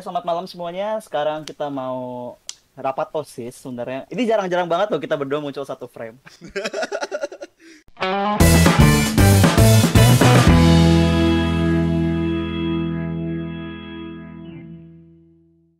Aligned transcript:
Oke, 0.00 0.08
selamat 0.08 0.24
malam 0.24 0.48
semuanya. 0.48 0.96
Sekarang 1.04 1.44
kita 1.44 1.68
mau 1.68 2.32
rapat 2.72 3.12
OSIS 3.12 3.52
sebenarnya. 3.52 4.08
Ini 4.08 4.32
jarang-jarang 4.32 4.64
banget 4.64 4.88
loh 4.88 4.96
kita 4.96 5.12
berdua 5.12 5.44
muncul 5.44 5.60
satu 5.60 5.84
frame. 5.92 6.16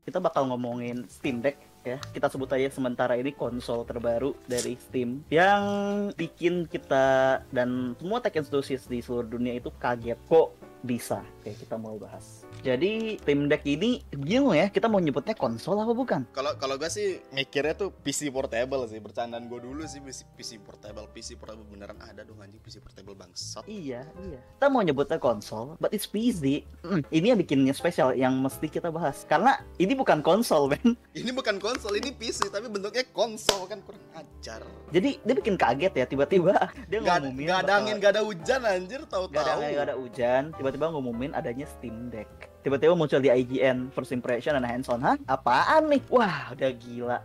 kita 0.04 0.20
bakal 0.20 0.52
ngomongin 0.52 1.08
Steam 1.08 1.40
Deck 1.40 1.56
ya. 1.80 1.96
Kita 2.12 2.28
sebut 2.28 2.52
aja 2.52 2.68
sementara 2.68 3.16
ini 3.16 3.32
konsol 3.32 3.88
terbaru 3.88 4.36
dari 4.44 4.76
Steam 4.76 5.24
yang 5.32 5.64
bikin 6.12 6.68
kita 6.68 7.40
dan 7.48 7.96
semua 7.96 8.20
tech 8.20 8.36
enthusiast 8.36 8.84
di 8.84 9.00
seluruh 9.00 9.32
dunia 9.32 9.56
itu 9.56 9.72
kaget 9.80 10.20
kok 10.28 10.52
bisa. 10.84 11.20
Oke, 11.40 11.56
kita 11.56 11.76
mau 11.80 11.96
bahas. 11.96 12.44
Jadi 12.60 13.16
Steam 13.20 13.48
Deck 13.48 13.64
ini 13.64 14.04
bingung 14.12 14.52
ya, 14.52 14.68
kita 14.68 14.88
mau 14.88 15.00
nyebutnya 15.00 15.32
konsol 15.32 15.80
apa 15.80 15.96
bukan? 15.96 16.28
Kalau 16.36 16.52
kalau 16.60 16.76
gue 16.76 16.90
sih 16.92 17.20
mikirnya 17.32 17.72
tuh 17.72 17.88
PC 18.04 18.28
portable 18.28 18.84
sih, 18.84 19.00
bercandaan 19.00 19.48
gue 19.48 19.60
dulu 19.60 19.84
sih 19.88 20.04
PC, 20.04 20.28
PC 20.36 20.50
portable, 20.60 21.08
PC 21.08 21.40
portable 21.40 21.64
beneran 21.64 21.96
ada 22.04 22.20
dong 22.24 22.40
anjing 22.44 22.60
PC 22.60 22.84
portable 22.84 23.16
bangsat. 23.16 23.64
Iya, 23.64 24.04
iya. 24.20 24.40
Kita 24.60 24.68
mau 24.68 24.84
nyebutnya 24.84 25.16
konsol, 25.16 25.80
but 25.80 25.92
it's 25.96 26.04
PC. 26.04 26.68
Mm, 26.84 27.00
ini 27.08 27.26
yang 27.32 27.38
bikinnya 27.40 27.72
spesial 27.72 28.12
yang 28.12 28.36
mesti 28.36 28.68
kita 28.68 28.92
bahas. 28.92 29.24
Karena 29.24 29.56
ini 29.80 29.96
bukan 29.96 30.20
konsol, 30.20 30.68
Ben. 30.72 30.96
Ini 31.16 31.32
bukan 31.32 31.56
konsol, 31.56 31.96
ini 31.96 32.12
PC 32.12 32.52
tapi 32.52 32.68
bentuknya 32.68 33.08
konsol 33.16 33.64
kan 33.64 33.80
kurang 33.80 34.04
ajar. 34.12 34.60
Jadi 34.92 35.16
dia 35.24 35.34
bikin 35.34 35.56
kaget 35.56 35.92
ya 35.96 36.04
tiba-tiba 36.04 36.68
dia 36.90 36.98
Gak, 37.00 37.24
ngumumin 37.24 37.48
gak 37.48 37.60
ada 37.64 37.72
angin, 37.80 37.96
gak 37.96 38.12
ada 38.18 38.22
hujan 38.26 38.60
anjir, 38.68 39.00
tahu-tahu. 39.08 39.32
Gak 39.32 39.44
ada, 39.56 39.66
gak 39.72 39.84
ada 39.88 39.96
hujan, 39.96 40.42
tiba-tiba 40.70 40.94
ngumumin 40.94 41.34
adanya 41.34 41.66
Steam 41.66 42.14
Deck. 42.14 42.30
Tiba-tiba 42.62 42.94
muncul 42.94 43.18
di 43.18 43.26
IGN 43.26 43.90
First 43.90 44.14
Impression 44.14 44.54
dan 44.54 44.62
hands 44.62 44.86
on. 44.86 45.02
Hah? 45.02 45.18
Apaan 45.26 45.90
nih? 45.90 45.98
Wah, 46.06 46.54
udah 46.54 46.70
gila. 46.78 47.18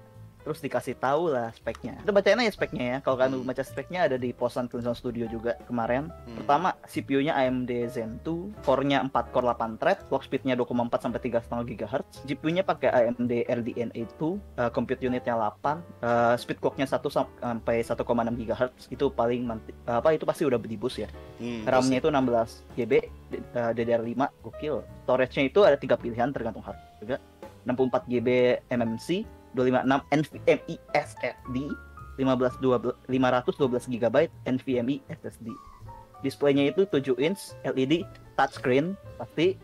Terus 0.46 0.62
dikasih 0.62 0.94
tahu 0.96 1.34
lah 1.34 1.50
speknya. 1.52 1.98
Kita 2.00 2.14
bacain 2.14 2.38
aja 2.38 2.54
speknya 2.54 2.84
ya. 2.86 2.98
Kalau 3.02 3.18
kalian 3.18 3.34
Hmm. 3.36 3.50
baca 3.50 3.66
speknya 3.66 4.06
ada 4.06 4.16
di 4.16 4.30
posan 4.30 4.70
Crimson 4.70 4.94
Studio 4.94 5.26
juga 5.26 5.58
kemarin. 5.66 6.14
Hmm. 6.24 6.38
Pertama, 6.38 6.78
CPU-nya 6.86 7.34
AMD 7.34 7.66
Zen 7.90 8.22
2, 8.22 8.54
core-nya 8.62 9.02
4 9.02 9.34
core 9.34 9.46
8 9.48 9.76
thread, 9.76 10.06
clock 10.06 10.22
speed-nya 10.22 10.54
2,4 10.54 11.02
sampai 11.02 11.18
3,5 11.20 11.66
GHz, 11.66 12.22
GPU-nya 12.24 12.62
pakai 12.62 12.94
AMD 12.94 13.34
RDNA 13.44 14.02
2, 14.14 14.38
uh, 14.56 14.70
compute 14.70 15.02
unit-nya 15.02 15.34
8, 15.34 15.82
uh, 16.00 16.38
speed 16.38 16.62
clock-nya 16.62 16.86
1 16.86 17.10
sam- 17.10 17.34
sampai 17.36 17.82
1,6 17.82 18.06
GHz. 18.38 18.86
Itu 18.88 19.10
paling 19.10 19.42
manti- 19.44 19.74
apa 19.84 20.14
itu 20.14 20.24
pasti 20.24 20.46
udah 20.46 20.62
berdibus 20.62 20.96
ya. 20.96 21.10
Hmm, 21.36 21.66
RAM-nya 21.66 21.98
itu 21.98 22.08
16 22.08 22.62
GB, 22.76 22.94
uh, 23.52 23.74
DDR5, 23.74 24.14
gokil. 24.40 24.86
Storage-nya 25.04 25.44
itu 25.44 25.60
ada 25.62 25.74
tiga 25.76 25.98
pilihan 25.98 26.30
tergantung 26.30 26.62
harga. 26.62 27.18
64 27.66 28.06
GB 28.06 28.30
MMC, 28.70 29.26
256 29.56 30.04
NVMe 30.12 30.76
SSD, 30.92 31.58
15 32.20 32.60
12 32.60 32.94
512 33.08 33.92
GB 33.96 34.16
NVMe 34.46 34.96
SSD. 35.08 35.48
Displaynya 36.24 36.70
itu 36.72 36.84
7 36.88 37.16
inch 37.22 37.56
LED 37.64 38.04
touchscreen 38.36 39.00
pasti. 39.16 39.56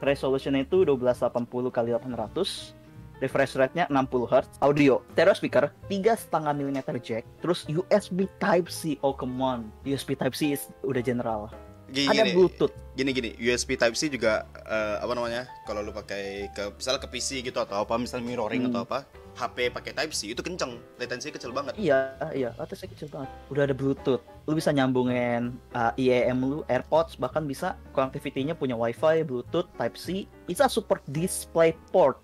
Resolutionnya 0.00 0.64
itu 0.64 0.84
1280 0.84 1.68
x 1.68 1.76
800. 1.76 2.80
Refresh 3.20 3.52
rate-nya 3.60 3.84
60 3.92 4.32
Hz. 4.32 4.48
Audio, 4.64 5.04
stereo 5.12 5.36
speaker, 5.36 5.68
3,5 5.92 6.32
mm 6.56 6.80
jack. 7.04 7.28
Terus 7.44 7.68
USB 7.68 8.24
Type-C. 8.40 8.96
Oh, 9.04 9.12
come 9.12 9.36
on. 9.44 9.68
USB 9.84 10.16
Type-C 10.16 10.56
is 10.56 10.72
udah 10.80 11.04
general. 11.04 11.52
Gini, 11.90 12.06
Ada 12.06 12.22
gini, 12.22 12.30
Bluetooth. 12.32 12.74
gini 12.90 13.10
gini 13.10 13.30
USB 13.36 13.74
Type 13.74 13.94
C 13.94 14.06
juga 14.06 14.46
eh, 14.60 14.96
apa 14.98 15.10
namanya 15.10 15.48
kalau 15.64 15.80
lu 15.80 15.90
pakai 15.90 16.46
ke 16.50 16.70
misalnya 16.72 17.00
ke 17.00 17.08
PC 17.08 17.40
gitu 17.40 17.58
atau 17.58 17.80
apa 17.80 17.94
misalnya 17.96 18.24
mirroring 18.24 18.62
Hmm. 18.62 18.70
atau 18.70 18.80
apa 18.84 18.98
HP 19.32 19.70
pakai 19.70 19.90
Type 19.90 20.12
C 20.12 20.30
itu 20.30 20.38
kenceng 20.38 20.78
latensinya 20.96 21.34
kecil 21.34 21.50
banget 21.50 21.74
Iya, 21.74 22.14
iya, 22.30 22.50
atasnya 22.54 22.90
kecil 22.90 23.08
banget. 23.08 23.30
Udah 23.48 23.62
ada 23.64 23.72
Bluetooth. 23.72 24.20
Lu 24.44 24.52
bisa 24.52 24.70
nyambungin 24.70 25.54
uh, 25.72 25.94
IEM 25.96 26.38
lu, 26.40 26.58
AirPods, 26.66 27.14
bahkan 27.14 27.42
bisa 27.42 27.74
connectivity-nya 27.90 28.52
punya 28.52 28.74
WiFi, 28.74 29.22
Bluetooth, 29.22 29.70
Type 29.72 29.96
C. 29.96 30.06
Bisa 30.44 30.66
support 30.66 31.00
DisplayPort. 31.06 32.20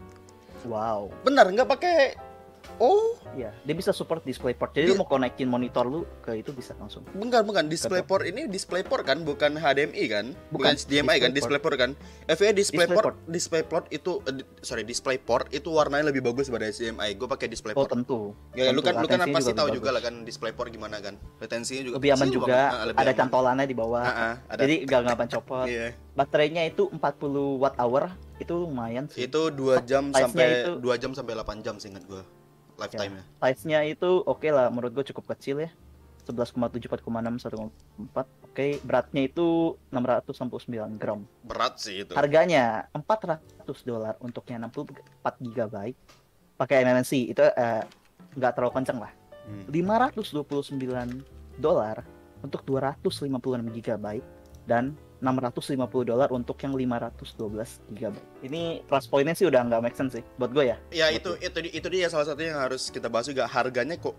Wow. 0.62 1.14
benar 1.22 1.46
nggak 1.46 1.68
pakai 1.68 1.96
oh 2.78 3.14
Iya, 3.34 3.52
dia 3.60 3.76
bisa 3.76 3.92
support 3.92 4.24
DisplayPort. 4.24 4.72
Jadi 4.72 4.86
lu 4.86 4.92
Dia- 4.92 5.00
mau 5.02 5.04
konekin 5.04 5.44
monitor 5.44 5.84
lu 5.84 6.08
ke 6.18 6.40
itu 6.40 6.56
bisa 6.56 6.72
langsung. 6.74 7.04
bukan 7.10 7.44
bukan 7.44 7.68
DisplayPort 7.68 8.24
ini 8.24 8.48
DisplayPort 8.48 9.04
kan 9.04 9.20
bukan 9.20 9.52
HDMI 9.54 10.04
kan 10.06 10.26
bukan, 10.48 10.72
Bukan, 10.72 10.72
HDMI 10.74 11.16
kan 11.20 11.30
DisplayPort. 11.30 11.76
Kan 11.76 11.90
FVA 12.26 12.56
DisplayPort 12.56 13.14
DisplayPort. 13.28 13.84
Itu 13.90 14.24
di- 14.24 14.40
sorry 14.62 14.88
DisplayPort 14.88 15.52
itu 15.52 15.68
warnanya 15.68 16.08
lebih 16.08 16.24
bagus 16.24 16.48
daripada 16.48 16.72
HDMI 16.72 17.12
gue 17.12 17.28
pakai 17.28 17.44
Oh, 17.44 17.52
DisplayPort 17.52 17.90
tentu. 17.90 18.20
ya 18.54 18.72
lu 18.72 18.80
tentu. 18.80 18.84
kan 18.86 18.94
lu 18.96 19.06
kan 19.06 19.20
pasti 19.28 19.52
tahu 19.52 19.68
juga 19.70 19.92
lah 19.92 20.00
kan 20.00 20.24
DisplayPort 20.24 20.68
gimana 20.70 20.96
kan 20.98 21.20
latensinya 21.36 21.82
juga 21.84 21.96
Lebih 22.00 22.10
aman 22.14 22.28
juga. 22.32 22.56
Ah, 22.72 22.84
lebih 22.86 22.98
ada 22.98 23.04
aman. 23.06 23.20
cantolannya 23.20 23.66
di 23.66 23.76
bawah. 23.76 24.00
Ah, 24.00 24.16
ah, 24.16 24.34
ada 24.48 24.60
Jadi 24.64 24.74
gak 24.82 25.00
ngapain 25.04 25.28
copot. 25.30 25.66
iya 25.66 25.92
Baterainya 26.16 26.64
itu 26.64 26.88
40 26.88 27.60
watt 27.60 27.76
hour, 27.76 28.08
itu 28.34 28.52
lumayan 28.56 29.04
sih. 29.06 29.28
itu 29.28 29.40
dua 29.50 29.76
jam 29.82 30.08
sampai 30.10 30.64
itu- 30.64 30.80
dua 30.80 30.96
jam 30.96 31.12
sampai 31.12 31.36
8 31.36 31.60
jam 31.60 31.76
seingat 31.76 32.08
gue 32.08 32.24
lifetime-nya 32.76 33.24
size-nya 33.40 33.80
itu 33.88 34.22
oke 34.24 34.48
lah 34.48 34.68
menurut 34.68 34.92
gue 34.92 35.04
cukup 35.12 35.36
kecil 35.36 35.64
ya. 35.64 35.70
11,7 36.26 36.90
4,6 36.90 37.06
1,4 37.06 38.18
oke 38.18 38.66
beratnya 38.82 39.22
itu 39.30 39.78
669 39.94 40.98
gram. 40.98 41.22
Berat 41.46 41.78
sih 41.78 42.02
itu. 42.02 42.12
Harganya 42.18 42.90
400 42.90 43.40
dolar 43.86 44.18
untuknya 44.18 44.66
64 44.66 45.54
GB 45.54 45.94
pakai 46.58 46.76
MMC 46.82 47.30
itu 47.30 47.42
eh, 47.46 47.86
nggak 48.34 48.52
terlalu 48.58 48.72
kenceng 48.74 48.98
lah. 48.98 49.12
Hmm. 49.46 49.70
529 49.70 51.62
dolar 51.62 52.02
untuk 52.42 52.66
256 52.66 53.30
GB 53.78 54.06
dan 54.66 54.98
650 55.18 55.72
dolar 56.04 56.28
untuk 56.28 56.56
yang 56.58 56.72
512 56.72 57.80
GB. 57.90 58.14
Ini 58.42 58.84
price 58.84 59.06
point-nya 59.06 59.32
sih 59.32 59.44
udah 59.44 59.64
nggak 59.64 59.80
make 59.80 59.96
sense 59.96 60.14
sih 60.14 60.24
buat 60.36 60.50
gue 60.50 60.68
ya. 60.68 60.76
ya 60.90 61.08
itu 61.08 61.34
itu 61.38 61.58
di- 61.58 61.72
itu 61.72 61.88
dia 61.88 62.06
salah 62.06 62.26
satu 62.26 62.40
yang 62.40 62.58
harus 62.58 62.88
kita 62.88 63.08
bahas 63.08 63.24
juga 63.24 63.46
harganya 63.46 63.96
kok 63.96 64.12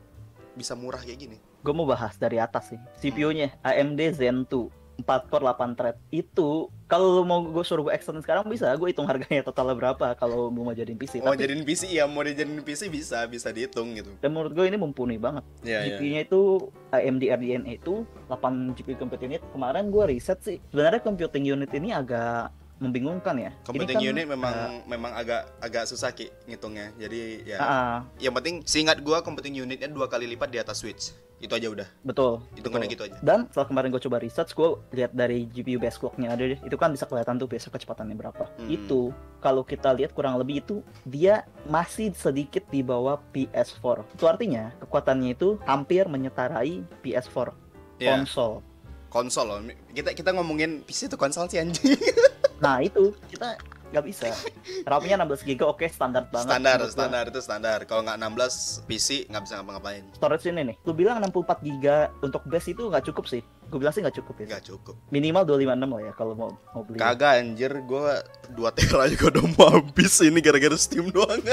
bisa 0.53 0.74
murah 0.74 0.97
kayak 0.97 1.19
gini 1.19 1.38
gue 1.38 1.69
mau 1.69 1.85
bahas 1.85 2.18
dari 2.18 2.41
atas 2.41 2.74
sih 2.74 2.80
CPU-nya 2.97 3.53
AMD 3.62 4.02
Zen 4.12 4.41
2 4.41 4.86
4 4.97 5.30
core 5.30 5.46
8 5.46 5.78
thread 5.78 5.97
itu 6.09 6.68
kalau 6.88 7.19
lu 7.19 7.24
mau 7.28 7.44
gue 7.44 7.63
suruh 7.68 7.85
gue 7.85 7.94
extend 7.94 8.24
sekarang 8.24 8.47
bisa 8.47 8.72
gue 8.74 8.88
hitung 8.90 9.06
harganya 9.06 9.44
totalnya 9.44 9.75
berapa 9.75 10.16
kalau 10.16 10.50
lu 10.50 10.63
mau 10.63 10.74
jadiin 10.74 10.97
PC 10.97 11.19
mau 11.22 11.35
tapi 11.35 11.44
jadiin 11.46 11.63
PC 11.68 11.84
ya 11.91 12.08
mau 12.08 12.24
dijadiin 12.24 12.63
PC 12.63 12.90
bisa 12.90 13.28
bisa 13.30 13.52
dihitung 13.52 13.94
gitu. 13.94 14.12
Dan 14.24 14.34
menurut 14.34 14.56
gue 14.56 14.66
ini 14.66 14.78
mumpuni 14.80 15.19
banget. 15.19 15.44
Ya 15.62 15.84
ya 15.84 16.00
GPU-nya 16.00 16.22
itu 16.25 16.41
AMD 16.90 17.24
RDNA 17.28 17.72
itu 17.78 18.08
8 18.31 18.74
GPU 18.74 18.96
compute 18.97 19.24
unit. 19.28 19.41
Kemarin 19.52 19.91
gue 19.94 20.03
riset 20.09 20.40
sih. 20.41 20.58
Sebenarnya 20.72 21.03
computing 21.03 21.46
unit 21.46 21.72
ini 21.75 21.91
agak 21.94 22.50
membingungkan 22.78 23.35
ya. 23.41 23.52
Computing 23.66 23.97
kan, 23.97 24.09
unit 24.14 24.25
memang 24.29 24.53
eh, 24.53 24.69
memang 24.85 25.12
agak 25.18 25.50
agak 25.59 25.84
susah 25.90 26.14
ki 26.14 26.29
ngitungnya. 26.46 26.94
Jadi 26.97 27.22
ya. 27.46 27.58
Ah, 27.59 27.97
yang 28.22 28.34
penting 28.38 28.62
seingat 28.64 29.02
gua 29.02 29.25
computing 29.25 29.58
unitnya 29.58 29.90
dua 29.90 30.06
kali 30.06 30.29
lipat 30.29 30.50
di 30.53 30.62
atas 30.62 30.85
switch 30.85 31.26
itu 31.37 31.53
aja 31.53 31.69
udah 31.69 31.87
betul 32.01 32.41
hitungannya 32.57 32.89
betul. 32.89 32.95
gitu 32.97 33.03
aja 33.13 33.17
Dan 33.21 33.39
setelah 33.53 33.67
kemarin 33.69 33.89
gue 33.93 34.01
coba 34.09 34.17
research, 34.17 34.57
gue 34.57 34.69
lihat 34.97 35.13
dari 35.13 35.45
GPU 35.45 35.77
base 35.77 36.01
clock-nya 36.01 36.33
ada 36.33 36.43
deh. 36.49 36.57
Itu 36.65 36.81
kan 36.81 36.89
bisa 36.89 37.05
kelihatan 37.05 37.37
tuh 37.37 37.45
besok 37.45 37.77
kecepatannya 37.77 38.17
berapa. 38.17 38.49
Hmm. 38.57 38.69
Itu 38.73 39.13
kalau 39.37 39.61
kita 39.61 39.93
lihat 39.93 40.17
kurang 40.17 40.41
lebih 40.41 40.65
itu 40.65 40.81
dia 41.05 41.45
masih 41.69 42.09
sedikit 42.17 42.65
di 42.73 42.81
bawah 42.81 43.21
PS4. 43.37 44.17
Itu 44.17 44.25
artinya 44.25 44.73
kekuatannya 44.81 45.37
itu 45.37 45.61
hampir 45.69 46.09
menyetarai 46.09 46.81
PS4 47.05 47.67
ya 47.97 48.13
konsol. 48.13 48.61
konsol 49.09 49.45
loh 49.49 49.59
kita 49.93 50.13
kita 50.13 50.29
ngomongin 50.37 50.85
PC 50.85 51.09
itu 51.09 51.17
konsol 51.17 51.49
sih 51.49 51.57
anjing 51.57 51.97
Nah 52.57 52.81
itu 52.81 53.13
kita 53.29 53.57
nggak 53.87 54.03
bisa. 54.03 54.27
RAM-nya 54.83 55.15
16 55.17 55.47
GB 55.47 55.61
oke 55.63 55.85
standar 55.87 56.28
banget. 56.28 56.51
standar 56.51 56.79
standar 56.87 57.23
itu 57.28 57.39
standar 57.39 57.79
kalau 57.84 58.03
nggak 58.03 58.17
16 58.19 58.84
PC 58.84 59.07
nggak 59.25 59.41
bisa 59.43 59.53
ngapa-ngapain 59.57 60.03
Storage 60.11 60.45
ini 60.47 60.61
nih, 60.63 60.75
lu 60.84 60.91
bilang 60.91 61.17
64 61.19 61.61
GB 61.61 61.85
untuk 62.22 62.43
base 62.43 62.67
itu 62.69 62.84
nggak 62.84 63.05
cukup 63.07 63.25
sih. 63.25 63.41
Gue 63.67 63.79
bilang 63.79 63.91
sih 63.91 63.99
nggak 63.99 64.16
cukup 64.16 64.35
ya. 64.39 64.45
nggak 64.47 64.63
cukup 64.66 64.95
Minimal 65.07 65.43
256 65.43 65.91
lah 65.91 66.01
ya 66.01 66.13
kalau 66.13 66.34
mau 66.34 66.51
mau 66.72 66.84
beli. 66.84 66.95
kagak 66.97 67.34
anjir 67.37 67.72
gua 67.84 68.23
2 68.49 68.63
tera 68.73 69.03
juga 69.07 69.25
udah 69.35 69.45
mau 69.53 69.67
habis 69.75 70.16
ini 70.19 70.40
gara-gara 70.40 70.75
Steam 70.75 71.11
doang 71.11 71.43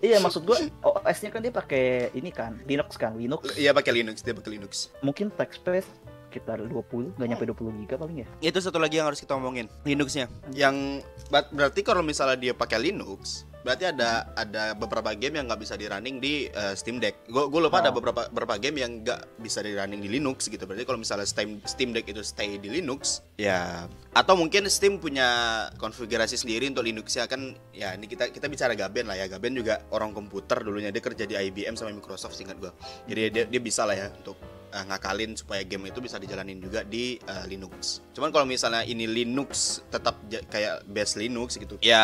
Iya 0.00 0.16
maksud 0.16 0.48
gue 0.48 0.56
OS-nya 0.80 1.28
kan 1.28 1.44
dia 1.44 1.52
pakai 1.52 2.08
ini 2.16 2.32
kan 2.32 2.56
Linux 2.64 2.96
kan 2.96 3.12
Linux. 3.12 3.44
iya 3.52 3.76
pakai 3.76 3.92
Linux 3.92 4.24
dia 4.24 4.32
pakai 4.32 4.56
Linux 4.56 4.88
mungkin 5.00 5.28
text 5.28 5.60
space 5.60 5.84
sekitar 6.30 6.62
20 6.62 7.18
nggak 7.18 7.26
nyampe 7.26 7.44
20 7.44 7.80
giga 7.82 7.98
paling 7.98 8.22
ya 8.22 8.26
itu 8.40 8.56
satu 8.56 8.78
lagi 8.78 8.96
yang 8.96 9.10
harus 9.10 9.18
kita 9.18 9.34
omongin 9.34 9.66
Linuxnya 9.82 10.30
yang 10.54 11.02
ber- 11.28 11.50
berarti 11.50 11.82
kalau 11.82 12.00
misalnya 12.00 12.38
dia 12.38 12.54
pakai 12.54 12.78
Linux 12.78 13.50
berarti 13.60 13.84
ada 13.84 14.24
ada 14.32 14.72
beberapa 14.72 15.12
game 15.12 15.36
yang 15.36 15.44
nggak 15.44 15.60
bisa 15.60 15.76
di 15.76 15.84
running 15.84 16.16
di 16.16 16.48
uh, 16.48 16.72
Steam 16.72 16.96
Deck. 16.96 17.28
Gue 17.28 17.44
gue 17.44 17.60
lupa 17.60 17.84
ada 17.84 17.92
Oh. 17.92 17.96
beberapa 18.00 18.24
beberapa 18.32 18.56
game 18.56 18.80
yang 18.80 19.04
nggak 19.04 19.36
bisa 19.36 19.60
di 19.60 19.76
running 19.76 20.00
di 20.00 20.08
Linux 20.08 20.48
gitu. 20.48 20.64
Berarti 20.64 20.88
kalau 20.88 20.96
misalnya 20.96 21.28
Steam 21.28 21.60
Steam 21.68 21.92
Deck 21.92 22.08
itu 22.08 22.24
stay 22.24 22.56
di 22.56 22.72
Linux, 22.72 23.20
ya 23.36 23.84
atau 24.16 24.32
mungkin 24.32 24.64
Steam 24.64 24.96
punya 24.96 25.28
konfigurasi 25.76 26.40
sendiri 26.40 26.72
untuk 26.72 26.88
Linux 26.88 27.12
ya 27.12 27.28
kan 27.28 27.52
ya 27.76 27.92
ini 27.92 28.08
kita 28.08 28.32
kita 28.32 28.48
bicara 28.48 28.72
Gaben 28.72 29.04
lah 29.04 29.20
ya. 29.20 29.28
Gaben 29.28 29.52
juga 29.52 29.84
orang 29.92 30.16
komputer 30.16 30.64
dulunya 30.64 30.88
dia 30.88 31.04
kerja 31.04 31.28
di 31.28 31.36
IBM 31.36 31.76
sama 31.76 31.92
Microsoft 31.92 32.40
singkat 32.40 32.56
gue. 32.56 32.72
Jadi 33.12 33.20
dia 33.28 33.44
dia 33.44 33.60
bisa 33.60 33.84
lah 33.84 33.92
ya 33.92 34.08
untuk 34.08 34.40
uh, 34.70 34.84
ngakalin 34.88 35.34
supaya 35.36 35.62
game 35.66 35.90
itu 35.90 35.98
bisa 35.98 36.16
dijalanin 36.16 36.58
juga 36.62 36.86
di 36.86 37.18
uh, 37.26 37.44
Linux. 37.46 38.00
Cuman 38.14 38.30
kalau 38.30 38.46
misalnya 38.46 38.86
ini 38.86 39.04
Linux 39.04 39.82
tetap 39.90 40.18
kayak 40.50 40.86
base 40.88 41.18
Linux 41.18 41.58
gitu, 41.58 41.76
ya 41.82 42.02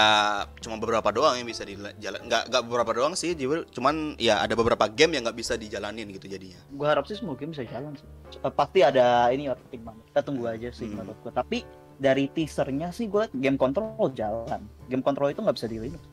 cuma 0.61 0.77
beberapa 0.77 1.09
doang 1.15 1.39
yang 1.39 1.49
bisa 1.49 1.63
dijalan. 1.65 2.21
Nggak 2.27 2.43
nggak 2.51 2.63
beberapa 2.67 2.93
doang 2.93 3.15
sih, 3.15 3.33
cuman 3.73 4.19
ya 4.21 4.43
ada 4.43 4.53
beberapa 4.53 4.87
game 4.91 5.17
yang 5.17 5.27
nggak 5.27 5.39
bisa 5.39 5.55
dijalanin 5.55 6.11
gitu 6.13 6.27
jadinya. 6.27 6.59
Gua 6.75 6.93
harap 6.95 7.07
sih 7.09 7.17
semua 7.17 7.39
game 7.39 7.55
bisa 7.55 7.65
jalan 7.67 7.95
sih. 7.97 8.07
Eh, 8.43 8.53
pasti 8.53 8.83
ada 8.83 9.31
ini 9.31 9.49
ya 9.49 9.55
pertimbangan. 9.55 10.03
Kita 10.13 10.21
tunggu 10.27 10.45
aja 10.51 10.69
sih 10.75 10.87
Hmm. 10.91 11.03
menurut 11.03 11.19
gua. 11.23 11.33
Tapi 11.33 11.63
dari 11.97 12.29
teasernya 12.29 12.93
sih 12.93 13.09
gue 13.09 13.25
game 13.41 13.57
control 13.57 14.13
jalan. 14.13 14.61
Game 14.85 15.01
control 15.01 15.33
itu 15.33 15.41
nggak 15.41 15.57
bisa 15.57 15.69
di 15.69 15.81
Linux. 15.81 16.05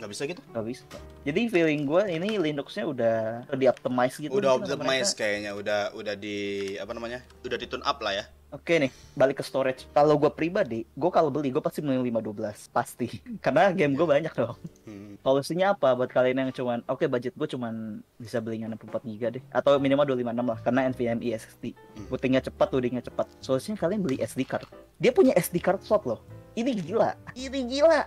Nggak 0.00 0.10
bisa 0.16 0.22
gitu? 0.24 0.40
Nggak 0.56 0.64
bisa. 0.64 0.84
Jadi 1.28 1.40
feeling 1.52 1.84
gue 1.84 2.02
ini 2.08 2.40
Linuxnya 2.40 2.88
udah 2.88 3.44
di 3.52 3.68
optimize 3.68 4.16
gitu. 4.16 4.32
udah 4.32 4.56
optimize 4.56 5.12
kayaknya, 5.12 5.52
udah 5.52 5.92
udah 5.92 6.16
di 6.16 6.72
apa 6.80 6.96
namanya? 6.96 7.20
Udah 7.44 7.60
di 7.60 7.68
tune 7.68 7.84
up 7.84 8.00
lah 8.00 8.16
ya. 8.16 8.24
Oke 8.50 8.82
nih, 8.82 8.90
balik 9.14 9.38
ke 9.38 9.44
storage. 9.46 9.86
Kalau 9.94 10.18
gue 10.18 10.26
pribadi, 10.26 10.82
gue 10.82 11.10
kalau 11.14 11.30
beli 11.30 11.54
gue 11.54 11.62
pasti 11.62 11.78
beli 11.78 12.10
512 12.10 12.74
pasti. 12.74 13.06
Karena 13.44 13.70
game 13.70 13.94
gue 13.94 14.02
banyak 14.02 14.34
dong. 14.34 14.58
Hmm. 14.90 15.14
Solusinya 15.22 15.78
apa 15.78 15.94
buat 15.94 16.10
kalian 16.10 16.48
yang 16.48 16.50
cuman 16.50 16.82
oke 16.90 17.06
budget 17.06 17.36
gue 17.38 17.46
cuman 17.46 18.02
bisa 18.18 18.42
beli 18.42 18.64
yang 18.64 18.74
64 18.74 19.06
GB 19.06 19.22
deh 19.38 19.44
atau 19.54 19.78
minimal 19.78 20.02
256 20.02 20.50
lah 20.50 20.58
karena 20.66 20.80
NVMe 20.90 21.30
SSD. 21.30 21.64
Hmm. 21.78 22.10
Bootingnya 22.10 22.42
cepat, 22.42 22.74
loadingnya 22.74 23.04
cepat. 23.06 23.30
Solusinya 23.38 23.78
kalian 23.78 24.02
beli 24.02 24.18
SD 24.18 24.42
card. 24.42 24.66
Dia 24.98 25.14
punya 25.14 25.30
SD 25.38 25.62
card 25.62 25.86
slot 25.86 26.02
loh. 26.02 26.18
Ini 26.58 26.74
gila. 26.74 27.14
Ini 27.38 27.60
gila. 27.70 28.00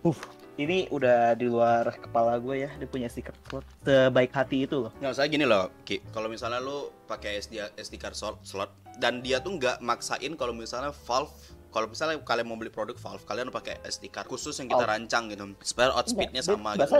Uh, 0.00 0.16
ini 0.60 0.84
udah 0.92 1.32
di 1.32 1.48
luar 1.48 1.96
kepala 1.96 2.36
gue 2.36 2.68
ya. 2.68 2.70
Dia 2.76 2.88
punya 2.88 3.08
card 3.08 3.38
slot 3.48 3.64
sebaik 3.84 4.32
hati 4.36 4.68
itu 4.68 4.76
loh. 4.88 4.92
Nggak 5.00 5.12
usah 5.16 5.24
gini 5.28 5.44
loh, 5.48 5.72
Ki. 5.86 6.04
Kalau 6.12 6.28
misalnya 6.28 6.60
lu 6.60 6.92
pakai 7.08 7.40
SD 7.40 7.60
SD 7.80 7.96
card 7.96 8.16
slot, 8.16 8.36
slot 8.44 8.68
dan 9.00 9.24
dia 9.24 9.40
tuh 9.40 9.56
nggak 9.56 9.80
maksain 9.80 10.36
kalau 10.36 10.52
misalnya 10.52 10.92
Valve 10.92 11.32
kalau 11.72 11.88
misalnya 11.88 12.20
kalian 12.20 12.44
mau 12.44 12.60
beli 12.60 12.68
produk 12.68 12.92
Valve, 13.00 13.24
kalian 13.24 13.48
pakai 13.48 13.80
SD 13.88 14.12
card 14.12 14.28
khusus 14.28 14.52
yang 14.60 14.68
kita 14.68 14.84
Oh. 14.84 14.90
rancang 14.92 15.32
gitu. 15.32 15.56
Supaya 15.64 15.88
outspeednya 15.96 16.44
Enggak, 16.44 16.60
sama 16.60 16.70
gitu. 16.76 16.94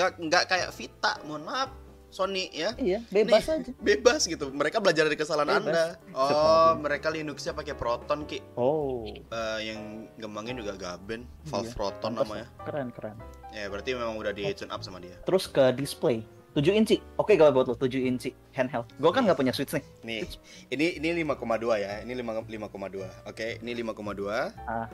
nggak, 0.00 0.10
nggak 0.16 0.44
kayak 0.48 0.68
Vita, 0.72 1.12
mohon 1.28 1.44
maaf. 1.44 1.83
Sony 2.14 2.46
ya. 2.54 2.70
Iya, 2.78 3.02
bebas 3.10 3.50
Nih, 3.50 3.54
aja. 3.58 3.70
Bebas 3.90 4.20
gitu. 4.24 4.54
Mereka 4.54 4.78
belajar 4.78 5.10
dari 5.10 5.18
kesalahan 5.18 5.58
Bebas. 5.58 5.66
Anda. 5.66 5.84
Oh, 6.14 6.28
Sepadan. 6.30 6.74
mereka 6.78 7.06
Linuxnya 7.10 7.52
pakai 7.52 7.74
Proton, 7.74 8.22
Ki. 8.24 8.38
Oh, 8.54 9.02
Eh, 9.10 9.58
yang 9.66 10.06
ngembangin 10.14 10.62
juga 10.62 10.78
Gaben, 10.78 11.26
Valve 11.50 11.66
Iya, 11.66 11.74
Proton 11.74 12.14
pantas 12.14 12.30
namanya. 12.30 12.46
keren 12.62 12.88
keren. 12.94 13.16
Ya, 13.50 13.66
berarti 13.66 13.98
memang 13.98 14.14
udah 14.14 14.30
di 14.30 14.46
tune 14.54 14.70
up 14.70 14.86
sama 14.86 15.02
dia. 15.02 15.18
Terus 15.26 15.50
ke 15.50 15.74
display 15.74 16.22
7 16.54 16.70
inci. 16.70 17.02
Oke 17.18 17.34
kalau 17.34 17.50
buat 17.50 17.66
lo 17.66 17.74
7 17.74 17.98
inci 17.98 18.30
handheld. 18.54 18.86
Gue 19.02 19.10
kan 19.10 19.26
nggak 19.26 19.34
punya 19.34 19.50
Switch 19.50 19.74
nih. 19.74 19.82
Nih, 20.06 20.22
ini 20.70 21.02
ini 21.02 21.26
5,2 21.26 21.82
ya. 21.82 21.98
Ini 22.06 22.14
5 22.14 22.46
5,2. 22.46 23.26
Oke, 23.26 23.58
ini 23.58 23.74
5,2. 23.82 24.54
Ah. 24.62 24.86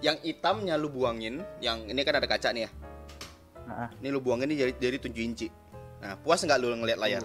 Yang 0.00 0.16
hitamnya 0.24 0.80
lu 0.80 0.88
buangin, 0.88 1.44
yang 1.60 1.84
ini 1.84 2.00
kan 2.00 2.16
ada 2.16 2.24
kaca 2.24 2.48
nih 2.56 2.64
ya. 2.64 2.70
Ah. 3.68 3.92
Ini 4.00 4.08
lu 4.08 4.24
buangin 4.24 4.48
ini 4.48 4.56
jadi 4.56 4.72
jadi 4.80 4.96
7 4.96 5.12
inci. 5.20 5.46
Nah, 6.00 6.16
puas 6.20 6.40
nggak 6.40 6.58
lu 6.60 6.72
ngeliat 6.80 6.98
layar? 6.98 7.22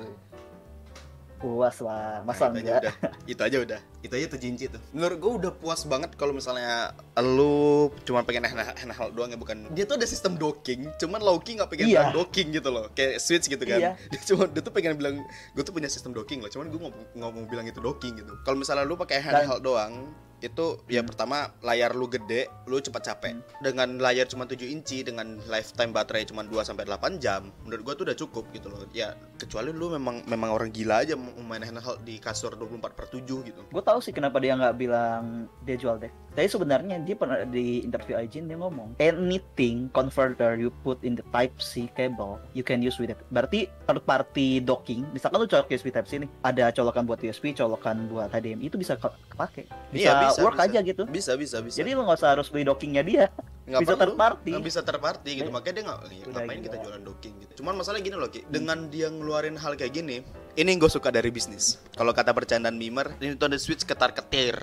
Puas 1.40 1.80
lah, 1.80 2.24
masa 2.28 2.48
Nah, 2.52 2.60
itu 2.60 2.60
aja 2.60 2.60
enggak? 2.60 2.82
udah. 2.84 2.94
Itu 3.28 3.42
aja 3.44 3.58
udah. 3.64 3.80
Itu 4.06 4.14
aja 4.14 4.28
7 4.30 4.46
inci 4.46 4.66
tuh. 4.70 4.82
Menurut 4.94 5.18
gua 5.18 5.32
udah 5.40 5.52
puas 5.52 5.82
banget 5.84 6.14
kalau 6.14 6.32
misalnya 6.32 6.94
lu 7.18 7.90
cuma 8.04 8.22
pengen 8.22 8.46
handheld 8.46 8.78
handheld 8.78 9.12
doang 9.12 9.30
ya 9.30 9.38
bukan. 9.38 9.58
Dia 9.74 9.84
tuh 9.84 9.98
ada 9.98 10.06
sistem 10.06 10.38
docking, 10.38 10.94
cuman 10.96 11.20
Loki 11.20 11.58
nggak 11.58 11.68
pengen 11.68 11.86
Iya. 11.88 11.92
bilang 12.06 12.16
docking 12.16 12.48
gitu 12.52 12.70
loh. 12.70 12.86
Kayak 12.94 13.18
Switch 13.18 13.46
gitu 13.46 13.62
kan. 13.62 13.80
Iya. 13.80 13.92
Dia 14.14 14.22
cuma 14.24 14.46
dia 14.46 14.62
tuh 14.62 14.70
pengen 14.70 14.94
bilang 14.94 15.16
gue 15.52 15.64
tuh 15.64 15.74
punya 15.74 15.90
sistem 15.90 16.14
docking 16.14 16.40
loh, 16.40 16.48
cuman 16.48 16.70
gue 16.70 16.80
nggak 17.16 17.32
mau 17.32 17.46
bilang 17.46 17.66
itu 17.66 17.80
docking 17.80 18.16
gitu. 18.16 18.34
Kalau 18.42 18.56
misalnya 18.56 18.84
lu 18.84 18.94
pakai 18.96 19.20
handheld 19.20 19.60
doang, 19.60 20.14
itu 20.38 20.66
ya 20.86 21.02
Hmm. 21.02 21.10
pertama 21.10 21.38
layar 21.60 21.92
lu 21.92 22.06
gede, 22.06 22.46
lu 22.66 22.78
cepat 22.78 23.02
capek. 23.04 23.34
Hmm. 23.34 23.42
Dengan 23.64 23.90
layar 23.98 24.28
cuma 24.28 24.46
7 24.46 24.68
inci 24.68 25.02
dengan 25.02 25.40
lifetime 25.44 25.90
baterai 25.90 26.22
cuma 26.24 26.44
2 26.44 26.62
sampai 26.62 26.86
8 26.86 27.18
jam, 27.18 27.50
menurut 27.64 27.82
gua 27.82 27.94
tuh 27.96 28.06
udah 28.06 28.14
cukup 28.16 28.46
gitu 28.52 28.68
loh. 28.68 28.84
Ya 28.92 29.16
kecuali 29.36 29.72
lu 29.72 29.90
memang 29.90 30.22
memang 30.26 30.52
orang 30.52 30.70
gila 30.70 31.02
aja 31.02 31.16
main 31.16 31.60
handheld 31.60 32.04
di 32.04 32.20
kasur 32.20 32.54
24 32.54 32.94
per 32.94 33.08
7 33.08 33.42
gitu. 33.44 33.62
Gue 33.66 33.82
tahu 33.82 33.95
sih 33.98 34.12
kenapa 34.12 34.38
dia 34.38 34.54
nggak 34.54 34.76
bilang 34.76 35.24
dia 35.62 35.76
jual 35.76 35.96
deck. 35.96 36.12
Tapi 36.32 36.52
sebenarnya 36.52 37.00
dia 37.00 37.16
pernah 37.16 37.40
di 37.42 37.80
interview 37.80 38.20
IGN 38.20 38.46
dia 38.46 38.58
ngomong 38.58 39.00
anything 39.00 39.88
converter 39.90 40.56
you 40.56 40.68
put 40.84 41.00
in 41.00 41.16
the 41.16 41.24
Type 41.32 41.56
C 41.58 41.88
cable 41.90 42.36
you 42.52 42.60
can 42.60 42.84
use 42.84 43.00
with 43.00 43.08
it. 43.08 43.20
Berarti 43.30 43.72
third 43.86 44.04
party 44.04 44.60
docking, 44.60 45.08
misalkan 45.10 45.40
lu 45.40 45.48
colok 45.48 45.70
USB 45.70 45.90
Type 45.90 46.06
C 46.06 46.20
nih, 46.20 46.30
ada 46.42 46.70
colokan 46.70 47.08
buat 47.08 47.20
USB, 47.20 47.56
colokan 47.56 48.08
buat 48.08 48.28
HDMI 48.30 48.68
itu 48.68 48.76
bisa 48.76 48.96
ke- 48.96 49.16
kepake, 49.32 49.64
bisa, 49.90 50.12
Iya, 50.12 50.14
bisa, 50.28 50.40
work 50.44 50.60
bisa. 50.60 50.66
aja 50.68 50.80
gitu. 50.84 51.04
Bisa 51.08 51.32
bisa 51.36 51.58
bisa. 51.60 51.76
Jadi 51.80 51.96
lu 51.96 52.04
nggak 52.04 52.20
usah 52.20 52.36
harus 52.36 52.52
beli 52.52 52.68
dockingnya 52.68 53.02
dia, 53.02 53.26
nggak 53.66 53.82
bisa 53.82 53.96
third 53.96 54.16
party. 54.16 54.50
Nggak 54.50 54.64
bisa 54.64 54.80
third 54.80 55.02
party 55.02 55.30
gitu. 55.34 55.44
Udah- 55.46 55.56
Makanya 55.56 55.74
dia 55.74 55.84
nggak 55.84 56.00
ya, 56.06 56.26
ngapain 56.30 56.60
kita 56.62 56.78
jualan 56.80 57.02
docking 57.04 57.34
gitu. 57.40 57.52
Cuman 57.60 57.74
masalah 57.76 57.98
gini 57.98 58.14
loh 58.14 58.28
Ki, 58.28 58.46
dengan 58.46 58.88
dia 58.88 59.10
ngeluarin 59.10 59.56
hal 59.56 59.74
kayak 59.74 59.92
gini, 59.92 60.22
ini 60.54 60.68
yang 60.68 60.78
gue 60.78 60.88
suka 60.88 61.10
dari 61.10 61.30
bisnis. 61.30 61.82
Kalau 61.92 62.12
kata 62.12 62.30
bercandaan 62.30 62.76
Mimer, 62.76 63.18
Nintendo 63.18 63.58
Switch 63.58 63.82
ketar-ketir. 63.82 64.54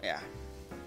Ya. 0.00 0.18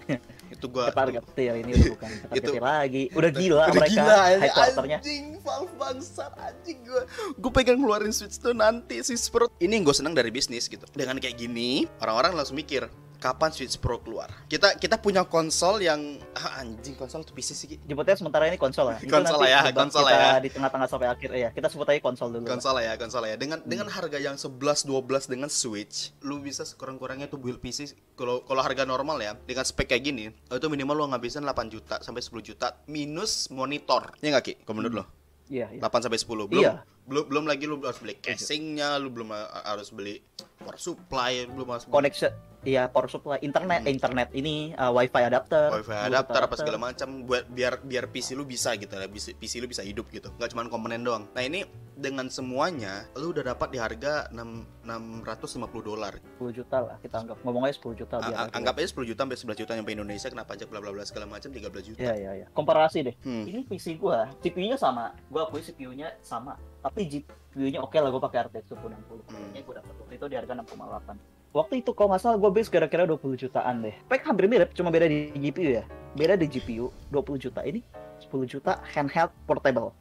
itu 0.52 0.68
gua 0.68 0.92
Ketar 0.92 1.08
ketir 1.10 1.52
ini 1.56 1.72
udah 1.72 1.88
bukan 1.90 2.10
ketar 2.22 2.36
Itu- 2.36 2.52
ketir 2.52 2.62
lagi, 2.62 3.02
udah 3.10 3.30
gila 3.32 3.56
Udah 3.64 3.72
mereka 3.72 3.88
gila, 3.88 4.04
anjing. 4.20 4.40
headquarternya. 4.42 4.98
Anjing, 5.00 5.24
Valve 5.40 5.72
bangsat 5.74 6.32
anjing 6.36 6.78
gue. 6.82 7.02
Gue 7.34 7.50
pengen 7.50 7.76
ngeluarin 7.80 8.12
Switch 8.12 8.36
tuh 8.36 8.52
nanti 8.52 9.00
si 9.00 9.16
Pro. 9.26 9.48
Ini 9.56 9.72
yang 9.72 9.84
gue 9.84 9.96
senang 9.96 10.12
dari 10.12 10.28
bisnis 10.28 10.68
gitu. 10.68 10.84
Dengan 10.92 11.16
kayak 11.16 11.34
gini, 11.34 11.88
orang-orang 11.98 12.36
langsung 12.36 12.54
mikir, 12.54 12.84
kapan 13.22 13.54
Switch 13.54 13.78
Pro 13.78 14.02
keluar? 14.02 14.26
Kita 14.50 14.74
kita 14.74 14.98
punya 14.98 15.22
konsol 15.22 15.78
yang 15.78 16.18
ah, 16.34 16.58
anjing 16.58 16.98
konsol 16.98 17.22
tuh 17.22 17.30
PC 17.30 17.54
sih. 17.54 17.78
Jemputnya 17.86 18.18
sementara 18.18 18.50
ini 18.50 18.58
konsol 18.58 18.90
lah. 18.90 18.98
Itu 18.98 19.06
Konsol 19.06 19.38
lah 19.38 19.48
ya, 19.48 19.60
konsol 19.70 20.02
kita 20.02 20.10
lah 20.10 20.18
ya. 20.18 20.32
Di 20.42 20.50
tengah-tengah 20.50 20.88
sampai 20.90 21.08
akhir 21.08 21.30
ya. 21.30 21.48
Kita 21.54 21.70
sebut 21.70 21.86
aja 21.86 22.02
konsol 22.02 22.34
dulu. 22.34 22.50
Konsol 22.50 22.74
lah 22.74 22.84
ya, 22.90 22.92
konsol 22.98 23.22
lah 23.22 23.30
ya. 23.30 23.36
Dengan 23.38 23.62
Hmm. 23.62 23.70
dengan 23.70 23.86
harga 23.86 24.18
yang 24.18 24.34
11 24.34 24.82
12 24.82 25.30
dengan 25.30 25.46
Switch, 25.46 26.10
lu 26.26 26.42
bisa 26.42 26.66
sekurang-kurangnya 26.66 27.30
tuh 27.30 27.38
build 27.38 27.62
PC 27.62 27.94
kalau 28.18 28.42
kalau 28.42 28.58
harga 28.58 28.82
normal 28.82 29.22
ya, 29.22 29.38
dengan 29.46 29.62
spek 29.62 29.94
kayak 29.94 30.02
gini, 30.02 30.24
itu 30.32 30.66
minimal 30.66 30.98
lu 30.98 31.04
ngabisin 31.14 31.46
8 31.46 31.70
juta 31.70 32.02
sampai 32.02 32.18
10 32.18 32.42
juta 32.42 32.74
minus 32.90 33.46
monitor. 33.54 34.10
Ya 34.18 34.34
nggak 34.34 34.44
Ki? 34.44 34.54
Kalau 34.66 34.74
menurut 34.82 34.94
lo? 34.98 35.04
Iya, 35.46 35.68
iya. 35.68 35.80
8 35.84 36.02
sampai 36.02 36.18
10. 36.18 36.48
Belum 36.48 36.64
Iya. 36.64 36.82
Belum 37.02 37.24
belum 37.26 37.44
lagi 37.44 37.64
lu 37.64 37.78
harus 37.78 37.98
beli 37.98 38.14
casingnya, 38.16 38.94
lu 38.96 39.08
belum 39.08 39.34
harus 39.60 39.90
beli 39.90 40.22
power 40.56 40.76
supply, 40.76 41.44
lu 41.44 41.58
belum 41.58 41.68
harus 41.70 41.84
beli 41.84 41.94
Connection 41.94 42.32
Iya, 42.62 42.86
power 42.86 43.10
supply, 43.10 43.42
internet, 43.42 43.82
Hmm. 43.82 43.90
eh, 43.90 43.92
internet 43.92 44.28
ini 44.32 44.70
uh, 44.72 44.94
wifi 44.94 45.18
adapter, 45.18 45.66
wifi 45.72 45.82
Bluetooth 45.82 46.06
adapter 46.06 46.40
apa 46.40 46.54
segala 46.54 46.78
macam 46.80 47.26
buat 47.26 47.42
biar 47.44 47.82
biar 47.82 48.06
PC 48.06 48.38
lu 48.38 48.46
bisa 48.46 48.70
gitu 48.76 48.86
ya 48.88 49.10
bisa- 49.10 49.34
PC 49.34 49.58
lu 49.58 49.66
bisa 49.66 49.82
hidup 49.82 50.06
gitu 50.08 50.30
nggak 50.30 50.46
cuma 50.48 50.62
komponen 50.66 51.02
doang 51.02 51.26
nah 51.28 51.42
ini 51.42 51.66
dengan 51.92 52.30
semuanya 52.30 53.10
lu 53.14 53.34
udah 53.34 53.42
dapat 53.48 53.66
di 53.68 53.82
harga 53.82 54.30
6 54.30 54.86
650 54.86 55.58
dolar 55.82 56.14
10 56.38 56.54
juta 56.54 56.76
lah 56.80 56.96
kita 56.98 57.16
anggap. 57.18 57.36
Ngomongnya 57.40 57.74
10 57.74 57.94
juta 57.96 58.14
biar. 58.20 58.30
A- 58.30 58.50
anggap 58.54 58.74
aja 58.76 58.88
10 58.88 59.06
juta 59.06 59.20
sampai 59.20 59.38
11 59.38 59.58
juta 59.58 59.72
nyampe 59.74 59.92
Indonesia 59.92 60.28
kena 60.30 60.44
pajak 60.44 60.66
bla 60.66 60.78
bla 60.78 60.90
bla 60.90 61.02
segala 61.02 61.26
macam 61.26 61.50
13 61.50 61.66
juta 61.84 61.98
Iya, 61.98 62.14
iya, 62.14 62.30
iya. 62.32 62.46
Komparasi 62.50 62.98
deh. 63.02 63.14
Hmm. 63.20 63.42
Ini 63.42 63.66
PC 63.66 63.98
gua, 63.98 64.30
CPU-nya 64.38 64.74
sama. 64.76 65.10
Gua 65.26 65.46
akui 65.46 65.60
CPU-nya 65.60 66.14
sama. 66.20 66.54
Tapi 66.82 67.00
GPU-nya 67.06 67.78
oke 67.78 67.94
lah 67.94 68.10
gua 68.10 68.22
pakai 68.26 68.50
RTX 68.50 68.74
2060. 68.74 68.82
Hmm. 68.82 69.22
Kayaknya 69.30 69.60
gua 69.62 69.74
dapet 69.78 69.94
waktu 70.02 70.14
itu 70.18 70.26
di 70.26 70.36
harga 70.36 70.52
6,8. 70.58 71.16
Waktu 71.52 71.74
itu 71.84 71.90
kalau 71.92 72.08
nggak 72.10 72.22
salah 72.22 72.36
gua 72.40 72.50
base 72.50 72.68
kira-kira 72.68 73.06
20 73.06 73.38
jutaan 73.38 73.86
deh. 73.86 73.94
Spek 74.08 74.22
hampir 74.26 74.50
mirip, 74.50 74.74
cuma 74.74 74.90
beda 74.90 75.06
di 75.06 75.30
GPU 75.30 75.70
ya. 75.78 75.84
Beda 76.18 76.34
di 76.34 76.50
GPU 76.50 76.90
20 77.14 77.38
juta. 77.38 77.60
Ini 77.62 77.80
10 78.26 78.44
juta 78.50 78.82
handheld 78.92 79.30
portable. 79.46 79.94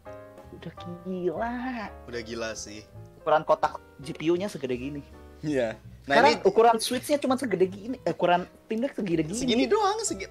Udah 0.51 0.73
gila. 1.07 1.55
udah 2.11 2.21
gila 2.27 2.51
sih 2.59 2.83
Ukuran 3.23 3.47
kotak 3.47 3.79
GPU-nya 4.03 4.51
segede 4.51 4.75
gini. 4.75 5.01
iya 5.39 5.79
nah 6.09 6.17
Karena 6.17 6.29
ini 6.33 6.41
ukuran 6.43 6.75
switch-nya 6.81 7.21
cuma 7.21 7.37
segede 7.37 7.69
gini. 7.69 7.95
Ukuran 8.03 8.43
Deck 8.67 8.97
segede 8.97 9.23
gini. 9.23 9.37
segini 9.37 9.63
doang 9.69 10.01
segi 10.03 10.25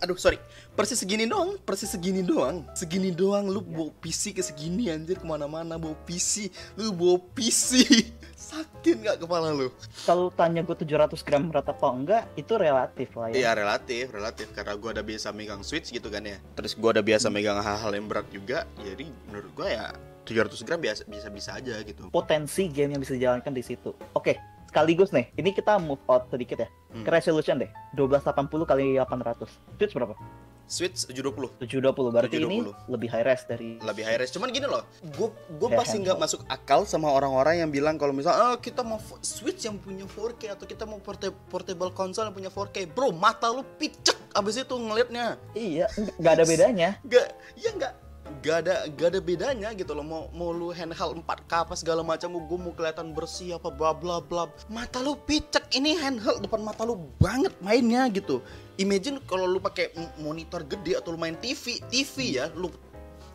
aduh 0.00 0.16
sorry. 0.16 0.40
Persis 0.74 0.98
segini 1.00 1.28
doang 1.28 1.60
persis 1.62 1.92
segini 1.92 2.24
doang. 2.24 2.64
Segini 2.72 3.12
doang 3.12 3.46
lu 3.46 3.60
bawa 3.60 3.92
PC 4.00 4.34
ke 4.34 4.42
segini 4.42 4.88
anjir 4.88 5.20
ke 5.20 5.26
mana-mana 5.28 5.76
bawa 5.76 5.96
PC. 6.08 6.48
Lu 6.80 6.92
bawa 6.92 7.20
PC. 7.36 7.84
Sakit 8.50 9.04
nggak 9.04 9.16
kepala 9.22 9.54
lu? 9.54 9.70
Kalau 10.08 10.32
tanya 10.34 10.64
gue 10.64 10.74
700 10.74 11.22
gram 11.22 11.52
berat 11.52 11.70
apa 11.70 11.86
enggak, 11.92 12.24
itu 12.34 12.52
relatif 12.56 13.14
lah 13.14 13.30
ya. 13.30 13.34
Iya 13.36 13.50
relatif, 13.54 14.10
relatif. 14.10 14.46
Karena 14.56 14.74
gua 14.74 14.90
udah 14.96 15.04
biasa 15.06 15.30
megang 15.30 15.62
switch 15.62 15.94
gitu 15.94 16.08
kan 16.10 16.24
ya. 16.24 16.40
Terus 16.58 16.74
gua 16.74 16.96
udah 16.96 17.04
biasa 17.04 17.30
megang 17.30 17.60
hal-hal 17.62 17.92
yang 17.94 18.08
berat 18.10 18.26
juga, 18.32 18.66
jadi 18.82 19.06
menurut 19.30 19.52
gua 19.54 19.68
ya 19.70 19.86
700 20.26 20.66
gram 20.66 20.78
biasa 20.78 21.00
bisa 21.10 21.28
bisa 21.30 21.50
aja 21.58 21.74
gitu. 21.82 22.06
Potensi 22.10 22.70
game 22.70 22.94
yang 22.94 23.02
bisa 23.02 23.14
dijalankan 23.14 23.50
di 23.50 23.62
situ. 23.66 23.90
Oke, 24.14 24.38
sekaligus 24.70 25.10
nih. 25.10 25.26
Ini 25.34 25.50
kita 25.50 25.82
move 25.82 25.98
out 26.06 26.30
sedikit 26.30 26.62
ya. 26.62 26.68
Hmm. 26.94 27.02
Ke 27.02 27.10
resolution 27.10 27.58
deh. 27.58 27.70
1280 27.98 28.70
kali 28.70 28.94
800. 28.94 29.50
Switch 29.74 29.90
berapa? 29.90 30.14
Switch 30.70 31.10
720 31.10 31.66
720. 31.66 32.14
Berarti 32.14 32.38
ini 32.38 32.62
720. 32.62 32.94
lebih 32.94 33.08
high 33.10 33.26
res 33.26 33.42
dari 33.42 33.82
lebih 33.82 34.06
high 34.06 34.22
res. 34.22 34.30
Cuman 34.30 34.54
gini 34.54 34.70
loh, 34.70 34.86
gua 35.18 35.34
Kayak 35.66 35.78
pasti 35.82 35.96
nggak 35.98 36.18
masuk 36.22 36.40
akal 36.46 36.86
sama 36.86 37.10
orang-orang 37.10 37.66
yang 37.66 37.74
bilang 37.74 37.98
kalau 37.98 38.14
misalnya 38.14 38.54
ah, 38.54 38.56
kita 38.56 38.86
mau 38.86 39.02
Switch 39.18 39.66
yang 39.66 39.82
punya 39.82 40.06
4K 40.06 40.54
atau 40.54 40.70
kita 40.70 40.86
mau 40.86 41.02
porta- 41.02 41.34
portable 41.50 41.90
console 41.90 42.30
yang 42.30 42.36
punya 42.38 42.50
4K. 42.54 42.86
Bro, 42.94 43.10
mata 43.10 43.50
lu 43.50 43.66
picek 43.82 44.14
abis 44.30 44.62
itu 44.62 44.74
ngelihatnya. 44.78 45.42
Iya, 45.58 45.90
nggak 46.22 46.32
ada 46.38 46.44
bedanya. 46.46 46.88
Gak, 47.02 47.26
ya 47.58 47.70
nggak 47.74 48.09
gak 48.38 48.56
ada 48.64 48.74
gak 48.88 49.08
ada 49.12 49.20
bedanya 49.20 49.68
gitu 49.72 49.90
loh. 49.90 50.02
Mau 50.02 50.22
mau 50.30 50.50
lu 50.50 50.70
handheld 50.70 51.20
4K 51.20 51.52
apa 51.66 51.74
segala 51.74 52.00
macam 52.00 52.30
gue 52.32 52.58
mau 52.58 52.70
kelihatan 52.70 53.10
bersih 53.10 53.56
apa 53.56 53.68
bla 53.68 53.90
bla 53.90 54.18
bla. 54.18 54.46
Mata 54.66 54.98
lu 54.98 55.18
picek 55.18 55.66
ini 55.72 55.94
handheld 55.94 56.40
depan 56.40 56.62
mata 56.62 56.82
lu 56.82 56.96
banget 57.18 57.52
mainnya 57.58 58.06
gitu. 58.08 58.40
Imagine 58.76 59.18
kalau 59.24 59.44
lu 59.44 59.58
pakai 59.58 59.90
monitor 60.16 60.62
gede 60.62 60.96
atau 60.96 61.12
lu 61.12 61.18
main 61.18 61.34
TV 61.34 61.82
TV 61.86 62.38
ya 62.38 62.48
lu 62.54 62.70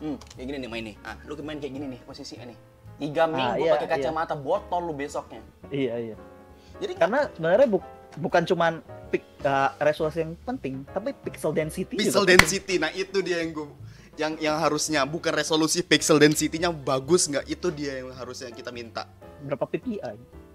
hmm, 0.00 0.16
kayak 0.34 0.46
gini 0.48 0.58
nih 0.58 0.70
main 0.70 0.84
nih 0.84 0.96
ah 1.04 1.16
lu 1.22 1.32
main 1.38 1.56
kayak 1.56 1.72
gini 1.72 1.86
nih 1.86 2.00
posisinya 2.02 2.48
nih. 2.48 2.58
Tiga 2.96 3.24
Ah, 3.24 3.28
minggu 3.28 3.60
iya, 3.60 3.72
pakai 3.76 3.88
kacamata 3.92 4.32
botol 4.32 4.88
lu 4.88 4.96
besoknya. 4.96 5.44
Iya, 5.68 5.94
iya. 6.00 6.16
jadi 6.80 6.96
Karena 6.96 7.28
sebenarnya 7.28 7.68
bu- 7.68 7.84
bukan 8.16 8.42
cuman 8.48 8.80
pik, 9.12 9.20
uh, 9.44 9.70
resolusi 9.78 10.24
yang 10.24 10.32
penting, 10.42 10.80
tapi 10.88 11.12
pixel 11.12 11.52
density 11.52 11.94
pixel 11.94 12.24
juga. 12.24 12.32
density 12.32 12.80
nah 12.80 12.88
itu 12.90 13.20
dia 13.20 13.44
yang 13.44 13.52
gue 13.52 13.68
yang 14.16 14.32
yang 14.36 14.56
harusnya 14.56 15.04
bukan 15.04 15.30
resolusi 15.30 15.80
pixel 15.80 16.16
density-nya 16.16 16.72
bagus 16.72 17.28
nggak 17.28 17.44
itu 17.46 17.68
dia 17.70 18.00
yang 18.00 18.12
harusnya 18.12 18.48
kita 18.48 18.72
minta 18.72 19.04
Berapa 19.36 19.68
ppi? 19.68 20.00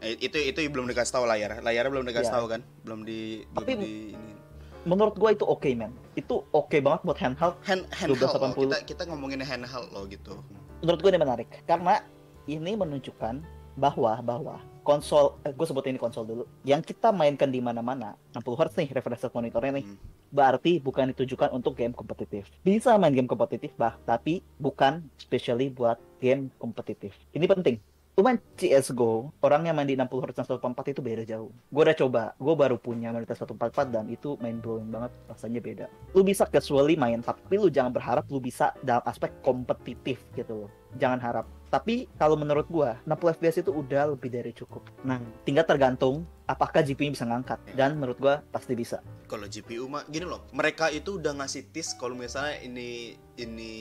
Eh, 0.01 0.17
itu 0.17 0.33
itu 0.35 0.59
belum 0.65 0.89
dikasih 0.89 1.13
tahu 1.13 1.25
layar 1.25 1.61
layarnya 1.61 1.91
belum 1.93 2.03
dikasih 2.03 2.27
Iya. 2.27 2.37
tahu 2.41 2.45
kan 2.49 2.61
belum 2.81 2.99
di 3.01 3.45
belum 3.47 3.61
Tapi- 3.63 3.77
di 3.77 3.93
ini 4.11 4.33
Menurut 4.81 5.13
gua 5.13 5.29
itu 5.29 5.45
oke, 5.45 5.69
man. 5.77 5.93
Itu 6.17 6.41
oke 6.49 6.81
banget 6.81 7.05
buat 7.05 7.13
handheld. 7.15 7.53
hand 7.61 7.85
handheld 7.93 8.17
loh. 8.17 8.33
1280. 8.49 8.65
kita 8.65 8.77
kita 8.81 9.01
ngomongin 9.05 9.37
handheld 9.39 9.93
loh 9.93 10.09
gitu 10.09 10.41
Menurut 10.81 10.99
gua 10.99 11.09
ini 11.13 11.21
menarik 11.21 11.49
karena 11.63 12.01
ini 12.49 12.71
menunjukkan 12.73 13.45
bahwa 13.77 14.17
bahwa 14.25 14.57
konsol 14.81 15.37
eh, 15.45 15.53
gue 15.53 15.65
sebut 15.65 15.85
ini 15.87 16.01
konsol 16.01 16.25
dulu. 16.25 16.43
Yang 16.65 16.93
kita 16.93 17.13
mainkan 17.13 17.49
di 17.49 17.61
mana-mana 17.61 18.17
60 18.33 18.43
Hz 18.57 18.73
nih 18.77 18.89
refresh 18.93 19.23
rate 19.25 19.35
monitornya 19.35 19.81
nih. 19.81 19.87
Hmm. 19.87 19.99
berarti 20.31 20.79
bukan 20.79 21.11
ditujukan 21.11 21.51
untuk 21.51 21.75
game 21.75 21.91
kompetitif. 21.91 22.47
Bisa 22.63 22.95
main 22.95 23.11
game 23.11 23.27
kompetitif 23.27 23.75
bah 23.75 23.99
tapi 24.07 24.39
bukan 24.63 25.03
specially 25.19 25.67
buat 25.67 25.99
game 26.23 26.47
kompetitif. 26.55 27.11
Ini 27.35 27.45
penting. 27.51 27.83
Lu 28.15 28.27
main 28.27 28.39
CSGO 28.59 29.31
orang 29.39 29.67
yang 29.67 29.75
main 29.75 29.87
di 29.87 29.95
60 29.95 30.07
Hz 30.07 30.35
dan 30.35 30.45
144 30.47 30.91
itu 30.95 31.01
beda 31.03 31.23
jauh. 31.27 31.51
Gue 31.71 31.83
udah 31.83 31.97
coba 31.99 32.23
gue 32.39 32.53
baru 32.55 32.75
punya 32.79 33.11
monitor 33.11 33.35
144 33.35 33.91
dan 33.91 34.07
itu 34.07 34.39
main 34.39 34.55
blowing 34.59 34.87
banget 34.87 35.11
rasanya 35.27 35.59
beda. 35.59 35.85
Lu 36.15 36.23
bisa 36.23 36.47
casually 36.47 36.95
main 36.95 37.19
tapi 37.19 37.59
lu 37.59 37.67
jangan 37.67 37.91
berharap 37.91 38.23
lu 38.31 38.39
bisa 38.39 38.71
dalam 38.79 39.03
aspek 39.03 39.35
kompetitif 39.43 40.23
gitu 40.31 40.63
loh. 40.63 40.69
Jangan 40.95 41.19
harap 41.19 41.45
tapi 41.71 42.11
kalau 42.19 42.35
menurut 42.35 42.67
gua 42.67 42.99
60 43.07 43.39
fps 43.39 43.63
itu 43.63 43.71
udah 43.71 44.11
lebih 44.11 44.27
dari 44.27 44.51
cukup. 44.51 44.83
Nah 45.07 45.23
tinggal 45.47 45.63
tergantung 45.63 46.27
apakah 46.43 46.83
GPU 46.83 47.15
bisa 47.15 47.23
ngangkat. 47.23 47.63
Dan 47.71 47.95
menurut 47.95 48.19
gua 48.19 48.43
pasti 48.51 48.75
bisa. 48.75 48.99
Kalau 49.31 49.47
GPU 49.47 49.87
mah 49.87 50.03
gini 50.11 50.27
loh 50.27 50.43
mereka 50.51 50.91
itu 50.91 51.15
udah 51.15 51.31
ngasih 51.39 51.71
tis 51.71 51.95
kalau 51.95 52.11
misalnya 52.11 52.59
ini 52.59 53.15
ini 53.39 53.73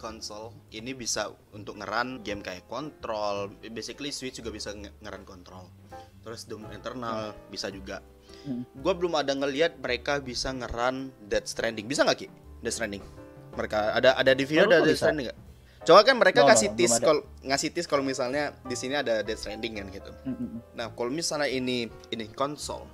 konsol 0.00 0.56
ini 0.72 0.96
bisa 0.96 1.28
untuk 1.52 1.76
ngeran 1.76 2.24
game 2.24 2.40
kayak 2.40 2.64
kontrol 2.64 3.52
basically 3.68 4.08
Switch 4.08 4.40
juga 4.40 4.48
bisa 4.48 4.72
nge- 4.72 4.96
ngeran 5.04 5.28
kontrol 5.28 5.68
terus 6.24 6.48
Doom 6.48 6.64
Eternal 6.72 7.36
bisa 7.52 7.68
juga. 7.68 8.00
Hmm. 8.48 8.64
gua 8.80 8.96
belum 8.96 9.12
ada 9.20 9.36
ngelihat 9.36 9.76
mereka 9.84 10.24
bisa 10.24 10.48
ngeran 10.56 11.12
Dead 11.28 11.44
Stranding. 11.44 11.84
Bisa 11.84 12.08
nggak 12.08 12.24
ki? 12.24 12.28
Dead 12.64 12.72
Stranding. 12.72 13.04
Mereka 13.52 14.00
ada 14.00 14.16
ada 14.16 14.32
di 14.32 14.48
video 14.48 14.64
ada 14.64 14.80
Dead. 14.80 14.96
Stranding 14.96 15.28
nggak 15.28 15.47
Coba 15.82 16.00
kan 16.02 16.16
mereka 16.16 16.42
No, 16.42 16.46
no, 16.46 16.50
kasih 16.50 16.68
belum 16.68 16.78
tis 16.78 16.92
kalau 16.98 17.22
ngasih 17.40 17.68
tis 17.70 17.86
kalau 17.86 18.02
misalnya 18.02 18.54
di 18.62 18.74
sini 18.74 18.94
ada 18.94 19.22
Dead 19.22 19.34
Stranding 19.34 19.74
kan 19.76 19.86
gitu. 19.88 20.10
Mm-mm. 20.24 20.60
Nah, 20.72 20.90
kalau 20.90 21.08
misalnya 21.08 21.46
ini 21.46 21.84
ini 22.08 22.24
konsol 22.30 22.84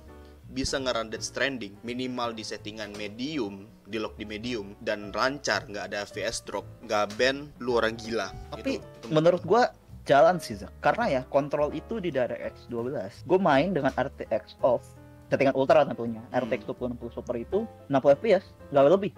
bisa 0.47 0.77
ngeran 0.77 1.09
Death 1.09 1.25
Stranding 1.25 1.75
minimal 1.81 2.31
di 2.31 2.41
settingan 2.41 2.93
medium, 2.93 3.67
di 3.83 3.97
lock 3.97 4.15
di 4.15 4.23
medium 4.23 4.77
dan 4.79 5.11
lancar, 5.11 5.65
nggak 5.65 5.91
ada 5.91 6.05
FPS 6.05 6.45
drop, 6.45 6.63
nggak 6.81 7.17
ban, 7.17 7.49
lu 7.59 7.75
orang 7.75 7.93
gila. 7.95 8.31
Tapi 8.49 8.79
Itu- 8.79 8.85
itu 9.01 9.07
menurut 9.09 9.43
gua 9.43 9.73
jalan 10.05 10.37
sih 10.37 10.53
Zak. 10.53 10.69
karena 10.79 11.05
ya 11.09 11.21
kontrol 11.25 11.73
itu 11.73 11.97
di 11.97 12.13
DirectX 12.13 12.69
12 12.69 13.25
gue 13.25 13.39
main 13.41 13.73
dengan 13.73 13.89
RTX 13.89 14.53
off 14.61 14.85
settingan 15.25 15.57
ultra 15.57 15.81
tentunya 15.81 16.21
Hmm. 16.29 16.45
RTX 16.45 16.61
2060 16.69 17.09
Super 17.09 17.35
itu 17.35 17.65
60 17.89 18.13
fps 18.13 18.45
nggak 18.69 18.85
lebih 18.85 19.11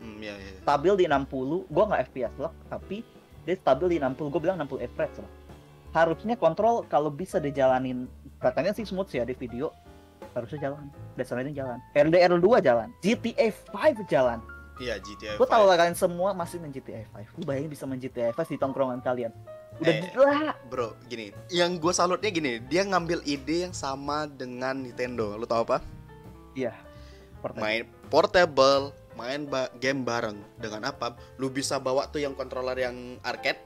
Hmm, 0.00 0.16
ya, 0.16 0.32
ya. 0.32 0.64
stabil 0.64 0.92
di 0.96 1.04
60 1.04 1.68
gue 1.68 1.84
nggak 1.84 2.00
FPS 2.08 2.34
lock 2.40 2.54
tapi 2.72 3.04
dia 3.44 3.54
stabil 3.56 3.94
di 3.94 3.96
60 4.00 4.32
gue 4.32 4.40
bilang 4.40 4.56
60 4.64 4.88
fps 4.96 5.20
loh 5.20 5.30
harusnya 5.90 6.38
kontrol 6.38 6.86
kalau 6.86 7.10
bisa 7.10 7.42
dijalanin. 7.42 8.06
Katanya 8.38 8.72
sih 8.72 8.86
smooth 8.86 9.10
sih 9.10 9.20
ya 9.20 9.26
di 9.26 9.34
video. 9.34 9.74
Harusnya 10.32 10.70
jalan. 10.70 10.86
Dasarnya 11.18 11.52
jalan. 11.52 11.78
RDR 11.92 12.38
2 12.38 12.62
jalan. 12.62 12.88
GTA 13.02 13.50
5 13.74 14.06
jalan. 14.06 14.38
Iya, 14.80 14.96
GTA 14.96 15.36
gue 15.36 15.44
tahu 15.44 15.64
5. 15.66 15.68
lah 15.68 15.76
kalian 15.76 15.98
semua 15.98 16.32
masih 16.32 16.56
main 16.56 16.72
GTA 16.72 17.04
5 17.12 17.36
lu 17.36 17.44
bayangin 17.44 17.68
bisa 17.68 17.84
main 17.84 18.00
GTA 18.00 18.32
5 18.32 18.48
di 18.48 18.56
tongkrongan 18.56 19.04
kalian. 19.04 19.28
Udah 19.76 19.92
Eh, 19.92 20.08
gila. 20.08 20.56
Bro, 20.72 20.96
gini, 21.04 21.36
yang 21.52 21.76
gue 21.76 21.92
salutnya 21.92 22.32
gini, 22.32 22.64
dia 22.64 22.88
ngambil 22.88 23.20
ide 23.28 23.68
yang 23.68 23.76
sama 23.76 24.24
dengan 24.24 24.80
Nintendo. 24.80 25.36
Lu 25.36 25.44
tahu 25.44 25.68
apa? 25.68 25.84
Portable. 27.44 27.60
Main 27.60 27.84
portable, 28.08 28.84
main 29.14 29.44
ba- 29.44 29.70
game 29.76 30.02
bareng. 30.02 30.38
Dengan 30.56 30.86
apa? 30.86 31.14
Lu 31.36 31.48
bisa 31.48 31.76
bawa 31.76 32.06
tuh 32.06 32.18
yang 32.18 32.32
controller 32.32 32.74
yang 32.74 33.18
arcade, 33.20 33.58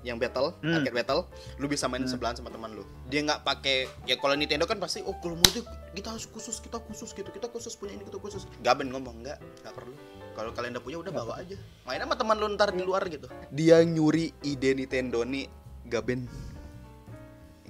yang 0.00 0.16
battle, 0.16 0.54
Hmm. 0.60 0.78
arcade 0.78 0.94
battle, 0.94 1.20
lu 1.56 1.66
bisa 1.66 1.86
main 1.86 2.00
Hmm. 2.00 2.08
sebelahan 2.08 2.36
sama 2.36 2.48
teman 2.48 2.70
lu. 2.72 2.86
Dia 3.06 3.22
nggak 3.22 3.42
pakai 3.42 3.90
ya 4.04 4.14
kalau 4.14 4.34
Nintendo 4.34 4.64
kan 4.64 4.78
pasti 4.78 5.02
oh 5.02 5.16
kalau 5.18 5.34
mau 5.34 5.50
kita 5.92 6.08
harus 6.08 6.26
khusus, 6.26 6.62
kita 6.62 6.78
khusus 6.78 7.10
gitu, 7.10 7.26
kita 7.26 7.48
khusus 7.48 7.74
punya 7.74 7.94
ini 7.94 8.04
kita 8.04 8.16
khusus. 8.16 8.46
Gaben 8.60 8.88
ngomong 8.88 9.22
nggak, 9.22 9.38
nggak 9.64 9.74
perlu. 9.74 9.96
Kalau 10.32 10.52
kalian 10.52 10.76
udah 10.76 10.84
punya 10.84 10.98
udah 11.00 11.12
bawa 11.12 11.32
aja. 11.40 11.56
Main 11.82 11.98
sama 11.98 12.14
teman 12.14 12.36
lu 12.36 12.46
ntar 12.54 12.70
di 12.70 12.84
luar 12.84 13.08
gitu. 13.08 13.26
Dia 13.48 13.80
nyuri 13.82 14.30
ide 14.42 14.70
Nintendo 14.72 15.24
nih, 15.24 15.48
Gaben 15.86 16.28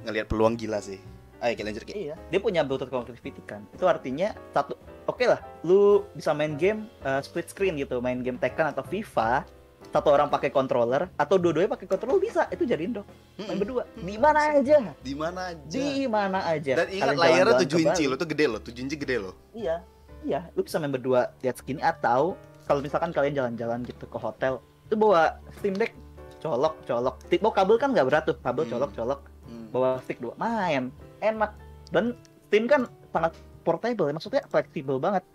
ngelihat 0.02 0.26
peluang 0.26 0.54
gila 0.54 0.78
sih. 0.78 0.98
Ayo 1.36 1.52
kita 1.52 1.68
lanjut. 1.68 1.84
Iya, 1.86 2.16
dia 2.16 2.40
punya 2.40 2.64
Bluetooth 2.64 2.88
connectivity 2.88 3.44
kan. 3.44 3.68
Itu 3.70 3.84
artinya 3.84 4.32
satu, 4.50 4.72
oke 5.06 5.24
lah, 5.24 5.40
lu 5.62 6.04
bisa 6.12 6.30
main 6.30 6.54
game 6.54 6.86
uh, 7.02 7.18
split 7.18 7.48
screen 7.48 7.78
gitu, 7.78 7.98
main 7.98 8.20
game 8.20 8.36
Tekken 8.36 8.70
atau 8.70 8.82
FIFA, 8.82 9.46
satu 9.88 10.08
orang 10.10 10.28
pakai 10.28 10.50
controller 10.50 11.06
atau 11.14 11.38
dua-duanya 11.38 11.70
pakai 11.72 11.86
controller 11.86 12.18
bisa, 12.18 12.44
itu 12.50 12.66
jadiin 12.66 13.00
dong. 13.00 13.06
Main 13.38 13.46
Mm-mm. 13.48 13.58
berdua, 13.62 13.82
di 13.96 14.16
mana 14.18 14.40
aja, 14.52 14.76
Di 15.00 15.14
mana 15.14 15.40
aja? 15.54 15.78
di 15.78 16.04
mana 16.06 16.38
aja. 16.44 16.72
Dan 16.82 16.86
ingat 16.90 17.06
Kalian 17.14 17.22
layarnya 17.22 17.54
jalan-jalan 17.54 17.70
7 17.70 17.72
ke 17.72 17.78
inci 17.86 18.04
lo 18.04 18.14
tuh 18.18 18.28
gede 18.28 18.44
lo, 18.50 18.58
7 18.60 18.84
inci 18.84 18.96
gede 18.98 19.16
lo. 19.22 19.30
Iya, 19.54 19.76
iya, 20.22 20.40
lu 20.52 20.60
bisa 20.60 20.76
main 20.76 20.92
berdua 20.92 21.32
lihat 21.40 21.56
segini 21.56 21.80
atau 21.80 22.34
kalau 22.66 22.82
misalkan 22.82 23.14
kalian 23.14 23.34
jalan-jalan 23.34 23.86
gitu 23.86 24.04
ke 24.04 24.18
hotel, 24.18 24.58
itu 24.84 24.94
bawa 24.98 25.38
Steam 25.62 25.78
Deck, 25.78 25.94
colok, 26.42 26.74
colok. 26.82 27.22
Stick 27.24 27.40
bawa 27.40 27.54
kabel 27.54 27.76
kan 27.78 27.94
nggak 27.94 28.06
berat 28.10 28.22
tuh, 28.26 28.36
kabel 28.42 28.66
Hmm. 28.66 28.72
colok, 28.74 28.90
colok. 28.94 29.20
Hmm. 29.46 29.70
bawa 29.70 30.02
stick 30.02 30.18
dua 30.18 30.34
main 30.34 30.90
enak 31.22 31.54
dan 31.94 32.18
Steam 32.50 32.66
kan 32.66 32.90
sangat 33.14 33.30
portable 33.66 34.06
maksudnya 34.14 34.46
fleksibel 34.46 35.02
banget 35.02 35.26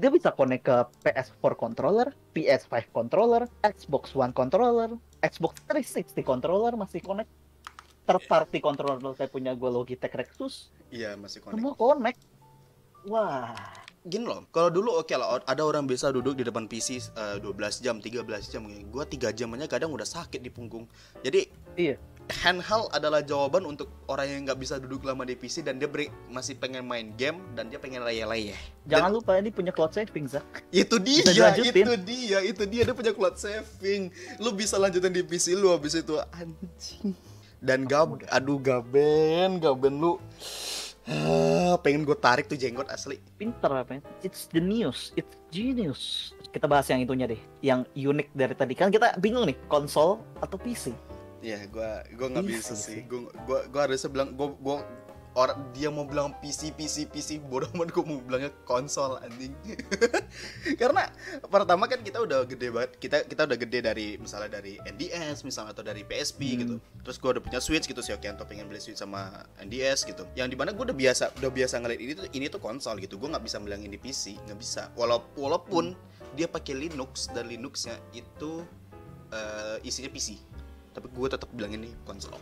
dia 0.00 0.08
bisa 0.08 0.32
connect 0.32 0.64
ke 0.64 0.76
PS4 1.04 1.52
controller, 1.60 2.08
PS5 2.32 2.88
controller, 2.88 3.44
Xbox 3.60 4.16
One 4.16 4.32
controller, 4.32 4.96
Xbox 5.20 5.60
360 5.68 6.24
controller 6.24 6.72
masih 6.72 7.04
connect 7.04 7.28
third 8.08 8.24
party 8.24 8.64
controller 8.64 9.12
kayak 9.12 9.28
punya 9.28 9.52
gue 9.52 9.68
Logitech 9.68 10.16
Rexus 10.16 10.72
Iya 10.88 11.20
masih 11.20 11.44
connect. 11.44 11.60
semua 11.60 11.74
connect 11.76 12.20
wah 13.04 13.52
Gini 14.00 14.24
loh, 14.24 14.48
kalau 14.48 14.72
dulu 14.72 14.96
oke 14.96 15.12
lah 15.12 15.44
ada 15.44 15.60
orang 15.60 15.84
bisa 15.84 16.08
duduk 16.08 16.32
di 16.32 16.40
depan 16.40 16.64
PC 16.64 17.12
eh, 17.20 17.36
12 17.36 17.84
jam, 17.84 18.00
13 18.00 18.24
jam. 18.48 18.64
Gua 18.88 19.04
3 19.04 19.28
jam 19.36 19.52
aja 19.52 19.68
kadang 19.68 19.92
udah 19.92 20.08
sakit 20.08 20.40
di 20.40 20.48
punggung. 20.48 20.88
Jadi 21.20 21.52
Iya. 21.76 22.00
Handheld 22.32 22.88
adalah 22.94 23.20
jawaban 23.22 23.66
untuk 23.66 23.90
orang 24.06 24.26
yang 24.30 24.40
nggak 24.46 24.58
bisa 24.58 24.78
duduk 24.78 25.02
lama 25.06 25.26
di 25.26 25.34
PC 25.34 25.62
dan 25.66 25.78
dia 25.78 25.90
beri, 25.90 26.10
masih 26.30 26.56
pengen 26.56 26.86
main 26.86 27.12
game 27.18 27.42
dan 27.58 27.68
dia 27.68 27.82
pengen 27.82 28.02
layeh-layeh. 28.06 28.56
Jangan 28.86 29.10
lupa 29.10 29.36
ini 29.38 29.50
punya 29.50 29.74
cloud 29.74 29.90
saving, 29.90 30.30
Zak. 30.30 30.64
Itu 30.70 30.98
dia, 31.02 31.22
itu 31.22 31.32
dia, 32.02 32.38
itu 32.42 32.62
dia 32.66 32.82
dia 32.86 32.94
punya 32.96 33.12
cloud 33.12 33.36
saving. 33.36 34.10
Lu 34.38 34.54
bisa 34.54 34.78
lanjutin 34.78 35.12
di 35.12 35.22
PC 35.22 35.54
lu 35.54 35.70
habis 35.74 35.94
itu 35.98 36.16
anjing. 36.34 37.12
Dan 37.60 37.84
gab, 37.84 38.16
aduh 38.32 38.56
gaben, 38.56 39.60
gaben 39.60 40.00
lu. 40.00 40.16
Ah, 41.10 41.74
pengen 41.82 42.06
gue 42.06 42.14
tarik 42.14 42.46
tuh 42.46 42.54
jenggot 42.54 42.86
asli. 42.86 43.18
Pinter 43.34 43.72
apa 43.72 43.98
ya? 43.98 44.00
It's 44.22 44.46
the 44.48 44.62
news, 44.62 45.10
it's 45.18 45.34
genius. 45.50 46.32
Kita 46.54 46.70
bahas 46.70 46.86
yang 46.86 47.02
itunya 47.02 47.26
deh, 47.26 47.40
yang 47.60 47.82
unik 47.92 48.30
dari 48.30 48.54
tadi 48.54 48.74
kan 48.78 48.94
kita 48.94 49.18
bingung 49.18 49.44
nih, 49.48 49.58
konsol 49.66 50.22
atau 50.38 50.56
PC. 50.56 51.09
Ya, 51.40 51.64
gua 51.66 52.04
gua 52.14 52.26
nggak 52.28 52.44
Bisa 52.46 52.56
bisa 52.56 52.74
sih. 52.76 53.00
sih. 53.00 53.00
Gua 53.04 53.32
gua 53.44 53.64
gua 53.66 53.80
harusnya 53.88 54.08
bilang 54.08 54.36
gua 54.36 54.52
gua 54.54 54.76
orang 55.30 55.62
dia 55.70 55.86
mau 55.88 56.02
bilang 56.02 56.34
PC 56.36 56.74
PC 56.74 57.06
PC 57.06 57.38
bodoh 57.38 57.70
amat 57.72 57.94
gua 57.94 58.04
mau 58.04 58.18
bilangnya 58.18 58.50
konsol 58.64 59.16
anjing. 59.18 59.54
Karena 60.80 61.06
pertama 61.46 61.86
kan 61.86 62.02
kita 62.02 62.20
udah 62.20 62.44
gede 62.44 62.68
banget. 62.68 62.90
Kita 62.98 63.16
kita 63.24 63.46
udah 63.46 63.56
gede 63.56 63.78
dari 63.80 64.06
misalnya 64.18 64.60
dari 64.60 64.76
NDS 64.82 65.46
misalnya 65.46 65.72
atau 65.72 65.80
dari 65.80 66.02
PSP 66.02 66.40
Hmm. 66.44 66.58
gitu. 66.60 66.74
Terus 67.06 67.16
gua 67.16 67.30
udah 67.38 67.42
punya 67.42 67.60
Switch 67.62 67.86
gitu 67.86 68.02
si 68.02 68.10
Okianto 68.10 68.44
pengen 68.44 68.68
beli 68.68 68.82
Switch 68.82 68.98
sama 68.98 69.46
NDS 69.56 70.04
gitu. 70.04 70.26
Yang 70.34 70.52
di 70.52 70.56
mana 70.58 70.74
gua 70.74 70.90
udah 70.90 70.98
biasa 70.98 71.32
udah 71.38 71.50
biasa 71.50 71.78
ngeliat 71.78 72.00
ini 72.02 72.12
tuh 72.12 72.26
ini 72.34 72.46
tuh 72.50 72.60
konsol 72.60 73.00
gitu. 73.00 73.16
Gua 73.16 73.32
nggak 73.32 73.44
bisa 73.46 73.56
bilang 73.62 73.80
ini 73.80 73.96
PC, 73.96 74.36
nggak 74.44 74.58
bisa. 74.58 74.92
Walaupun 74.92 75.40
walaupun 75.40 75.84
dia 76.34 76.46
pakai 76.46 76.74
Linux 76.76 77.26
dan 77.32 77.48
Linuxnya 77.48 77.96
itu 78.12 78.62
eh, 79.30 79.78
isinya 79.82 80.10
PC 80.10 80.49
tapi 80.90 81.06
gue 81.08 81.28
tetap 81.28 81.48
bilang 81.54 81.72
ini 81.72 81.90
konsol 82.02 82.34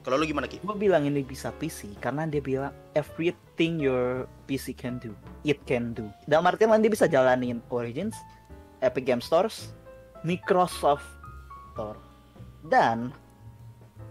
kalau 0.00 0.22
lu 0.22 0.26
gimana 0.30 0.46
ki 0.46 0.62
Gue 0.62 0.78
bilang 0.78 1.02
ini 1.02 1.26
bisa 1.26 1.50
PC 1.50 1.98
karena 1.98 2.30
dia 2.30 2.38
bilang 2.38 2.70
everything 2.94 3.82
your 3.82 4.30
PC 4.46 4.70
can 4.70 5.02
do, 5.02 5.10
it 5.42 5.58
can 5.66 5.90
do. 5.98 6.06
Dalam 6.30 6.46
artian 6.46 6.70
lain 6.70 6.78
dia 6.78 6.94
bisa 6.94 7.10
jalanin 7.10 7.58
Origins, 7.74 8.14
Epic 8.78 9.02
Game 9.02 9.18
Stores, 9.18 9.74
Microsoft 10.22 11.02
Store, 11.74 11.98
dan 12.70 13.10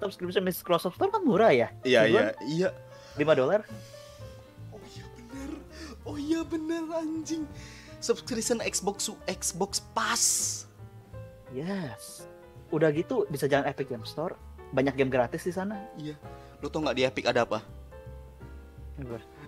subscription 0.03 0.43
Microsoft 0.43 0.99
Store 0.99 1.07
kan 1.07 1.23
murah 1.23 1.55
ya, 1.55 1.71
iya 1.87 2.03
Sebulan? 2.11 2.23
iya 2.51 2.69
iya 3.15 3.23
5 3.23 3.39
dolar. 3.39 3.63
oh 4.75 4.83
iya 4.91 5.05
bener 5.15 5.49
oh 6.03 6.17
iya 6.19 6.41
bener 6.43 6.83
anjing 6.91 7.47
subscription 8.03 8.59
Xbox 8.59 9.07
Xbox 9.31 9.79
Pass 9.95 10.23
Yes. 11.55 12.27
Udah 12.69 12.89
gitu 12.89 13.25
bisa 13.27 13.45
jalan 13.45 13.65
Epic 13.65 13.87
Game 13.87 14.03
Store, 14.03 14.33
banyak 14.69 14.93
game 14.93 15.09
gratis 15.09 15.41
di 15.41 15.51
sana. 15.51 15.77
iya 15.95 16.15
lu 16.59 16.67
tau 16.67 16.81
nggak 16.81 16.95
di 16.95 17.03
Epic 17.03 17.25
ada 17.25 17.43
apa? 17.43 17.59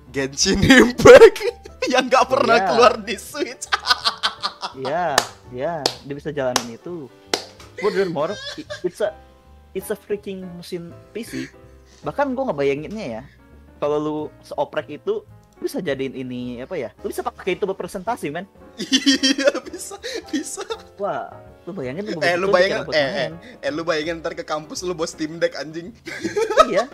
Genshin 0.07 0.59
Impact 0.59 1.39
yang 1.93 2.07
nggak 2.07 2.25
pernah 2.27 2.57
Iya. 2.57 2.67
keluar 2.67 2.93
di 2.99 3.15
Switch 3.15 3.65
Iya, 4.77 5.17
iya, 5.49 5.73
dia 5.81 6.13
bisa 6.13 6.29
jalanin 6.29 6.77
itu. 6.77 7.09
Furthermore, 7.75 8.37
it's 8.83 9.01
a 9.01 9.09
it's 9.71 9.89
a 9.89 9.97
freaking 9.97 10.45
mesin 10.53 10.93
PC. 11.11 11.49
Bahkan 12.03 12.37
gue 12.37 12.43
ngebayanginnya 12.45 13.05
ya, 13.11 13.23
kalau 13.75 13.97
lu 13.97 14.17
seoprek 14.39 15.01
itu 15.01 15.25
lu 15.25 15.63
bisa 15.63 15.81
jadiin 15.81 16.13
ini 16.13 16.61
apa 16.61 16.77
ya? 16.77 16.93
Lu 17.01 17.09
bisa 17.09 17.25
pakai 17.25 17.57
itu 17.57 17.65
buat 17.65 17.73
presentasi, 17.73 18.29
men. 18.29 18.45
iya 18.77 19.49
bisa 19.65 19.97
bisa 20.29 20.61
Wah, 21.01 21.33
lu 21.67 21.75
bayangin 21.75 22.03
lu 22.05 22.15
Eh, 22.17 22.33
lu 22.33 22.47
bayangin- 22.47 22.87
eh, 22.89 23.07
main. 23.27 23.31
eh 23.59 23.69
lu 23.69 23.83
bayangin 23.83 24.15
ntar 24.17 24.31
ke 24.31 24.41
kampus 24.41 24.81
lu 24.81 24.91
bawa 24.91 25.03
Steam 25.03 25.35
Deck 25.35 25.53
anjing 25.53 25.91
iya. 26.71 26.87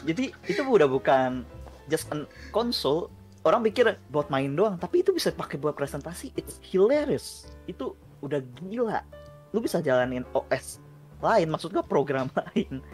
Jadi 0.00 0.28
itu 0.44 0.60
udah 0.60 0.84
bukan 0.86 1.44
just 1.86 2.08
an 2.08 2.24
console. 2.50 3.08
Orang 3.40 3.64
pikir 3.64 3.88
buat 4.08 4.28
main 4.28 4.52
doang, 4.52 4.76
tapi 4.76 5.00
itu 5.00 5.10
bisa 5.10 5.28
pakai 5.30 5.56
buat 5.56 5.72
presentasi. 5.72 6.28
It's 6.34 6.60
hilarious. 6.62 7.48
Itu 7.64 7.92
udah 8.20 8.38
gila. 8.60 9.00
Lu 9.50 9.58
bisa 9.58 9.80
jalanin 9.80 10.28
OS 10.30 10.76
lain, 11.18 11.48
maksud 11.48 11.68
gua 11.70 11.80
program 11.80 12.28
lain 12.52 12.84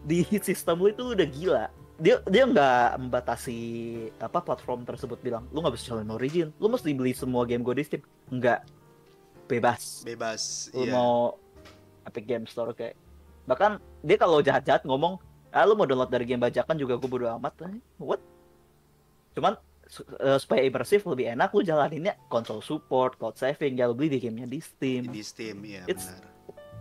di 0.00 0.22
sistem 0.40 0.78
lu 0.78 0.88
itu 0.88 1.02
udah 1.08 1.26
gila. 1.28 1.64
Dia 1.96 2.22
dia 2.24 2.44
nggak 2.44 3.00
membatasi 3.00 3.58
apa 4.16 4.38
platform 4.40 4.84
tersebut 4.84 5.18
bilang 5.18 5.50
lu 5.50 5.58
nggak 5.58 5.74
bisa 5.74 5.90
jalanin 5.90 6.12
Origin, 6.12 6.48
lu 6.56 6.66
mesti 6.66 6.92
beli 6.92 7.10
semua 7.10 7.42
game 7.42 7.60
gue 7.60 7.74
di 7.74 7.82
Steam. 7.82 8.02
Enggak, 8.28 8.62
bebas. 9.46 10.02
Bebas 10.02 10.68
lu 10.74 10.84
iya. 10.84 10.92
mau 10.92 11.38
Epic 12.04 12.24
Game 12.24 12.46
Store 12.46 12.70
kayak 12.70 12.94
bahkan 13.46 13.78
dia 14.02 14.18
kalau 14.18 14.42
jahat-jahat 14.42 14.82
ngomong 14.82 15.18
ah 15.50 15.62
lu 15.62 15.72
mau 15.72 15.86
download 15.86 16.10
dari 16.10 16.26
game 16.26 16.42
bajakan 16.42 16.76
juga 16.76 16.94
gue 16.94 17.08
bodo 17.08 17.26
amat. 17.38 17.54
What? 17.96 18.20
Cuman 19.32 19.54
eh, 20.20 20.38
supaya 20.38 20.62
imersif 20.62 21.06
lebih 21.06 21.32
enak 21.32 21.54
lu 21.54 21.62
jalaninnya 21.62 22.18
konsol 22.26 22.60
support 22.60 23.16
cloud 23.16 23.36
saving 23.36 23.74
ya 23.74 23.86
lu 23.86 23.94
beli 23.94 24.16
di 24.16 24.20
gamenya 24.20 24.46
di 24.46 24.60
Steam. 24.60 25.08
Di 25.08 25.22
Steam 25.22 25.62
iya 25.62 25.86
It's- 25.86 26.10
benar. 26.10 26.26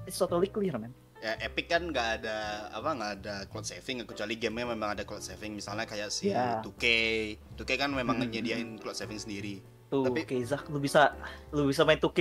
it's 0.06 0.18
totally 0.18 0.50
clear 0.50 0.76
man. 0.76 0.92
Ya 1.24 1.34
Epic 1.42 1.66
kan 1.66 1.90
nggak 1.90 2.22
ada 2.22 2.38
apa 2.70 2.90
nggak 2.92 3.12
ada 3.22 3.36
cloud 3.50 3.66
saving 3.66 4.04
kecuali 4.04 4.36
gamenya 4.36 4.74
memang 4.74 4.94
ada 4.94 5.04
cloud 5.04 5.22
saving. 5.22 5.56
Misalnya 5.56 5.86
kayak 5.86 6.10
si 6.10 6.30
Ya. 6.30 6.62
2K 6.62 6.84
2K 7.56 7.72
kan 7.78 7.90
memang 7.90 8.20
Hmm. 8.20 8.30
nyediain 8.30 8.78
cloud 8.78 8.94
saving 8.94 9.18
sendiri 9.18 9.62
tuh 9.96 10.04
Tapi- 10.12 10.24
oke 10.28 10.36
Zak 10.44 10.64
lu 10.68 10.80
bisa 10.84 11.16
lu 11.56 11.64
bisa 11.72 11.88
main 11.88 12.00
2K 12.00 12.20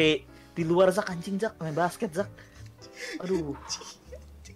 di 0.55 0.63
luar 0.63 0.95
Zak 0.95 1.11
anjing 1.11 1.37
Zak 1.43 1.59
main 1.59 1.75
basket 1.75 2.11
Zak. 2.15 2.31
Aduh. 3.23 3.59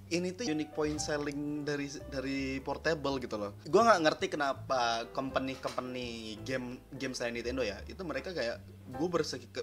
Ini 0.08 0.32
tuh 0.32 0.48
unique 0.48 0.72
point 0.72 0.96
selling 0.96 1.68
dari 1.68 1.84
dari 2.08 2.64
portable 2.64 3.20
gitu 3.20 3.36
loh. 3.36 3.52
Gua 3.68 3.92
nggak 3.92 4.00
ngerti 4.08 4.26
kenapa 4.32 5.04
company 5.12 5.52
company 5.60 6.40
game 6.48 6.80
game 6.96 7.12
selain 7.12 7.36
Nintendo 7.36 7.60
ya 7.60 7.76
itu 7.84 8.00
mereka 8.08 8.32
kayak 8.32 8.56
gue 8.88 9.08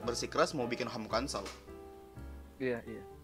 bersikeras 0.05 0.53
mau 0.53 0.69
bikin 0.69 0.85
home 0.85 1.09
console. 1.09 1.49
Iya 2.61 2.77
iya 2.85 3.14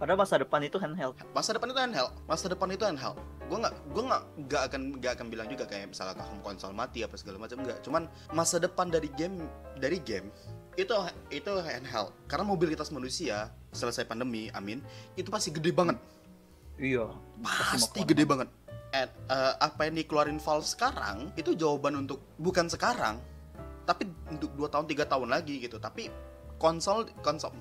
padahal 0.00 0.16
masa 0.16 0.40
depan 0.40 0.64
itu 0.64 0.80
handheld 0.80 1.14
masa 1.36 1.52
depan 1.52 1.68
itu 1.68 1.80
handheld. 1.80 2.12
Masa 2.24 2.46
depan 2.48 2.68
itu 2.72 2.84
handheld. 2.88 3.18
Gue 3.46 3.58
nggak 3.60 3.74
gue 3.92 4.02
nggak 4.08 4.22
nggak 4.48 4.62
akan 4.70 4.82
nggak 4.98 5.12
akan 5.18 5.26
bilang 5.28 5.48
juga 5.50 5.64
kayak 5.68 5.92
misalnya 5.92 6.22
home 6.24 6.40
console 6.40 6.72
mati 6.72 7.04
apa 7.04 7.14
segala 7.18 7.42
macam 7.42 7.60
enggak 7.60 7.82
cuman 7.84 8.06
masa 8.32 8.56
depan 8.62 8.88
dari 8.88 9.12
game 9.18 9.44
dari 9.76 9.98
game 10.00 10.32
itu 10.78 10.94
itu 11.28 11.52
handheld. 11.60 12.14
Karena 12.24 12.44
mobilitas 12.46 12.88
manusia 12.94 13.52
selesai 13.76 14.08
pandemi 14.08 14.48
amin 14.56 14.80
itu 15.14 15.28
pasti 15.28 15.52
gede 15.52 15.70
banget. 15.74 15.98
Iya. 16.80 17.12
Pasti 17.44 18.00
gede 18.06 18.24
banget. 18.24 18.48
And, 18.90 19.10
eh, 19.30 19.54
apa 19.62 19.86
yang 19.86 20.02
dikeluarin 20.02 20.42
Valve 20.42 20.66
sekarang 20.66 21.30
itu 21.38 21.54
jawaban 21.54 21.94
untuk 21.94 22.26
bukan 22.42 22.66
sekarang 22.66 23.22
tapi 23.86 24.06
untuk 24.30 24.50
dua 24.58 24.66
tahun 24.66 24.86
tiga 24.90 25.06
tahun 25.06 25.30
lagi 25.30 25.62
gitu. 25.62 25.78
Tapi 25.78 26.10
konsol 26.58 27.06
konsol 27.22 27.54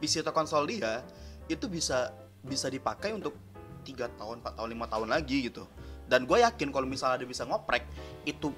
PC 0.00 0.24
atau 0.26 0.34
konsol 0.34 0.68
dia 0.68 1.00
itu 1.46 1.66
bisa 1.66 2.10
bisa 2.40 2.66
dipakai 2.66 3.10
untuk 3.10 3.34
tiga 3.82 4.06
tahun 4.14 4.38
4 4.40 4.58
tahun 4.58 4.68
lima 4.70 4.86
tahun 4.86 5.08
lagi 5.08 5.46
gitu 5.46 5.66
dan 6.06 6.22
gue 6.22 6.38
yakin 6.38 6.68
kalau 6.68 6.84
misalnya 6.84 7.18
dia 7.18 7.28
bisa 7.28 7.42
ngoprek 7.42 7.82
itu 8.22 8.50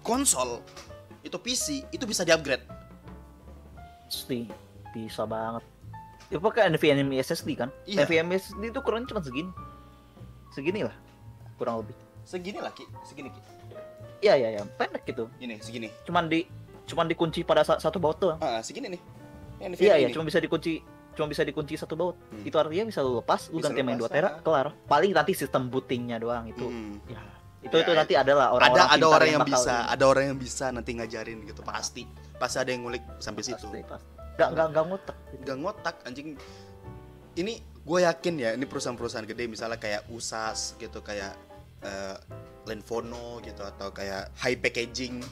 konsol 0.00 0.62
itu 1.20 1.34
PC 1.36 1.66
itu 1.90 2.04
bisa 2.04 2.22
diupgrade 2.22 2.62
Pasti 4.06 4.46
bisa 4.94 5.26
banget. 5.26 5.66
Itu 6.30 6.38
pakai 6.38 6.70
NVMe 6.70 7.18
SSD 7.18 7.58
kan? 7.58 7.74
Iya. 7.84 8.06
NVMe 8.06 8.38
SSD 8.38 8.70
itu 8.70 8.78
kurangnya 8.80 9.10
cuma 9.10 9.20
segini. 9.20 9.50
Segini 10.48 10.86
lah. 10.86 10.94
Kurang 11.58 11.82
lebih. 11.82 11.98
segini 12.22 12.58
lah 12.58 12.70
ki 12.70 12.82
segini 13.02 13.28
ki 13.28 13.38
Iya 14.18 14.34
iya 14.36 14.48
iya, 14.52 14.62
pendek 14.74 15.06
gitu. 15.06 15.30
ini 15.38 15.58
segini 15.58 15.86
Cuman 16.02 16.26
di 16.26 16.42
cuman 16.82 17.06
dikunci 17.06 17.42
pada 17.42 17.62
sa- 17.62 17.78
satu 17.78 17.98
baut 17.98 18.18
doang. 18.18 18.38
ah 18.38 18.58
segini 18.58 18.90
nih 18.90 19.00
Iya 19.78 19.94
iya, 19.96 20.08
cuma 20.10 20.22
bisa 20.22 20.38
dikunci 20.38 20.82
cuma 21.16 21.26
bisa 21.26 21.42
dikunci 21.42 21.74
satu 21.74 21.96
baut. 21.96 22.14
Hmm. 22.28 22.44
Itu 22.44 22.56
artinya 22.56 22.86
bisa 22.86 23.00
lu 23.00 23.16
lepas, 23.16 23.48
lu 23.48 23.58
Bisa 23.58 23.72
ganti 23.72 23.80
main 23.80 23.96
2 23.96 24.04
lepas, 24.04 24.12
tera, 24.12 24.28
ah. 24.30 24.32
kelar. 24.38 24.66
Paling 24.84 25.10
nanti 25.10 25.32
sistem 25.32 25.66
bootingnya 25.66 26.20
doang 26.20 26.46
itu. 26.46 26.62
Hmm. 26.62 27.00
Ya, 27.08 27.24
itu 27.64 27.72
Ya, 27.72 27.82
itu 27.82 27.92
nanti 27.92 28.14
adalah 28.14 28.52
orang 28.52 28.68
ada 28.70 28.82
ada 28.92 29.06
orang 29.08 29.28
yang, 29.28 29.42
bakal 29.42 29.52
bisa 29.58 29.74
ini. 29.74 29.90
ada 29.90 30.04
orang 30.06 30.24
yang 30.28 30.38
bisa 30.38 30.66
nanti 30.70 30.90
ngajarin 30.92 31.38
gitu 31.42 31.60
pasti 31.60 32.02
pasti 32.36 32.56
ada 32.60 32.70
yang 32.70 32.84
ngulik 32.84 33.02
sampai 33.18 33.42
situ 33.42 33.58
Pasti, 33.58 33.80
pasti. 33.82 34.08
Gak, 34.36 34.48
gak, 34.52 34.66
gak 34.70 34.84
ngutek. 34.86 35.16
gak 35.42 35.56
ngotak 35.58 35.96
anjing 36.04 36.36
ini 37.34 37.52
gue 37.82 37.98
yakin 38.02 38.34
ya 38.36 38.50
ini 38.52 38.64
perusahaan-perusahaan 38.64 39.24
gede 39.24 39.44
misalnya 39.46 39.76
kayak 39.76 40.04
usas 40.10 40.76
gitu 40.76 41.00
kayak 41.00 41.32
eh, 41.80 42.16
Lenvono 42.66 43.38
gitu 43.40 43.62
atau 43.62 43.90
kayak 43.90 44.30
high 44.36 44.58
packaging 44.58 45.22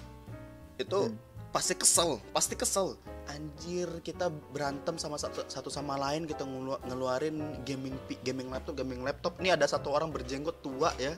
itu 0.74 0.98
Hmm. 1.06 1.18
Pasti 1.54 1.78
kesel 1.78 2.18
pasti 2.34 2.58
kesel. 2.58 2.98
Anjir 3.30 3.86
kita 4.02 4.26
berantem 4.50 4.98
sama 4.98 5.14
satu, 5.14 5.46
satu 5.46 5.70
sama 5.70 5.94
lain 5.94 6.26
kita 6.26 6.42
ngelu- 6.42 6.82
ngeluarin 6.90 7.62
gaming 7.62 7.94
gaming 8.26 8.50
laptop 8.50 8.74
gaming 8.74 9.06
laptop. 9.06 9.38
Ini 9.38 9.54
ada 9.54 9.62
satu 9.70 9.94
orang 9.94 10.10
berjenggot 10.10 10.58
tua 10.66 10.90
ya 10.98 11.14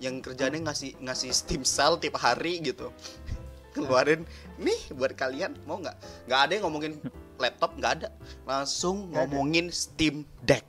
yang 0.00 0.24
kerjanya 0.24 0.72
ngasih 0.72 0.96
ngasih 1.04 1.30
Steam 1.36 1.62
Sale 1.68 2.00
tiap 2.00 2.16
hari 2.16 2.64
gitu. 2.64 2.88
Keluarin 3.76 4.24
nih 4.56 4.96
buat 4.96 5.12
kalian 5.12 5.52
mau 5.68 5.76
nggak? 5.76 6.26
Nggak 6.32 6.40
ada 6.40 6.52
yang 6.56 6.64
ngomongin 6.64 6.92
laptop 7.42 7.76
nggak 7.76 7.92
ada. 8.00 8.08
Langsung 8.48 9.12
ada. 9.12 9.28
ngomongin 9.28 9.68
Steam 9.68 10.24
Deck. 10.48 10.64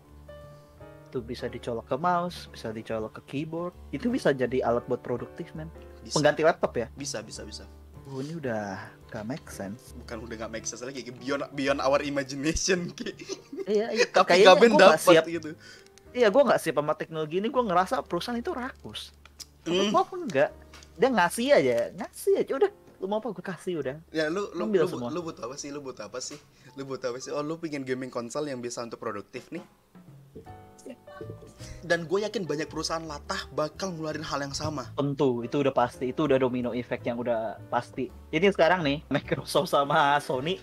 Itu 1.08 1.24
bisa 1.24 1.48
dicolok 1.48 1.88
ke 1.88 1.96
mouse 1.96 2.52
bisa 2.52 2.76
dicolok 2.76 3.24
ke 3.24 3.32
keyboard. 3.32 3.72
Itu 3.96 4.12
bisa 4.12 4.36
jadi 4.36 4.60
alat 4.60 4.84
buat 4.92 5.00
produktif 5.00 5.56
men. 5.56 5.72
Bisa. 6.04 6.20
Pengganti 6.20 6.44
laptop 6.44 6.76
ya? 6.76 6.92
Bisa 7.00 7.24
bisa 7.24 7.48
bisa. 7.48 7.64
Oh, 8.06 8.22
ini 8.22 8.38
udah 8.38 8.78
gak 9.16 9.26
make 9.26 9.48
sense. 9.48 9.96
Bukan 9.96 10.18
udah 10.28 10.36
nggak 10.44 10.52
make 10.52 10.68
sense 10.68 10.84
lagi 10.84 11.08
beyond 11.16 11.48
beyond 11.56 11.80
our 11.80 12.04
imagination 12.04 12.90
Ki. 12.98 13.16
iya, 13.66 13.96
iya. 13.96 14.06
tapi 14.12 14.44
Kayaknya 14.44 14.48
Gaben 14.52 14.72
nggak 14.76 14.92
dapat 14.92 15.08
siap. 15.08 15.24
gitu. 15.32 15.50
Iya 16.12 16.28
gue 16.32 16.44
nggak 16.44 16.60
siap 16.60 16.76
sama 16.80 16.94
teknologi 17.00 17.36
ini. 17.40 17.48
Gue 17.48 17.64
ngerasa 17.64 18.04
perusahaan 18.04 18.36
itu 18.36 18.52
rakus. 18.52 19.16
Lu 19.66 19.88
mau 19.90 20.04
apa 20.04 20.16
enggak 20.20 20.52
dia 20.96 21.10
ngasih 21.12 21.48
aja 21.56 21.76
ngasih 21.96 22.34
aja. 22.44 22.52
Udah 22.60 22.72
lu 23.00 23.06
mau 23.08 23.20
apa 23.24 23.32
gue 23.32 23.44
kasih 23.44 23.74
udah. 23.80 23.96
Ya 24.12 24.28
lu 24.28 24.52
lu 24.52 24.68
lu, 24.68 24.88
semua. 24.88 25.08
lu 25.12 25.24
butuh 25.24 25.48
apa 25.48 25.56
sih? 25.56 25.72
Lu 25.72 25.80
butuh 25.80 26.08
apa 26.12 26.20
sih? 26.20 26.36
Lu 26.76 26.84
butuh 26.84 27.12
apa 27.16 27.20
sih? 27.24 27.32
Oh 27.32 27.40
lu 27.44 27.56
pengen 27.56 27.88
gaming 27.88 28.12
konsol 28.12 28.48
yang 28.48 28.60
bisa 28.60 28.84
untuk 28.84 29.00
produktif 29.00 29.48
nih 29.52 29.64
dan 31.86 32.04
gue 32.04 32.20
yakin 32.20 32.44
banyak 32.44 32.66
perusahaan 32.66 33.02
latah 33.02 33.46
bakal 33.52 33.94
ngeluarin 33.94 34.22
hal 34.22 34.42
yang 34.42 34.52
sama. 34.52 34.90
Tentu 34.92 35.46
itu 35.46 35.56
udah 35.56 35.70
pasti 35.72 36.10
itu 36.10 36.22
udah 36.22 36.36
domino 36.36 36.74
effect 36.74 37.06
yang 37.06 37.16
udah 37.16 37.62
pasti. 37.68 38.10
Jadi 38.30 38.50
sekarang 38.50 38.82
nih 38.82 39.06
Microsoft 39.14 39.70
sama 39.70 40.18
Sony 40.20 40.58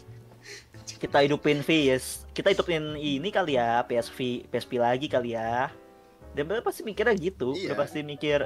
kita 0.82 1.22
hidupin 1.22 1.62
PS 1.62 2.26
kita 2.30 2.50
hidupin 2.50 2.94
ini 2.94 3.30
kali 3.30 3.54
ya 3.54 3.80
PSP 3.82 4.46
PSP 4.46 4.76
lagi 4.76 5.06
kali 5.06 5.32
ya. 5.32 5.70
Dan 6.34 6.48
mereka 6.48 6.66
pasti 6.66 6.82
mikirnya 6.82 7.14
gitu 7.14 7.54
Iya. 7.54 7.70
udah 7.70 7.76
pasti 7.78 8.02
mikir 8.02 8.42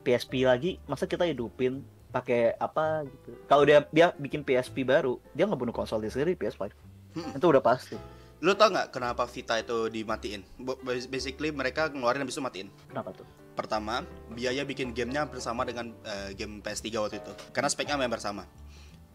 PSP 0.00 0.46
lagi 0.46 0.78
masa 0.86 1.04
kita 1.04 1.24
hidupin 1.24 1.82
pakai 2.08 2.54
apa 2.56 3.02
gitu? 3.02 3.34
Kalau 3.44 3.66
dia 3.66 3.82
dia 3.90 4.06
bikin 4.14 4.40
PSP 4.40 4.86
baru 4.86 5.18
dia 5.32 5.44
ngebunuh 5.44 5.74
konsol 5.74 5.98
dia 5.98 6.08
sendiri 6.08 6.32
PS5 6.32 6.70
Hmm. 7.16 7.32
itu 7.32 7.46
udah 7.48 7.64
pasti 7.64 7.96
lu 8.46 8.54
tau 8.54 8.70
nggak 8.70 8.94
kenapa 8.94 9.26
Vita 9.26 9.58
itu 9.58 9.90
dimatiin 9.90 10.46
basically 11.10 11.50
mereka 11.50 11.90
ngeluarin 11.90 12.22
habis 12.22 12.38
itu 12.38 12.44
matiin 12.46 12.70
kenapa 12.86 13.10
tuh 13.10 13.26
Pertama, 13.56 14.04
biaya 14.36 14.68
bikin 14.68 14.92
gamenya 14.92 15.24
bersama 15.24 15.64
dengan 15.64 15.88
eh, 16.04 16.36
game 16.36 16.60
PS3 16.60 16.92
waktu 17.00 17.24
itu, 17.24 17.32
karena 17.56 17.72
speknya 17.72 17.96
memang 17.96 18.20
bersama. 18.20 18.44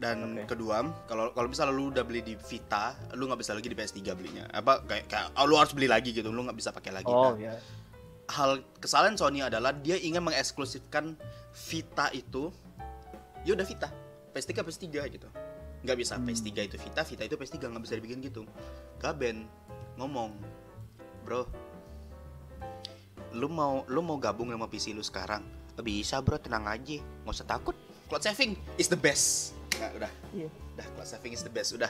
Dan 0.01 0.33
Oke. 0.33 0.57
kedua, 0.57 0.81
kalau 1.05 1.29
kalau 1.37 1.45
misalnya 1.45 1.77
lu 1.77 1.93
udah 1.93 2.01
beli 2.01 2.25
di 2.25 2.33
Vita, 2.33 2.97
lu 3.13 3.29
nggak 3.29 3.37
bisa 3.37 3.53
lagi 3.53 3.69
di 3.69 3.77
PS3 3.77 4.01
belinya. 4.17 4.49
Apa 4.49 4.81
kayak, 4.81 5.05
kayak 5.05 5.37
oh, 5.37 5.45
lu 5.45 5.61
harus 5.61 5.77
beli 5.77 5.85
lagi 5.85 6.09
gitu, 6.09 6.33
lu 6.33 6.41
nggak 6.41 6.57
bisa 6.57 6.73
pakai 6.73 6.89
lagi. 6.89 7.05
oh 7.05 7.37
Nah, 7.37 7.53
ya 7.53 7.53
hal 8.31 8.65
kesalahan 8.81 9.13
Sony 9.13 9.45
adalah 9.45 9.75
dia 9.75 9.99
ingin 9.99 10.25
mengeksklusifkan 10.25 11.13
Vita 11.51 12.09
itu, 12.15 12.49
ya 13.45 13.53
udah 13.53 13.67
Vita, 13.67 13.93
PS3 14.33 14.51
PS3 14.65 14.87
gitu. 15.11 15.29
Nggak 15.81 15.97
bisa 15.97 16.13
Hmm. 16.15 16.25
PS3 16.25 16.49
itu 16.65 16.75
Vita, 16.77 17.01
Vita 17.01 17.23
itu 17.25 17.35
PS3 17.35 17.57
nggak 17.67 17.83
bisa 17.83 17.95
dibikin 17.97 18.21
gitu. 18.21 18.45
Gaben 18.97 19.49
ngomong, 19.97 20.37
bro, 21.25 21.45
lu 23.33 23.47
mau 23.47 23.81
lu 23.87 24.01
mau 24.01 24.17
gabung 24.17 24.51
sama 24.51 24.67
PC 24.67 24.93
lu 24.93 25.01
sekarang? 25.01 25.41
Bisa 25.81 26.21
bro, 26.21 26.37
tenang 26.37 26.69
aja, 26.69 27.01
nggak 27.25 27.33
usah 27.33 27.47
takut. 27.47 27.73
Cloud 28.05 28.21
saving 28.21 28.53
is 28.77 28.85
the 28.85 28.99
best. 28.99 29.57
Nah, 29.81 29.89
udah, 29.97 30.11
Iya. 30.29 30.45
udah 30.77 30.87
cloud 30.93 31.09
saving 31.09 31.33
is 31.33 31.41
the 31.41 31.49
best, 31.49 31.73
udah. 31.73 31.89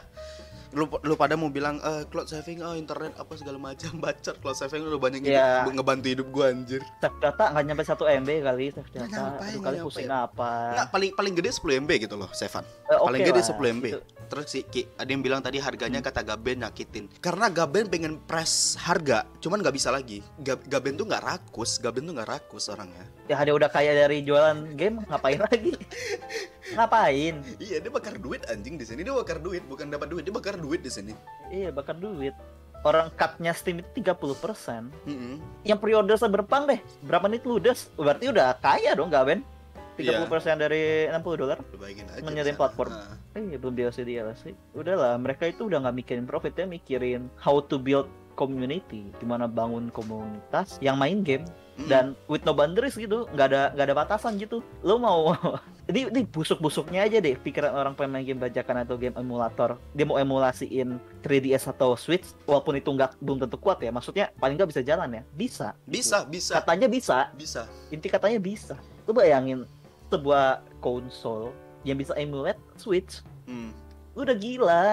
Lu, 0.72 0.88
lu 0.88 1.14
pada 1.14 1.36
mau 1.36 1.48
bilang 1.48 1.78
eh 1.78 2.04
cloud 2.06 2.26
saving, 2.26 2.60
oh 2.60 2.72
internet 2.74 3.12
apa 3.14 3.34
segala 3.34 3.58
macam, 3.58 3.92
bacot 4.02 4.36
cloud 4.38 4.56
saving 4.56 4.82
lu 4.82 4.96
banyak 4.98 5.20
hidup- 5.22 5.36
Iya. 5.36 5.68
ngebantu 5.70 6.08
hidup 6.08 6.28
gua 6.30 6.46
anjir. 6.50 6.80
save 6.98 7.18
data 7.20 7.44
nggak 7.50 7.64
nyampe 7.66 7.84
1 7.84 7.92
MB 8.18 8.30
kali 8.42 8.66
save 8.70 8.90
data 8.90 9.04
nyampe, 9.06 9.44
aduh 9.44 9.60
nggak 9.60 9.68
kali 9.68 9.78
pusing 9.82 10.08
apa 10.08 10.52
Nggak, 10.72 10.88
paling 10.90 11.10
paling 11.14 11.34
gede 11.36 11.50
10 11.52 11.76
MB 11.78 11.92
gitu 12.02 12.16
loh, 12.16 12.30
Sevan. 12.32 12.64
Eh, 12.86 12.96
paling 12.98 13.20
oke 13.20 13.28
gede 13.28 13.42
lah, 13.42 13.48
10 13.52 13.68
MB. 13.74 13.86
gitu 13.86 14.02
terus 14.32 14.48
si 14.48 14.64
Ki, 14.64 14.88
ada 14.96 15.12
yang 15.12 15.20
bilang 15.20 15.44
tadi 15.44 15.60
harganya 15.60 16.00
hmm. 16.00 16.08
kata 16.08 16.24
Gaben 16.24 16.64
nyakitin. 16.64 17.12
Karena 17.20 17.52
Gaben 17.52 17.92
pengen 17.92 18.16
press 18.24 18.80
harga 18.80 19.28
cuman 19.44 19.60
nggak 19.60 19.76
bisa 19.76 19.92
lagi. 19.92 20.24
Gab 20.40 20.64
Gaben 20.72 20.96
tuh 20.96 21.04
nggak 21.04 21.20
rakus 21.20 21.76
Gaben 21.84 22.08
tuh 22.08 22.16
nggak 22.16 22.32
rakus 22.32 22.72
orangnya. 22.72 23.04
Ya 23.28 23.36
hari 23.36 23.52
udah 23.52 23.68
kaya 23.68 23.92
dari 23.92 24.24
jualan 24.24 24.72
game 24.80 25.04
ngapain 25.12 25.44
lagi? 25.52 25.76
Ngapain? 26.72 27.36
Iya 27.60 27.84
dia 27.84 27.92
bakar 27.92 28.16
duit 28.16 28.48
anjing 28.48 28.80
di 28.80 28.88
sini. 28.88 29.04
Dia 29.04 29.12
bakar 29.12 29.44
duit 29.44 29.68
bukan 29.68 29.92
dapat 29.92 30.08
duit 30.08 30.24
dia 30.24 30.32
bakar 30.32 30.56
duit 30.56 30.80
di 30.80 30.88
sini. 30.88 31.12
Iya 31.52 31.76
bakar 31.76 32.00
duit. 32.00 32.32
Orang 32.82 33.14
cutnya 33.14 33.54
Steam 33.54 33.84
itu 33.84 34.02
30 34.02 34.42
persen. 34.42 34.90
Mm. 35.06 35.38
Yang 35.62 35.80
pre-order 35.86 36.18
seberpang 36.18 36.66
deh, 36.66 36.82
berapa 37.06 37.30
menit 37.30 37.46
ludes? 37.46 37.94
Berarti 37.94 38.34
udah 38.34 38.58
kaya 38.58 38.98
dong, 38.98 39.14
Gaben? 39.14 39.46
Iya. 40.00 40.00
tiga 40.00 40.12
puluh 40.24 40.32
persen 40.32 40.56
dari 40.56 41.06
60 41.12 41.42
dolar 41.44 41.58
menyediain 42.24 42.58
platform. 42.58 42.92
Ah. 42.96 43.16
Eh 43.36 43.44
iya, 43.52 43.58
belum 43.60 43.76
lah 43.76 44.36
sih. 44.40 44.54
Udahlah, 44.72 45.20
mereka 45.20 45.48
itu 45.48 45.68
udah 45.68 45.84
nggak 45.84 45.96
mikirin 45.96 46.26
profit 46.26 46.56
ya, 46.56 46.66
mikirin 46.68 47.28
how 47.40 47.60
to 47.60 47.76
build 47.76 48.08
community, 48.40 49.12
gimana 49.20 49.46
bangun 49.46 49.92
komunitas 49.92 50.80
yang 50.80 50.96
main 50.96 51.22
game. 51.22 51.44
Hmm. 51.80 51.88
Dan 51.88 52.06
with 52.28 52.44
no 52.44 52.52
boundaries 52.52 53.00
gitu, 53.00 53.28
nggak 53.32 53.48
ada 53.52 53.62
nggak 53.76 53.86
ada 53.92 53.96
batasan 53.96 54.36
gitu. 54.40 54.60
Lo 54.84 55.00
mau 55.00 55.32
ini, 55.92 56.08
ini 56.12 56.22
busuk-busuknya 56.28 57.08
aja 57.08 57.18
deh 57.24 57.36
pikiran 57.40 57.72
orang 57.72 57.94
pemain 57.96 58.24
game 58.24 58.40
bajakan 58.40 58.84
atau 58.84 59.00
game 59.00 59.16
emulator. 59.16 59.80
Dia 59.96 60.06
mau 60.08 60.20
emulasiin 60.20 61.00
3DS 61.24 61.72
atau 61.72 61.96
Switch 61.96 62.36
walaupun 62.44 62.76
itu 62.80 62.92
nggak 62.92 63.20
belum 63.24 63.44
tentu 63.48 63.56
kuat 63.60 63.80
ya. 63.80 63.92
Maksudnya 63.92 64.36
paling 64.40 64.60
nggak 64.60 64.72
bisa 64.72 64.82
jalan 64.84 65.22
ya. 65.22 65.24
Bisa. 65.36 65.68
Bisa 65.88 66.28
gitu. 66.28 66.36
bisa. 66.36 66.54
Katanya 66.60 66.88
bisa. 66.92 67.18
Bisa. 67.36 67.62
Inti 67.88 68.08
katanya 68.12 68.40
bisa. 68.40 68.76
Lu 69.08 69.16
bayangin 69.16 69.64
sebuah 70.12 70.46
konsol 70.80 71.56
yang 71.82 71.96
bisa 71.96 72.14
emulate 72.14 72.60
switch 72.76 73.24
Hmm. 73.44 73.72
udah 74.14 74.36
gila 74.36 74.86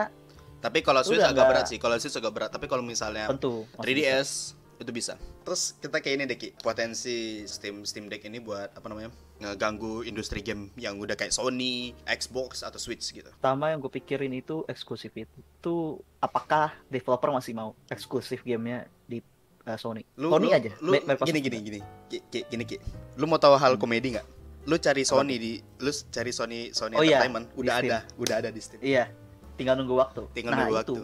Tapi 0.58 0.80
kalau 0.80 0.98
Switch 1.00 1.18
Udah 1.18 1.30
agak 1.30 1.38
nggak- 1.38 1.50
berat 1.54 1.66
sih. 1.66 1.78
Kalau 1.78 1.94
Switch 1.96 2.16
agak 2.16 2.32
berat. 2.32 2.50
Tapi 2.50 2.66
kalau 2.66 2.82
misalnya 2.82 3.30
tentu 3.30 3.62
masih 3.72 3.94
3DS 3.94 4.30
itu 4.76 4.90
bisa. 4.90 5.14
Terus 5.40 5.70
kita 5.76 5.96
kayak 5.96 6.14
ini 6.16 6.24
deh 6.24 6.34
Ki, 6.34 6.48
potensi 6.56 7.14
Steam 7.44 7.82
Steam 7.82 8.06
Deck 8.06 8.22
ini 8.22 8.38
buat 8.38 8.70
apa 8.70 8.86
namanya? 8.86 9.14
ngeganggu 9.38 10.02
industri 10.02 10.40
game 10.40 10.74
yang 10.74 10.98
udah 10.98 11.14
kayak 11.14 11.30
Sony, 11.30 11.94
Xbox 12.04 12.66
atau 12.66 12.74
Switch 12.74 13.06
gitu. 13.08 13.30
pertama 13.32 13.70
yang 13.70 13.78
gue 13.78 13.86
pikirin 13.88 14.34
itu 14.34 14.66
eksklusif 14.66 15.14
itu 15.14 15.76
apakah 16.18 16.74
developer 16.88 17.30
masih 17.30 17.54
mau 17.54 17.70
eksklusif 17.86 18.42
gamenya 18.42 18.90
di 19.06 19.22
uh, 19.62 19.78
Sony 19.78 20.02
Lu, 20.16 20.26
Sony 20.28 20.50
lu- 20.50 20.52
aja 20.52 20.70
Lu, 20.80 20.90
gini 21.22 21.38
gini 21.38 21.56
gini. 21.60 21.80
Ki, 22.26 22.42
gini 22.44 22.64
Ki. 22.64 22.82
Lu 23.14 23.24
mau 23.24 23.38
tahu 23.38 23.54
hal 23.54 23.72
Hmm. 23.72 23.80
komedi 23.80 24.18
nggak? 24.18 24.26
Lu 24.68 24.76
cari 24.76 25.02
Sony 25.08 25.40
di 25.40 25.52
lu 25.80 25.88
cari 26.12 26.28
Sony 26.28 26.70
Sony 26.76 26.94
Oh 26.94 27.00
iya, 27.00 27.24
Entertainment 27.24 27.46
di 27.48 27.56
udah 27.56 27.74
ada, 27.80 27.98
udah 28.20 28.36
ada 28.44 28.50
di 28.52 28.60
Steam. 28.60 28.80
iya 28.84 29.08
tinggal 29.56 29.80
nunggu 29.80 29.96
waktu 29.96 30.22
Tinggal 30.36 30.52
nah, 30.52 30.68
nunggu 30.68 30.76
itu 30.76 30.94
waktu. 31.00 31.02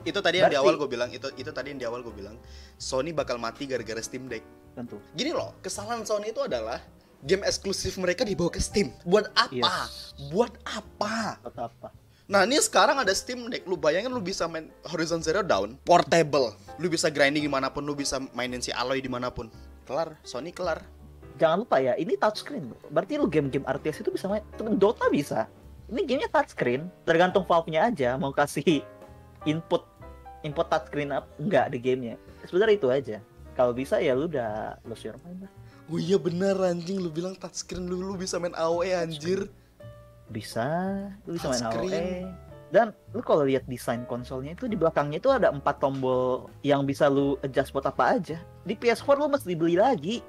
Itu 0.00 0.20
tadi 0.24 0.40
yang 0.40 0.48
di 0.48 0.56
awal 0.56 0.80
gue 0.80 0.88
bilang, 0.88 1.12
itu 1.12 1.28
itu 1.36 1.50
tadi 1.52 1.76
yang 1.76 1.80
di 1.80 1.84
awal 1.84 2.00
gue 2.00 2.14
bilang, 2.16 2.36
Sony 2.80 3.12
bakal 3.12 3.36
mati 3.36 3.68
gara-gara 3.68 4.00
Steam 4.00 4.28
Deck. 4.28 4.44
tentu 4.72 4.96
Gini 5.12 5.32
loh, 5.32 5.56
kesalahan 5.60 6.04
Sony 6.08 6.32
itu 6.32 6.40
adalah 6.40 6.80
game 7.20 7.44
eksklusif 7.44 8.00
mereka 8.00 8.24
dibawa 8.24 8.48
ke 8.48 8.60
Steam. 8.60 8.96
Buat 9.04 9.28
apa? 9.36 9.52
yes 9.52 10.16
Buat 10.32 10.56
apa? 10.64 11.36
atau 11.44 11.68
apa 11.68 11.88
Nah 12.30 12.46
ini 12.46 12.62
sekarang 12.62 13.02
ada 13.02 13.10
Steam 13.10 13.50
Deck, 13.50 13.66
lu 13.66 13.74
bayangin 13.74 14.14
lu 14.14 14.22
bisa 14.22 14.46
main 14.46 14.70
Horizon 14.86 15.18
Zero 15.18 15.42
Dawn, 15.42 15.74
portable, 15.82 16.54
lu 16.78 16.86
bisa 16.86 17.10
grinding 17.10 17.42
di 17.42 17.50
mana 17.50 17.74
pun, 17.74 17.82
lu 17.82 17.98
bisa 17.98 18.22
mainin 18.38 18.62
si 18.62 18.70
Aloy 18.70 19.02
di 19.02 19.10
mana 19.10 19.34
pun, 19.34 19.50
kelar, 19.82 20.14
Sony 20.22 20.54
kelar. 20.54 20.86
Jangan 21.40 21.64
lupa 21.64 21.80
ya 21.80 21.96
ini 21.96 22.20
touchscreen. 22.20 22.68
Berarti 22.92 23.16
lu 23.16 23.24
game-game 23.24 23.64
RTS 23.64 24.04
itu 24.04 24.12
bisa 24.12 24.28
main. 24.28 24.44
Temen 24.60 24.76
Dota 24.76 25.08
bisa. 25.08 25.48
Ini 25.88 26.04
gamenya 26.04 26.28
touchscreen 26.28 26.92
tergantung 27.08 27.42
valve-nya 27.48 27.88
aja 27.88 28.14
mau 28.20 28.30
kasih 28.30 28.84
input 29.48 29.82
input 30.44 30.68
touchscreen 30.68 31.10
up 31.16 31.24
enggak 31.40 31.72
di 31.72 31.80
gamenya. 31.80 32.14
Sebenarnya 32.44 32.76
itu 32.76 32.88
aja. 32.92 33.18
Kalau 33.56 33.72
bisa 33.72 33.98
ya 33.98 34.12
lu 34.12 34.28
udah 34.28 34.76
lose 34.84 35.08
your 35.08 35.16
mind 35.24 35.48
lah. 35.48 35.52
Oh 35.90 35.98
iya 35.98 36.14
bener 36.22 36.54
anjing, 36.62 37.02
lu 37.02 37.10
bilang 37.10 37.34
touchscreen 37.34 37.90
lu, 37.90 37.98
lu 37.98 38.14
bisa 38.14 38.38
main 38.38 38.54
AOE 38.54 38.94
anjir. 38.94 39.48
bisa 40.30 40.62
lu 41.26 41.34
bisa 41.34 41.50
main. 41.50 41.66
AOE 41.74 42.06
dan 42.70 42.94
lu 43.10 43.18
kalau 43.18 43.42
lihat 43.42 43.66
desain 43.66 44.06
konsolnya 44.06 44.54
itu 44.54 44.70
di 44.70 44.78
belakangnya 44.78 45.18
itu 45.18 45.26
ada 45.26 45.50
empat 45.50 45.82
tombol 45.82 46.46
yang 46.62 46.86
bisa 46.86 47.10
lu 47.10 47.34
adjust 47.42 47.74
buat 47.74 47.82
apa 47.82 48.14
aja. 48.14 48.38
Di 48.62 48.78
PS4 48.78 49.18
lu 49.18 49.26
mesti 49.26 49.58
beli 49.58 49.74
lagi 49.74 50.22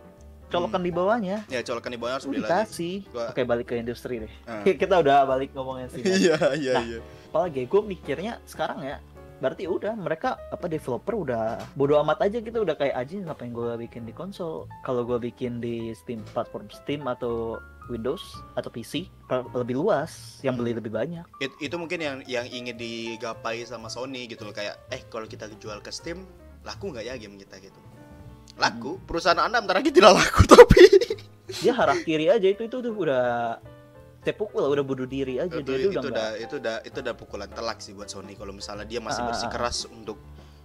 colokan 0.52 0.82
di 0.82 0.92
bawahnya 0.92 1.38
Ya 1.48 1.60
colokan 1.62 1.90
di 1.90 1.98
bawah 1.98 2.14
harus 2.16 2.26
beli 2.26 2.40
lagi. 2.40 3.08
Gua- 3.08 3.32
oke 3.32 3.42
balik 3.42 3.66
ke 3.66 3.76
industri 3.76 4.20
deh 4.20 4.32
Ah. 4.44 4.62
kita 4.82 4.96
udah 4.98 5.24
balik 5.26 5.50
ngomongin 5.52 5.88
sih 5.88 6.04
Iya 6.22 6.38
iya 6.54 6.74
Nah. 6.74 6.84
iya. 6.86 7.00
apalagi 7.26 7.64
gue 7.64 7.82
mikirnya 7.82 8.44
sekarang 8.44 8.84
ya 8.84 9.00
berarti 9.38 9.66
udah 9.66 9.96
mereka 9.96 10.38
apa 10.48 10.68
developer 10.68 11.16
udah 11.18 11.44
bodo 11.74 11.98
amat 11.98 12.22
aja 12.22 12.38
gitu 12.38 12.62
udah 12.62 12.76
kayak 12.76 12.94
aja 12.94 13.18
ngapain 13.18 13.50
gue 13.50 13.74
bikin 13.80 14.04
di 14.04 14.12
konsol 14.12 14.70
kalau 14.82 15.02
gue 15.02 15.18
bikin 15.18 15.58
di 15.58 15.90
Steam 15.94 16.22
platform 16.28 16.70
Steam 16.70 17.02
atau 17.04 17.58
Windows 17.88 18.22
atau 18.54 18.70
PC 18.70 19.10
lebih 19.52 19.76
luas 19.76 20.38
yang 20.40 20.54
beli 20.54 20.72
lebih 20.72 20.90
banyak 20.90 21.26
It- 21.40 21.58
itu 21.58 21.74
mungkin 21.74 21.98
yang 21.98 22.18
yang 22.26 22.46
ingin 22.46 22.78
digapai 22.78 23.66
sama 23.66 23.88
Sony 23.88 24.28
gitu 24.28 24.44
loh 24.44 24.54
kayak 24.54 24.78
eh 24.88 25.02
kalau 25.08 25.26
kita 25.26 25.50
jual 25.58 25.80
ke 25.80 25.90
Steam 25.90 26.22
laku 26.62 26.94
nggak 26.94 27.02
ya 27.04 27.18
game 27.18 27.36
kita 27.36 27.58
gitu. 27.60 27.80
Laku, 28.60 29.00
perusahaan 29.08 29.40
Anda 29.40 29.64
bentar 29.64 29.80
lagi 29.80 29.92
tidak 29.94 30.18
laku 30.18 30.42
tapi 30.52 30.84
dia 31.62 31.74
harakiri 31.76 32.32
aja 32.32 32.48
itu 32.48 32.66
itu 32.66 32.78
tuh 32.80 32.94
udah 32.96 33.60
sepukul 34.22 34.70
udah 34.70 34.86
bunuh 34.86 35.10
diri 35.10 35.42
aja 35.42 35.58
itu, 35.58 35.66
dia 35.66 35.78
itu 35.90 36.00
udah 36.00 36.30
itu 36.38 36.56
udah 36.62 36.76
itu 36.86 36.98
udah 37.02 37.16
pukulan 37.18 37.50
telak 37.50 37.82
sih 37.82 37.92
buat 37.98 38.08
Sony 38.08 38.38
kalau 38.38 38.54
misalnya 38.54 38.86
dia 38.86 39.02
masih 39.02 39.26
Ah, 39.26 39.26
ah, 39.26 39.30
bersih 39.34 39.50
ah. 39.50 39.54
keras 39.54 39.78
untuk 39.90 40.18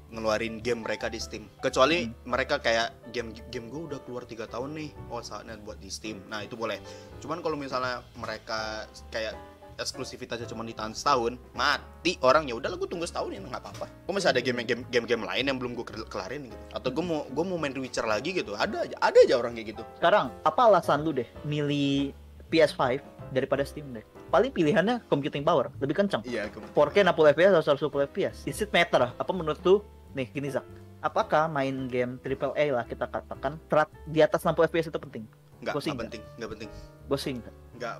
ngeluarin 0.07 0.63
game 0.63 0.87
mereka 0.87 1.11
di 1.11 1.19
Steam. 1.19 1.51
Kecuali 1.59 2.07
mereka 2.29 2.63
kayak 2.63 3.11
game 3.11 3.35
game 3.51 3.67
gue 3.67 3.83
udah 3.91 4.01
keluar 4.07 4.23
tiga 4.23 4.47
tahun 4.47 4.79
nih, 4.79 4.91
oh 5.11 5.19
saatnya 5.19 5.59
buat 5.59 5.83
di 5.83 5.91
Steam. 5.91 6.23
Nah 6.31 6.47
itu 6.47 6.55
boleh. 6.55 6.79
Cuman 7.19 7.43
kalau 7.43 7.59
misalnya 7.59 8.07
mereka 8.15 8.87
kayak 9.11 9.35
eksklusivitasnya 9.77 10.49
cuma 10.49 10.65
ditahan 10.65 10.93
setahun, 10.93 11.37
mati 11.53 12.17
orang 12.25 12.49
ya 12.49 12.57
udahlah 12.57 12.77
gue 12.81 12.89
tunggu 12.89 13.05
setahun 13.05 13.33
ya 13.33 13.41
nggak 13.41 13.63
apa-apa. 13.63 13.87
Gue 14.09 14.13
masih 14.17 14.31
ada 14.33 14.41
game 14.41 14.65
game 14.65 14.83
game 14.89 15.07
game 15.07 15.23
lain 15.25 15.45
yang 15.49 15.57
belum 15.61 15.77
gue 15.77 15.87
kelarin 16.09 16.49
gitu. 16.49 16.57
Atau 16.73 16.91
gue 16.93 17.05
mau 17.05 17.25
gue 17.29 17.45
mau 17.45 17.57
main 17.61 17.73
The 17.73 17.81
Witcher 17.81 18.07
lagi 18.09 18.33
gitu. 18.33 18.57
Ada 18.57 18.89
aja 18.89 18.97
ada 19.01 19.19
aja 19.21 19.35
orang 19.37 19.53
kayak 19.57 19.77
gitu. 19.77 19.83
Sekarang, 20.01 20.33
apa 20.45 20.61
alasan 20.67 21.05
lu 21.05 21.13
deh 21.13 21.29
milih 21.45 22.17
PS5 22.49 23.01
daripada 23.37 23.63
Steam 23.65 23.93
Deck? 23.93 24.09
Paling 24.27 24.51
pilihannya 24.51 25.07
computing 25.07 25.47
power, 25.47 25.71
lebih 25.79 26.03
kencang. 26.03 26.27
Iya. 26.27 26.51
4K 26.75 27.07
60 27.07 27.35
FPS 27.37 27.53
atau 27.55 27.89
120 27.95 28.11
FPS. 28.11 28.37
Is 28.45 28.59
it 28.59 28.75
matter? 28.75 29.15
Apa 29.15 29.31
menurut 29.31 29.63
lu? 29.63 29.87
Nih, 30.19 30.27
gini 30.35 30.51
Zak. 30.51 30.67
Apakah 31.07 31.47
main 31.47 31.87
game 31.87 32.19
AAA 32.19 32.75
lah 32.75 32.83
kita 32.83 33.07
katakan 33.07 33.63
terat 33.71 33.87
di 34.05 34.19
atas 34.19 34.43
60 34.43 34.59
FPS 34.67 34.91
itu 34.91 34.99
penting? 34.99 35.23
Nggak, 35.63 35.75
Pusing 35.79 35.95
nggak 35.95 36.03
penting, 36.03 36.23
nggak 36.37 36.51
penting. 36.51 36.71
Bossing 37.07 37.37
nggak? 37.39 37.55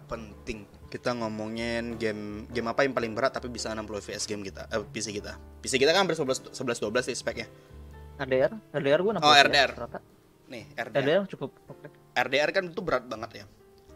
penting 0.09 0.59
kita 0.89 1.13
ngomongin 1.13 2.01
game 2.01 2.49
game 2.49 2.65
apa 2.65 2.89
yang 2.89 2.97
paling 2.97 3.13
berat 3.13 3.37
tapi 3.37 3.53
bisa 3.53 3.69
60 3.77 3.85
fps 4.01 4.25
game 4.25 4.41
kita 4.41 4.65
eh, 4.73 4.81
PC 4.81 5.13
kita 5.13 5.37
PC 5.61 5.77
kita 5.77 5.93
kan 5.93 6.09
hampir 6.09 6.17
11 6.17 6.49
11 6.57 6.81
12 6.89 7.13
nih 7.13 7.17
speknya 7.17 7.47
RDR? 8.17 8.57
RDR 8.73 9.01
gue 9.05 9.13
60 9.13 9.21
Oh, 9.21 9.37
RDR. 9.37 9.71
rata. 9.77 9.99
nih 10.49 10.65
RDR 10.73 10.97
RDR 11.05 11.23
cukup 11.29 11.51
oke. 11.69 11.93
RDR 12.17 12.51
kan 12.57 12.65
itu 12.73 12.81
berat 12.81 13.05
banget 13.05 13.31
ya 13.35 13.47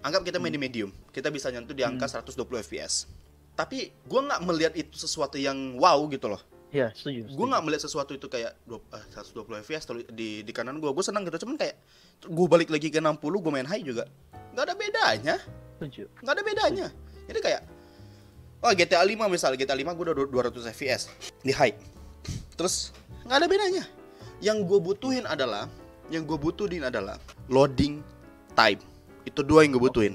anggap 0.05 0.21
kita 0.21 0.37
main 0.37 0.53
di 0.53 0.61
medium 0.61 0.93
kita 1.09 1.33
bisa 1.33 1.49
nyentuh 1.49 1.73
di 1.73 1.81
angka 1.81 2.05
120 2.05 2.37
fps 2.61 3.09
tapi 3.57 3.89
gua 4.05 4.21
nggak 4.29 4.41
melihat 4.45 4.75
itu 4.77 5.01
sesuatu 5.01 5.41
yang 5.41 5.81
wow 5.81 5.97
gitu 6.13 6.29
loh 6.29 6.45
Iya, 6.71 6.95
setuju. 6.95 7.27
gue 7.27 7.35
setuju. 7.35 7.51
nggak 7.51 7.63
melihat 7.67 7.83
sesuatu 7.83 8.13
itu 8.15 8.27
kayak 8.31 8.55
dua- 8.63 8.83
eh, 8.95 9.05
120 9.11 9.59
fps 9.67 9.85
di 10.15 10.47
di 10.47 10.53
kanan 10.55 10.79
gue 10.79 10.87
gue 10.87 11.03
senang 11.03 11.27
gitu 11.27 11.43
cuman 11.43 11.59
kayak 11.59 11.75
gue 12.23 12.47
balik 12.47 12.71
lagi 12.71 12.95
ke 12.95 13.03
60 13.03 13.19
gue 13.19 13.53
main 13.53 13.67
high 13.67 13.83
juga. 13.83 14.07
Nggak 14.55 14.65
ada 14.71 14.75
bedanya. 14.79 15.37
Setuju. 15.81 16.05
nggak 16.23 16.35
ada 16.37 16.43
bedanya. 16.47 16.87
Jadi 17.27 17.41
kayak 17.43 17.63
oh 18.63 18.73
GTA 18.77 19.03
5 19.03 19.27
misal 19.27 19.57
GTA 19.59 19.75
5 19.75 19.97
gue 19.99 20.05
udah 20.07 20.15
200 20.53 20.71
fps 20.71 21.03
di 21.43 21.51
high. 21.51 21.75
Terus 22.55 22.95
nggak 23.27 23.39
ada 23.43 23.49
bedanya. 23.51 23.85
Yang 24.39 24.59
gue 24.71 24.79
butuhin 24.79 25.25
adalah 25.27 25.67
yang 26.07 26.23
gue 26.23 26.39
butuhin 26.39 26.87
adalah 26.87 27.19
loading 27.51 27.99
time. 28.55 28.79
Itu 29.27 29.43
dua 29.43 29.67
yang 29.67 29.75
gue 29.75 29.83
butuhin. 29.83 30.15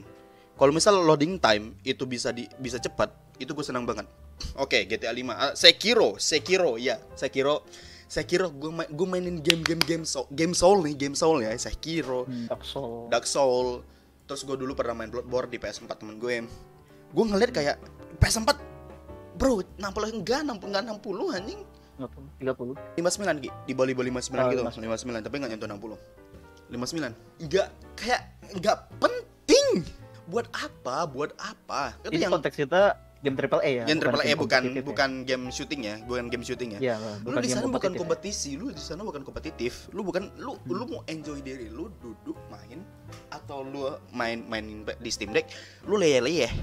Kalau 0.56 0.72
misal 0.72 1.04
loading 1.04 1.36
time 1.36 1.76
itu 1.84 2.08
bisa 2.08 2.32
di 2.32 2.48
bisa 2.64 2.80
cepat 2.80 3.12
itu 3.44 3.52
gue 3.52 3.66
senang 3.68 3.84
banget 3.84 4.08
oke 4.56 4.80
GTA 4.88 5.12
5 5.12 5.32
Ah, 5.32 5.54
Sekiro 5.56 6.16
Sekiro 6.18 6.76
ya 6.80 7.00
Sekiro 7.16 7.64
Sekiro 8.06 8.54
gue 8.54 8.70
main, 8.70 8.88
gue 8.88 9.08
mainin 9.10 9.38
game-game 9.42 9.82
game 9.82 10.06
soul, 10.06 10.30
game 10.30 10.54
soul 10.54 10.86
nih 10.86 10.94
game 10.94 11.18
soul 11.18 11.42
ya 11.42 11.50
Sekiro. 11.58 12.30
Hmm, 12.30 12.46
Dark 12.46 12.64
Souls. 12.64 13.10
Dark 13.10 13.26
Soul. 13.26 13.68
Terus 14.30 14.42
gue 14.46 14.58
dulu 14.58 14.78
pernah 14.78 14.94
main 14.94 15.10
Bloodborne 15.10 15.50
di 15.50 15.58
PS4 15.58 15.90
temen 15.98 16.18
gue 16.22 16.46
gue 17.16 17.26
ngeliat 17.26 17.52
kayak 17.54 17.76
PS4 18.22 18.50
bro 19.36 19.62
60 19.82 20.22
enggak 20.22 20.42
60 20.46 20.70
enggak 20.70 20.84
60 21.02 21.38
anjing. 21.38 21.62
30. 22.44 23.00
59 23.00 23.40
Ki 23.40 23.48
di 23.48 23.50
di 23.50 23.74
bawah 23.74 23.88
59 23.88 24.36
Oh, 24.36 24.48
gitu 24.52 24.62
59 24.68 25.26
tapi 25.26 25.36
nggak 25.40 25.52
nyentuh 25.56 25.70
60 25.72 25.96
59 26.76 27.42
enggak 27.42 27.68
kayak 27.98 28.22
enggak 28.54 28.78
penting. 29.02 29.68
Buat 30.26 30.50
apa 30.54 31.06
buat 31.06 31.32
apa? 31.38 31.94
Itu 32.06 32.14
Ini 32.14 32.30
yang 32.30 32.34
konteks 32.38 32.58
kita 32.58 32.98
game 33.26 33.34
triple 33.34 33.62
A 33.66 33.72
ya. 33.82 33.84
game 33.90 33.98
triple 33.98 34.22
A 34.22 34.32
bukan 34.38 34.62
ya. 34.70 34.82
bukan 34.86 35.10
game 35.26 35.46
shooting 35.50 35.82
ya 35.82 35.96
bukan 36.06 36.30
game 36.30 36.46
shooting 36.46 36.78
ya. 36.78 36.80
Iya, 36.94 36.96
lu 37.26 37.34
di 37.42 37.50
sana 37.50 37.66
bukan 37.66 37.92
ya. 37.92 37.98
kompetisi 37.98 38.54
lu 38.54 38.70
di 38.70 38.78
sana 38.78 39.02
bukan 39.02 39.26
kompetitif. 39.26 39.90
Lu 39.90 40.06
bukan 40.06 40.30
lu 40.38 40.54
lu 40.70 40.86
mau 40.86 41.02
enjoy 41.10 41.42
diri 41.42 41.74
lu 41.74 41.90
duduk 41.98 42.38
main 42.54 42.86
atau 43.34 43.66
lu 43.66 43.90
main 44.14 44.46
main 44.46 44.86
di 45.02 45.10
Steam 45.10 45.34
Deck 45.34 45.50
lu 45.90 45.98
leyeh-leyeh. 45.98 46.54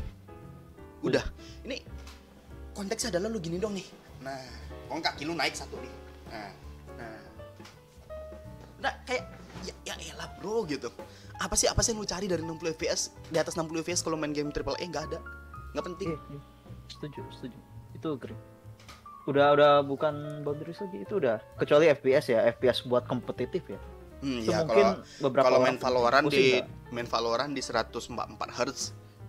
Udah. 1.02 1.26
Ini 1.66 1.82
konteksnya 2.78 3.18
adalah 3.18 3.26
lu 3.26 3.42
gini 3.42 3.58
dong 3.58 3.74
nih. 3.74 3.86
Nah 4.22 4.38
kok 4.86 5.02
kaki 5.02 5.26
lu 5.26 5.34
naik 5.34 5.58
satu 5.58 5.74
nih. 5.82 5.94
Nah 6.30 6.50
nah. 6.94 7.22
Nah 8.86 8.92
kayak 9.02 9.26
ya 9.66 9.74
ya 9.82 9.94
elah 10.14 10.30
bro 10.38 10.62
gitu. 10.70 10.86
Apa 11.42 11.58
sih 11.58 11.66
apa 11.66 11.82
sih 11.82 11.90
yang 11.90 11.98
lu 11.98 12.06
cari 12.06 12.30
dari 12.30 12.46
60 12.46 12.78
fps 12.78 13.10
di 13.34 13.42
atas 13.42 13.58
60 13.58 13.82
fps 13.82 14.06
kalau 14.06 14.14
main 14.14 14.30
game 14.30 14.54
triple 14.54 14.78
A? 14.78 14.86
Nggak 14.86 15.10
ada 15.10 15.41
nggak 15.72 15.84
penting 15.86 16.08
Iya, 16.08 16.18
iya. 16.30 16.40
Setuju, 16.88 17.20
setuju. 17.30 17.58
Itu 17.92 18.08
agree. 18.12 18.36
Udah 19.24 19.52
udah 19.52 19.72
bukan 19.80 20.14
boundaries 20.42 20.78
lagi, 20.78 20.98
itu 21.00 21.14
udah 21.16 21.38
kecuali 21.56 21.86
FPS 21.88 22.24
ya, 22.28 22.40
FPS 22.48 22.84
buat 22.84 23.04
kompetitif 23.04 23.62
ya. 23.66 23.78
Hmm, 24.18 24.38
Itu 24.38 24.50
ya 24.50 24.58
mungkin 24.60 24.86
kalau 24.86 25.20
beberapa 25.20 25.44
kalau 25.46 25.58
main 25.60 25.76
Valorant 25.76 26.26
di 26.28 26.46
nggak? 26.56 26.66
main 26.90 27.06
Valorant 27.06 27.50
di 27.50 27.62
144 27.62 28.12
Hz 28.52 28.80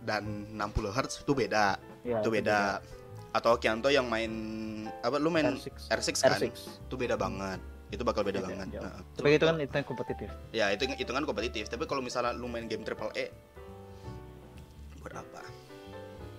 dan 0.02 0.24
60 0.52 0.60
Hz 0.92 1.14
itu 1.22 1.34
beda. 1.34 1.78
Ya, 2.04 2.20
itu 2.20 2.30
beda. 2.30 2.82
Atau 3.32 3.58
Kianto 3.58 3.88
yang 3.88 4.06
main 4.06 4.30
apa 5.00 5.18
lu 5.18 5.30
main 5.30 5.50
R6. 5.52 5.90
R6, 5.90 6.10
kan? 6.20 6.38
R6. 6.38 6.54
Itu 6.84 6.96
beda 6.96 7.16
banget. 7.16 7.58
Itu 7.90 8.02
bakal 8.02 8.22
beda 8.24 8.42
Beda, 8.42 8.50
banget. 8.52 8.68
jauh. 8.74 8.84
Nah, 8.84 9.02
Tapi 9.14 9.28
itu 9.32 9.46
kan 9.46 9.56
itu 9.56 9.70
yang 9.72 9.88
kompetitif. 9.88 10.30
ya 10.50 10.66
itu 10.70 10.84
itu 10.92 11.12
kan 11.12 11.24
kompetitif, 11.24 11.64
tapi 11.68 11.86
kalau 11.86 12.02
misalnya 12.02 12.34
lu 12.34 12.46
main 12.46 12.66
game 12.66 12.82
triple 12.82 13.14
E 13.14 13.30
buat 15.00 15.14
apa? 15.16 15.42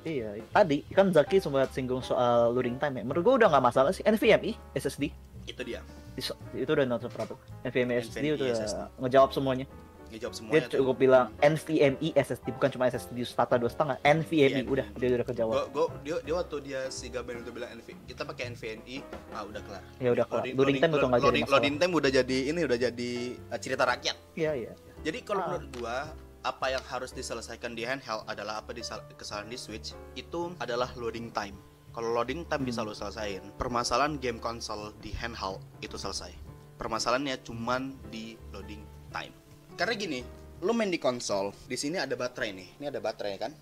Iya, 0.05 0.37
tadi 0.51 0.85
kan 0.87 1.09
Zaki 1.09 1.37
sempat 1.39 1.73
singgung 1.73 1.99
soal 1.99 2.53
loading 2.53 2.77
time 2.77 2.95
ya. 2.95 3.03
Menurut 3.03 3.23
gua 3.23 3.35
udah 3.37 3.49
nggak 3.51 3.65
masalah 3.65 3.91
sih. 3.91 4.05
NVMe 4.05 4.53
SSD 4.73 5.09
Itu 5.43 5.61
dia. 5.61 5.81
Is- 6.15 6.31
itu 6.53 6.69
udah 6.69 6.85
not 6.85 7.01
a 7.01 7.09
problem. 7.09 7.41
NVMe 7.63 7.99
SSD 7.99 8.21
NVMe 8.23 8.29
itu 8.31 8.45
udah 8.45 8.55
SSD. 8.55 8.81
ngejawab 8.99 9.31
semuanya. 9.31 9.67
Dia 10.07 10.21
jawab 10.21 10.31
Dia 10.31 10.39
semuanya. 10.39 10.69
tuh. 10.69 10.79
cukup 10.79 10.97
bilang 10.97 11.27
NVMe 11.43 12.09
SSD 12.15 12.47
bukan 12.51 12.69
cuma 12.71 12.85
SSD 12.87 13.17
SATA 13.25 13.57
dua 13.57 13.67
setengah. 13.67 13.97
NVMe 13.99 14.61
NVMe. 14.61 14.71
udah 14.71 14.87
dia 14.95 15.09
udah 15.11 15.27
kejawab. 15.27 15.53
Gua, 15.53 15.65
gua, 15.67 15.87
dia, 16.01 16.17
dia 16.21 16.35
waktu 16.35 16.57
dia 16.63 16.81
si 16.89 17.09
Gaben 17.09 17.41
itu 17.41 17.51
bilang 17.51 17.73
NV, 17.75 17.89
kita 18.05 18.23
pakai 18.23 18.53
NVMe, 18.53 18.97
ah 19.33 19.43
udah 19.43 19.61
kelar. 19.61 19.83
Ya 19.99 20.11
udah 20.11 20.25
kelar. 20.25 20.45
Loading 20.51 20.79
time 20.79 20.93
itu 20.93 21.03
nggak 21.03 21.19
jadi 21.19 21.27
loading, 21.27 21.43
masalah. 21.43 21.57
loading 21.59 21.77
time 21.77 21.93
udah 21.95 22.11
jadi 22.15 22.39
ini 22.47 22.61
udah 22.63 22.79
jadi 22.79 23.11
uh, 23.49 23.59
cerita 23.59 23.83
rakyat. 23.83 24.17
Iya 24.35 24.53
iya. 24.55 24.73
Jadi 25.03 25.19
kalau 25.21 25.41
Ah. 25.41 25.49
menurut 25.51 25.69
gua 25.75 25.97
apa 26.45 26.77
yang 26.77 26.85
harus 26.93 27.17
diselesaikan 27.17 27.73
di 27.73 27.89
handheld 27.89 28.29
adalah 28.29 28.61
apa 28.61 28.77
kesalahan 29.17 29.49
di 29.49 29.57
Switch 29.57 29.97
itu 30.13 30.53
adalah 30.61 30.93
loading 31.01 31.33
time. 31.33 31.57
Kalau 31.97 32.13
loading 32.13 32.45
time 32.45 32.69
bisa 32.69 32.85
Hmm. 32.85 32.91
lo 32.91 32.95
selesain, 32.95 33.43
permasalahan 33.57 34.21
game 34.21 34.37
konsol 34.37 34.93
di 35.01 35.17
handheld 35.17 35.65
itu 35.81 35.97
selesai. 35.97 36.31
Permasalahannya 36.77 37.41
cuman 37.41 37.97
di 38.13 38.37
loading 38.53 38.85
time. 39.09 39.33
Karena 39.79 39.95
gini, 39.97 40.21
lo 40.61 40.75
main 40.77 40.93
di 40.93 41.01
konsol, 41.01 41.55
di 41.65 41.79
sini 41.81 41.97
ada 41.97 42.13
baterai 42.19 42.51
nih. 42.53 42.69
Ini 42.83 42.87
ada 42.93 43.01
baterai 43.01 43.35
kan? 43.41 43.53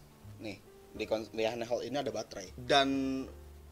Nih, 0.42 0.58
di, 0.96 1.04
di 1.06 1.44
handheld 1.44 1.84
ini 1.86 1.96
ada 2.00 2.10
baterai. 2.10 2.56
Dan 2.56 2.88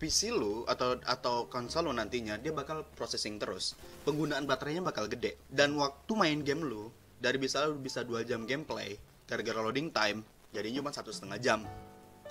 PC 0.00 0.32
lu 0.32 0.64
atau 0.64 0.96
atau 1.04 1.48
konsol 1.52 1.88
lu 1.88 1.92
nantinya 1.92 2.36
dia 2.40 2.52
bakal 2.52 2.84
processing 2.96 3.36
terus. 3.36 3.76
Penggunaan 4.04 4.44
baterainya 4.44 4.84
bakal 4.84 5.08
gede. 5.08 5.40
Dan 5.48 5.76
waktu 5.76 6.12
main 6.16 6.40
game 6.40 6.64
lu 6.64 6.88
dari 7.20 7.36
bisa 7.36 7.68
bisa 7.76 8.00
dua 8.02 8.24
jam 8.24 8.48
gameplay 8.48 8.96
gara-gara 9.28 9.60
loading 9.60 9.92
time 9.92 10.24
jadinya 10.50 10.82
cuma 10.82 10.90
satu 10.90 11.12
setengah 11.12 11.38
jam 11.38 11.60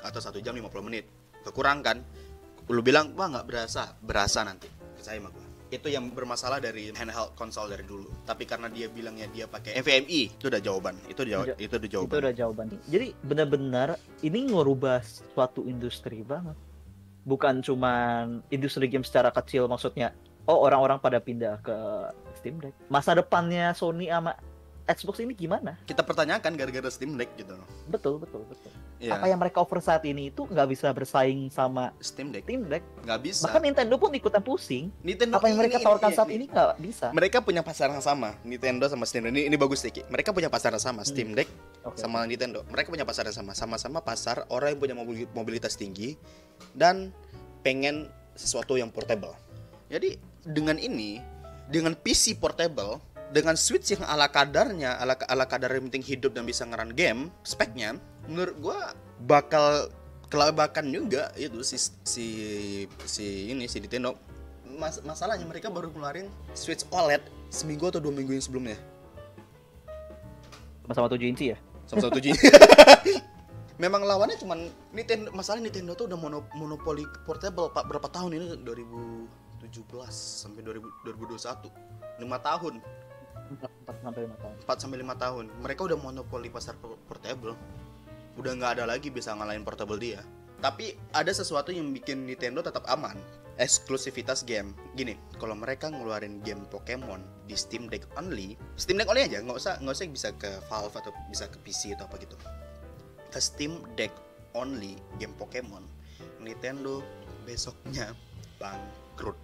atau 0.02 0.20
satu 0.20 0.42
jam 0.42 0.58
50 0.58 0.66
menit 0.84 1.06
kekurang 1.46 1.80
kan 1.80 2.02
lu 2.68 2.82
bilang 2.82 3.14
wah 3.14 3.30
nggak 3.30 3.46
berasa 3.48 3.94
berasa 4.02 4.44
nanti 4.44 4.68
percaya 4.98 5.22
sama 5.22 5.30
gua 5.32 5.46
itu 5.70 5.86
yang 5.86 6.10
bermasalah 6.10 6.58
dari 6.58 6.90
handheld 6.90 7.38
konsol 7.38 7.70
dari 7.70 7.86
dulu 7.86 8.10
tapi 8.26 8.50
karena 8.50 8.74
dia 8.74 8.90
bilangnya 8.90 9.30
dia 9.30 9.46
pakai 9.46 9.78
NVMe 9.78 10.34
itu 10.34 10.50
udah 10.50 10.62
jawaban 10.62 10.98
itu 11.06 11.22
udah 11.22 11.46
Ja- 11.46 11.58
itu 11.62 11.74
udah 11.78 11.90
jawaban 11.90 12.10
Itu 12.10 12.18
udah 12.18 12.34
jawaban. 12.34 12.66
Jadi 12.90 13.08
benar-benar 13.22 13.90
ini 14.26 14.50
ngerubah 14.50 15.06
suatu 15.06 15.70
industri 15.70 16.26
banget. 16.26 16.58
Bukan 17.22 17.62
cuman 17.62 18.42
industri 18.50 18.90
game 18.90 19.06
secara 19.06 19.30
kecil 19.30 19.70
maksudnya. 19.70 20.10
Oh 20.50 20.58
orang-orang 20.66 20.98
pada 20.98 21.22
pindah 21.22 21.62
ke 21.62 21.78
Steam 22.42 22.58
Deck. 22.58 22.74
Masa 22.90 23.14
depannya 23.14 23.70
Sony 23.78 24.10
sama 24.10 24.34
Xbox 24.90 25.22
ini 25.22 25.32
gimana? 25.32 25.78
kita 25.84 26.02
pertanyakan 26.02 26.52
gara-gara 26.54 26.90
Steam 26.90 27.14
Deck 27.14 27.30
gitu 27.36 27.54
Betul 27.86 28.18
betul 28.18 28.42
betul. 28.44 28.72
ya 28.98 29.14
Apa 29.14 29.26
yang 29.26 29.38
mereka 29.38 29.62
offer 29.62 29.78
saat 29.80 30.02
ini 30.04 30.28
itu 30.28 30.44
nggak 30.44 30.68
bisa 30.68 30.90
bersaing 30.90 31.48
sama 31.48 31.94
Steam 32.00 32.30
Deck 32.30 32.44
Steam 32.44 32.66
Deck. 32.66 32.82
nggak 33.02 33.20
bisa 33.22 33.46
Bahkan 33.46 33.62
Nintendo 33.62 33.96
pun 33.96 34.10
ikutan 34.12 34.42
pusing. 34.42 34.90
Nintendo 35.00 35.38
Apa 35.38 35.48
yang 35.48 35.58
mereka 35.58 35.78
ini- 35.78 35.86
tawarkan 35.86 36.10
ini- 36.10 36.18
saat 36.18 36.28
ini- 36.28 36.36
ini 36.36 36.46
nggak 36.48 36.72
bisa. 36.80 37.08
mereka 37.12 37.38
punya 37.40 37.62
pasar 37.62 37.88
yang 37.88 38.02
sama 38.02 38.34
Nintendo 38.42 38.86
sama 38.86 39.06
Steam 39.06 39.24
Deck 39.24 39.32
ini, 39.32 39.46
ini 39.46 39.56
bagus 39.56 39.80
Tiki 39.80 40.02
mereka 40.08 40.34
punya 40.34 40.50
pasar 40.50 40.72
yang 40.72 40.82
sama 40.82 41.02
Steam 41.04 41.32
Deck 41.32 41.46
Oke. 41.82 41.96
sama 41.96 42.26
Nintendo 42.26 42.66
mereka 42.66 42.90
punya 42.90 43.06
pasar 43.06 43.30
yang 43.30 43.38
sama 43.38 43.54
sama-sama 43.54 44.00
pasar 44.00 44.44
orang 44.50 44.74
yang 44.74 44.80
punya 44.80 44.96
mobil- 44.96 45.30
mobilitas 45.32 45.74
tinggi 45.74 46.18
dan 46.74 47.14
pengen 47.60 48.10
sesuatu 48.34 48.74
yang 48.74 48.90
portable 48.90 49.36
jadi 49.88 50.18
dengan 50.42 50.76
ini 50.76 51.20
dengan 51.68 51.94
PC 51.94 52.34
portable 52.34 52.98
dengan 53.30 53.54
Switch 53.54 53.94
yang 53.94 54.06
ala 54.06 54.30
kadarnya 54.30 54.98
ala 54.98 55.14
ala 55.30 55.46
kadar 55.46 55.70
yang 55.74 55.90
penting 55.90 56.06
hidup 56.06 56.34
dan 56.34 56.46
bisa 56.46 56.66
ngeran 56.66 56.94
game 56.98 57.30
speknya 57.46 57.98
menurut 58.26 58.56
gua 58.58 58.80
bakal 59.26 59.90
kelabakan 60.30 60.94
juga 60.94 61.34
itu 61.38 61.62
si 61.66 61.78
si 62.06 62.28
si 63.06 63.26
ini 63.54 63.66
si 63.66 63.82
Nintendo. 63.82 64.14
Mas- 64.80 65.02
masalahnya 65.02 65.44
mereka 65.50 65.68
baru 65.74 65.90
ngeluarin 65.90 66.30
Switch 66.54 66.86
OLED 66.94 67.26
seminggu 67.50 67.90
atau 67.90 67.98
dua 68.00 68.14
minggu 68.14 68.38
yang 68.38 68.46
sebelumnya. 68.46 68.78
Sama-sama 70.86 71.10
7 71.10 71.30
inci 71.30 71.54
ya? 71.54 71.58
sama 71.90 72.06
satu 72.06 72.22
G. 72.22 72.30
Memang 73.82 74.06
lawannya 74.06 74.38
cuman 74.38 74.70
Nintendo 74.94 75.34
masalah 75.34 75.58
Nintendo 75.58 75.98
tuh 75.98 76.06
udah 76.06 76.20
mono, 76.20 76.46
monopoli 76.54 77.02
portable 77.26 77.74
pak 77.74 77.90
berapa 77.90 78.06
tahun 78.14 78.38
ini? 78.38 78.46
2017 78.62 79.70
sampai 80.14 80.62
2000, 80.62 80.86
2021 81.18 81.70
5 82.20 82.48
tahun 82.50 82.74
4 83.58 84.06
sampai 84.06 84.22
5 84.30 84.38
tahun. 84.38 84.56
4 84.66 84.82
sampai 84.82 84.98
5 85.02 85.24
tahun. 85.24 85.46
Mereka 85.66 85.82
udah 85.90 85.98
monopoli 85.98 86.50
pasar 86.54 86.78
por- 86.78 87.02
portable. 87.10 87.58
Udah 88.38 88.52
nggak 88.56 88.72
ada 88.80 88.84
lagi 88.86 89.10
bisa 89.10 89.34
ngalahin 89.34 89.66
portable 89.66 89.98
dia. 89.98 90.22
Tapi 90.60 90.94
ada 91.16 91.32
sesuatu 91.32 91.72
yang 91.72 91.90
bikin 91.96 92.28
Nintendo 92.28 92.60
tetap 92.62 92.86
aman. 92.92 93.16
Eksklusivitas 93.60 94.48
game. 94.48 94.72
Gini 94.96 95.20
kalau 95.36 95.56
mereka 95.56 95.92
ngeluarin 95.92 96.40
game 96.46 96.64
Pokemon 96.72 97.20
di 97.44 97.60
Steam 97.60 97.92
Deck 97.92 98.08
only 98.16 98.56
Steam 98.80 98.96
Deck 98.96 99.12
only 99.12 99.28
aja 99.28 99.44
nggak 99.44 99.58
usah 99.58 99.76
nggak 99.84 99.96
usah 100.00 100.06
bisa 100.08 100.30
ke 100.40 100.52
Valve 100.72 100.96
atau 100.96 101.12
bisa 101.28 101.52
ke 101.52 101.60
PC 101.60 101.96
atau 102.00 102.08
apa 102.08 102.16
gitu. 102.24 102.40
Ke 103.28 103.40
Steam 103.44 103.84
Deck 104.00 104.16
only 104.56 104.96
game 105.20 105.36
Pokemon 105.36 105.84
Nintendo 106.40 107.04
besoknya 107.44 108.16
bangkrut 108.60 109.36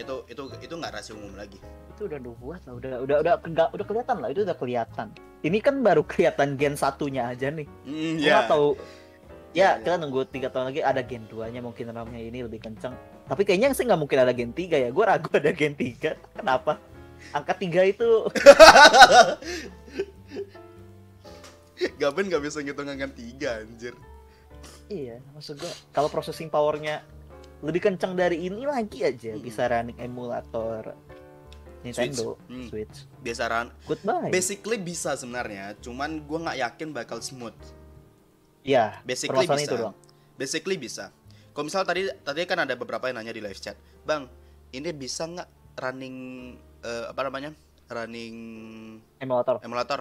itu 0.00 0.14
itu 0.24 0.42
itu 0.64 0.72
nggak 0.72 0.92
rahasia 0.96 1.12
umum 1.12 1.36
lagi 1.36 1.60
Itu 1.92 2.08
udah 2.08 2.18
buat 2.40 2.60
lah, 2.64 2.74
udah 2.80 2.92
udah 3.04 3.16
udah 3.20 3.34
udah, 3.44 3.66
udah 3.76 3.86
kelihatan 3.86 4.16
lah, 4.24 4.32
itu 4.32 4.40
udah 4.48 4.56
kelihatan. 4.56 5.12
Ini 5.44 5.58
kan 5.60 5.84
baru 5.84 6.00
kelihatan 6.08 6.56
gen 6.56 6.72
satunya 6.72 7.28
aja 7.28 7.52
nih. 7.52 7.68
mm, 7.84 8.24
nggak 8.24 8.48
tahu. 8.48 8.72
Ya, 9.52 9.76
iya. 9.76 9.84
kita 9.84 10.00
nunggu 10.00 10.24
tiga 10.32 10.48
tahun 10.48 10.72
lagi 10.72 10.80
ada 10.80 11.04
gen 11.04 11.28
2-nya 11.28 11.60
mungkin 11.60 11.92
ramnya 11.92 12.16
ini 12.16 12.40
lebih 12.40 12.64
kencang. 12.64 12.96
Tapi 13.28 13.44
kayaknya 13.44 13.76
sih 13.76 13.84
nggak 13.84 14.00
mungkin 14.00 14.24
ada 14.24 14.32
gen 14.32 14.56
3 14.56 14.80
ya. 14.80 14.88
Gue 14.88 15.04
ragu 15.04 15.28
ada 15.36 15.52
gen 15.52 15.76
3. 15.76 16.40
Kenapa? 16.40 16.80
Angka 17.36 17.52
3 17.60 17.92
itu 17.92 18.08
Gaben 22.00 22.30
nggak 22.30 22.42
bisa 22.42 22.62
ngitung 22.62 22.88
angka 22.88 23.10
tiga 23.12 23.62
anjir. 23.62 23.94
iya, 24.86 25.18
maksud 25.32 25.56
gua 25.56 25.72
kalau 25.90 26.06
processing 26.12 26.52
powernya 26.52 27.02
lebih 27.62 27.80
kencang 27.80 28.12
dari 28.12 28.42
ini 28.42 28.66
lagi 28.66 29.02
aja 29.02 29.32
Hmm. 29.32 29.40
bisa 29.40 29.62
running 29.64 29.98
emulator 29.98 30.92
Nintendo 31.82 32.38
Switch. 32.38 32.46
Hmm. 32.46 32.66
Switch. 32.68 32.96
Biasa 33.18 33.42
ran. 33.46 33.66
Goodbye. 33.84 34.30
Basically 34.30 34.78
bisa 34.78 35.14
sebenarnya, 35.14 35.74
cuman 35.78 36.22
gua 36.22 36.38
nggak 36.46 36.58
yakin 36.60 36.88
bakal 36.90 37.18
smooth. 37.18 37.54
Ya, 38.62 39.02
Basically 39.02 39.42
bisa. 39.42 39.66
itu 39.66 39.74
doang. 39.76 39.96
Basically 40.34 40.78
bisa. 40.78 41.10
Kalau 41.50 41.66
misal 41.66 41.82
tadi 41.82 42.06
tadi 42.22 42.46
kan 42.46 42.62
ada 42.62 42.74
beberapa 42.74 43.06
yang 43.06 43.18
nanya 43.18 43.34
di 43.34 43.42
live 43.42 43.58
chat, 43.58 43.74
bang, 44.02 44.30
ini 44.70 44.94
bisa 44.94 45.26
nggak 45.26 45.48
running 45.76 46.16
eh, 46.80 47.04
apa 47.10 47.20
namanya 47.26 47.50
running 47.90 48.36
Emulator. 49.18 49.58
emulator? 49.60 50.00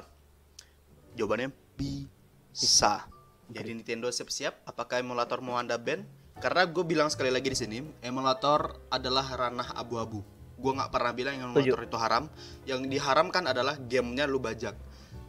Jawabannya 1.12 1.50
bisa. 1.76 3.10
Jadi 3.50 3.74
Nintendo 3.74 4.08
siap-siap. 4.08 4.64
Apakah 4.64 5.02
emulator 5.02 5.42
mau 5.42 5.58
anda 5.58 5.76
ban? 5.76 6.06
Karena 6.42 6.66
gue 6.66 6.84
bilang 6.84 7.08
sekali 7.14 7.30
lagi 7.30 7.54
di 7.54 7.58
sini, 7.58 7.78
emulator 8.02 8.90
adalah 8.90 9.30
ranah 9.38 9.78
abu-abu. 9.78 10.26
Gue 10.58 10.72
nggak 10.74 10.90
pernah 10.90 11.14
bilang 11.14 11.34
yang 11.38 11.54
emulator 11.54 11.86
itu 11.86 11.98
haram. 12.02 12.26
Yang 12.66 12.90
diharamkan 12.90 13.46
adalah 13.46 13.78
gamenya 13.78 14.26
lu 14.26 14.42
bajak. 14.42 14.74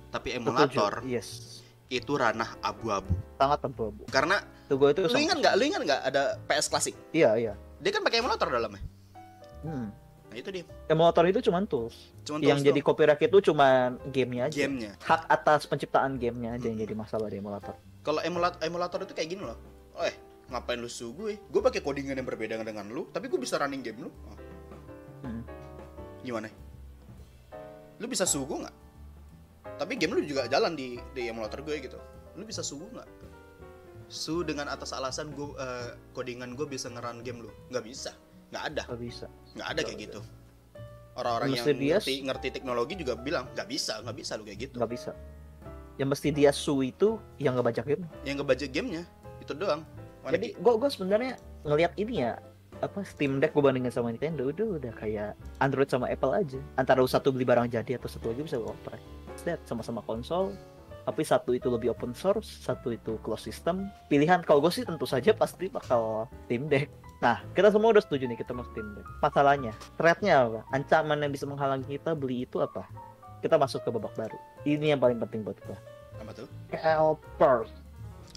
Tapi 0.08 0.40
emulator. 0.40 1.04
Yes. 1.04 1.60
itu 1.92 2.16
ranah 2.16 2.56
abu-abu. 2.64 3.12
Sangat 3.36 3.68
abu-abu. 3.68 4.08
Karena 4.08 4.40
Tuh 4.64 4.80
gue 4.80 4.96
itu 4.96 5.04
lu 5.04 5.18
ingat 5.20 5.36
nggak? 5.44 5.54
Lu 5.60 5.64
ingat 5.68 5.82
nggak 5.84 6.00
ada 6.08 6.22
PS 6.48 6.72
klasik? 6.72 6.96
Iya, 7.12 7.36
iya. 7.36 7.52
Dia 7.84 7.92
kan 7.92 8.00
pakai 8.00 8.24
emulator 8.24 8.48
dalamnya. 8.48 8.80
Hmm. 9.60 9.92
Nah 10.32 10.36
itu 10.40 10.48
dia. 10.48 10.64
Emulator 10.88 11.28
itu 11.28 11.44
cuma 11.44 11.60
tools. 11.68 11.92
Cuman 12.24 12.40
yang 12.40 12.56
tools 12.56 12.72
jadi 12.72 12.80
copyright 12.80 13.20
itu 13.20 13.52
cuma 13.52 13.92
gamenya 14.08 14.48
aja. 14.48 14.56
gamenya. 14.64 14.96
Hak 15.04 15.28
atas 15.28 15.68
penciptaan 15.68 16.16
gamenya 16.16 16.56
aja 16.56 16.72
yang 16.72 16.80
jadi 16.80 16.96
masalah 16.96 17.28
di 17.28 17.36
emulator. 17.36 17.76
Kalau 18.00 18.24
emulat 18.24 18.56
emulator 18.64 19.04
itu 19.04 19.12
kayak 19.12 19.28
gini 19.28 19.44
loh. 19.44 19.60
Eh, 20.00 20.16
ngapain 20.52 20.78
lu 20.78 20.88
su 20.88 21.16
gue? 21.16 21.40
Gue 21.48 21.62
pakai 21.64 21.80
codingan 21.80 22.14
yang 22.14 22.28
berbeda 22.28 22.60
dengan 22.60 22.86
lu, 22.88 23.08
tapi 23.10 23.26
gue 23.26 23.40
bisa 23.40 23.56
running 23.56 23.80
game 23.80 24.06
lu. 24.06 24.10
Oh, 24.28 24.36
Hmm. 25.22 25.42
gimana? 26.20 26.50
Lu 27.98 28.06
bisa 28.10 28.26
su 28.26 28.42
gue 28.42 28.58
nggak? 28.58 28.76
Tapi 29.78 29.92
game 29.94 30.18
lu 30.18 30.22
juga 30.26 30.50
jalan 30.50 30.74
di 30.74 30.98
di 31.14 31.30
emulator 31.30 31.62
gue 31.62 31.78
gitu. 31.78 31.98
Lu 32.34 32.42
bisa 32.42 32.60
su 32.60 32.78
gue 32.78 32.90
nggak? 32.90 33.08
Su 34.10 34.42
dengan 34.42 34.68
atas 34.68 34.92
alasan 34.92 35.32
gue 35.32 35.54
eh, 35.56 35.94
codingan 36.12 36.58
gue 36.58 36.66
bisa 36.66 36.90
ngeran 36.90 37.22
game 37.22 37.46
lu? 37.46 37.50
Nggak 37.70 37.84
bisa. 37.86 38.10
Nggak 38.52 38.64
ada. 38.74 38.82
Gak 38.90 39.00
bisa. 39.00 39.26
Nggak 39.56 39.68
ada 39.70 39.80
kayak 39.86 40.00
gitu. 40.10 40.20
Orang-orang 41.12 41.48
yang 41.52 41.66
ngerti, 41.68 42.24
ngerti 42.24 42.48
teknologi 42.52 42.96
juga 42.96 43.12
bilang 43.16 43.44
nggak 43.52 43.68
bisa, 43.68 44.00
nggak 44.00 44.16
bisa 44.16 44.32
lu 44.40 44.44
kayak 44.48 44.60
gitu. 44.68 44.76
Gak 44.80 44.92
bisa. 44.92 45.12
Yang 46.00 46.08
mesti 46.16 46.28
dia 46.32 46.50
su 46.56 46.80
itu 46.80 47.20
yang 47.36 47.52
ngebajak 47.54 47.84
game. 47.84 48.04
Yang 48.24 48.36
ngebaca 48.40 48.66
gamenya 48.72 49.04
itu 49.44 49.52
doang. 49.52 49.84
Mana 50.22 50.32
Jadi 50.38 50.54
gue 50.54 50.72
gue 50.78 50.90
sebenarnya 50.90 51.32
ngelihat 51.66 51.92
ini 51.98 52.26
ya 52.26 52.38
apa 52.82 53.06
Steam 53.06 53.38
Deck 53.38 53.54
gue 53.54 53.62
bandingin 53.62 53.94
sama 53.94 54.10
Nintendo 54.10 54.50
udah 54.50 54.82
udah 54.82 54.92
kayak 54.98 55.38
Android 55.62 55.90
sama 55.90 56.10
Apple 56.10 56.34
aja. 56.34 56.58
Antara 56.78 57.02
satu 57.06 57.30
beli 57.30 57.46
barang 57.46 57.70
jadi 57.70 57.98
atau 57.98 58.10
satu 58.10 58.34
lagi 58.34 58.42
bisa 58.42 58.58
lu 58.58 58.70
oprek 58.70 58.98
That 59.42 59.62
sama-sama 59.66 60.02
konsol. 60.06 60.54
Tapi 61.02 61.26
satu 61.26 61.50
itu 61.50 61.66
lebih 61.66 61.90
open 61.90 62.14
source 62.14 62.46
satu 62.62 62.94
itu 62.94 63.18
closed 63.26 63.50
system. 63.50 63.90
Pilihan 64.06 64.46
kalau 64.46 64.62
gue 64.62 64.70
sih 64.70 64.86
tentu 64.86 65.02
saja 65.02 65.34
pasti 65.34 65.66
bakal 65.66 66.30
Steam 66.46 66.70
Deck. 66.70 66.90
Nah 67.22 67.42
kita 67.54 67.74
semua 67.74 67.90
udah 67.90 68.02
setuju 68.02 68.30
nih 68.30 68.38
kita 68.38 68.54
mau 68.54 68.66
Steam 68.70 68.94
Deck. 68.94 69.06
Masalahnya 69.18 69.74
threatnya 69.98 70.46
apa? 70.46 70.60
Ancaman 70.70 71.18
yang 71.22 71.34
bisa 71.34 71.46
menghalangi 71.46 71.98
kita 71.98 72.14
beli 72.14 72.46
itu 72.46 72.62
apa? 72.62 72.86
Kita 73.42 73.58
masuk 73.58 73.82
ke 73.82 73.90
babak 73.90 74.14
baru. 74.14 74.38
Ini 74.62 74.94
yang 74.94 75.00
paling 75.02 75.18
penting 75.18 75.42
buat 75.42 75.58
gue 75.66 75.78
apa 76.22 76.30
tuh? 76.38 76.48
Helpers 76.70 77.70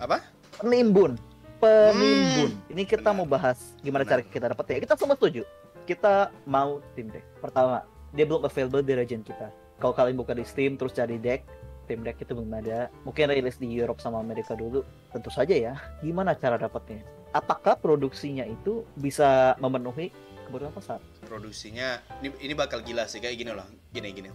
Apa? 0.02 0.20
penimbun 0.58 1.20
penimbun 1.66 2.52
ini 2.70 2.84
kita 2.86 3.10
benar. 3.10 3.18
mau 3.18 3.28
bahas 3.28 3.58
gimana 3.82 4.06
Benar. 4.06 4.22
cara 4.22 4.32
kita 4.32 4.46
dapat 4.54 4.66
ya 4.70 4.78
kita 4.86 4.94
semua 5.00 5.16
setuju. 5.18 5.44
Kita 5.86 6.34
mau 6.50 6.82
Steam 6.94 7.14
Deck. 7.14 7.22
Pertama 7.38 7.86
dia 8.10 8.26
belum 8.26 8.42
available 8.42 8.82
di 8.82 8.94
region 8.98 9.22
kita. 9.22 9.54
Kalau 9.78 9.94
kalian 9.94 10.18
buka 10.18 10.34
di 10.34 10.42
Steam 10.42 10.82
terus 10.82 10.98
cari 10.98 11.22
deck 11.22 11.46
Steam 11.86 12.02
Deck 12.02 12.18
itu 12.18 12.34
belum 12.34 12.50
ada. 12.58 12.90
Mungkin 13.06 13.30
rilis 13.30 13.62
di 13.62 13.70
Europe 13.70 14.02
sama 14.02 14.18
Amerika 14.18 14.58
dulu. 14.58 14.82
Tentu 15.14 15.30
saja 15.30 15.54
ya. 15.54 15.78
Gimana 16.02 16.34
cara 16.34 16.58
dapatnya 16.58 17.06
apakah 17.36 17.76
produksinya 17.76 18.48
itu 18.48 18.88
bisa 18.96 19.54
memenuhi 19.60 20.10
kebutuhan 20.48 20.72
pasar? 20.72 21.04
Produksinya 21.28 22.00
ini 22.24 22.32
ini 22.42 22.54
bakal 22.58 22.82
gila 22.82 23.06
sih. 23.06 23.22
Kayak 23.22 23.36
gini 23.46 23.52
loh. 23.54 23.68
Gini 23.94 24.10
gini. 24.10 24.30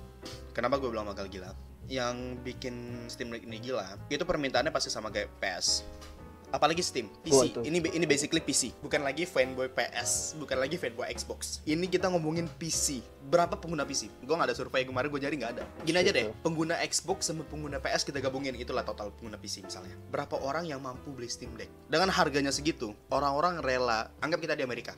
Kenapa 0.55 0.79
gue 0.79 0.87
bilang 0.93 1.09
bakal 1.11 1.27
gila? 1.27 1.51
Yang 1.91 2.39
bikin 2.47 3.09
Steam 3.11 3.35
Deck 3.35 3.43
ini 3.43 3.59
gila 3.59 3.99
itu 4.07 4.23
permintaannya 4.23 4.71
pasti 4.71 4.87
sama 4.93 5.11
kayak 5.11 5.35
PS 5.43 5.83
apalagi 6.51 6.83
Steam 6.83 7.07
Oh, 7.07 7.23
PC 7.23 7.43
itu. 7.51 7.61
ini 7.65 7.79
ini 7.91 8.05
basically 8.05 8.39
PC 8.39 8.75
bukan 8.79 9.01
lagi 9.01 9.23
fanboy 9.23 9.71
PS 9.71 10.35
bukan 10.37 10.59
lagi 10.59 10.77
fanboy 10.77 11.07
Xbox. 11.09 11.63
Ini 11.65 11.87
kita 11.87 12.11
ngomongin 12.11 12.51
PC 12.59 13.01
berapa 13.27 13.55
pengguna 13.55 13.87
PC 13.87 14.11
gue 14.23 14.35
nggak 14.35 14.51
ada 14.51 14.57
survei 14.57 14.83
kemarin 14.83 15.09
gue 15.09 15.21
nyari 15.21 15.37
nggak 15.39 15.53
ada. 15.59 15.65
Gini 15.83 15.99
aja 15.99 16.11
deh 16.11 16.27
Betul. 16.29 16.43
pengguna 16.43 16.75
Xbox 16.83 17.31
sama 17.31 17.43
pengguna 17.47 17.79
PS 17.79 18.03
kita 18.03 18.19
gabungin 18.19 18.55
itulah 18.55 18.83
total 18.83 19.15
pengguna 19.15 19.39
PC 19.39 19.63
misalnya. 19.63 19.95
Berapa 20.11 20.39
orang 20.39 20.67
yang 20.67 20.83
mampu 20.83 21.11
beli 21.11 21.31
Steam 21.31 21.55
Deck? 21.55 21.71
Dengan 21.87 22.11
harganya 22.11 22.51
segitu 22.51 22.93
orang-orang 23.09 23.63
rela 23.63 24.11
anggap 24.21 24.43
kita 24.43 24.55
di 24.55 24.63
Amerika. 24.63 24.95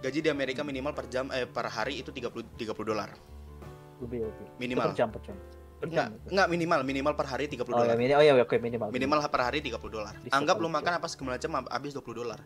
Gaji 0.00 0.20
di 0.20 0.28
Amerika 0.28 0.60
minimal 0.60 0.92
per 0.92 1.08
jam 1.08 1.32
eh 1.32 1.48
per 1.48 1.64
hari 1.66 2.00
itu 2.00 2.12
30 2.12 2.56
30 2.60 2.76
dolar. 2.84 3.08
Lebih 4.00 4.26
lebih. 4.26 4.46
Minimal. 4.60 4.92
per 4.92 4.96
jam 4.96 5.08
per 5.08 5.22
jam 5.24 5.36
enggak 5.88 6.08
jam 6.10 6.32
enggak 6.32 6.46
minimal 6.50 6.80
minimal 6.84 7.12
per 7.16 7.26
hari 7.28 7.44
30 7.46 7.60
oh 7.60 7.64
ya 7.64 7.68
dolar. 7.68 7.96
minimal 7.96 8.18
oh 8.18 8.24
ya 8.24 8.32
oke 8.42 8.56
minimal. 8.60 8.88
Minimal 8.90 9.18
per 9.28 9.40
hari 9.44 9.58
30 9.60 9.78
dolar. 9.90 10.14
Anggap 10.30 10.56
lu 10.60 10.68
makan 10.68 10.92
apa 10.98 11.06
segala 11.10 11.36
macam 11.36 11.50
habis 11.68 11.92
20 11.92 12.20
dolar. 12.20 12.40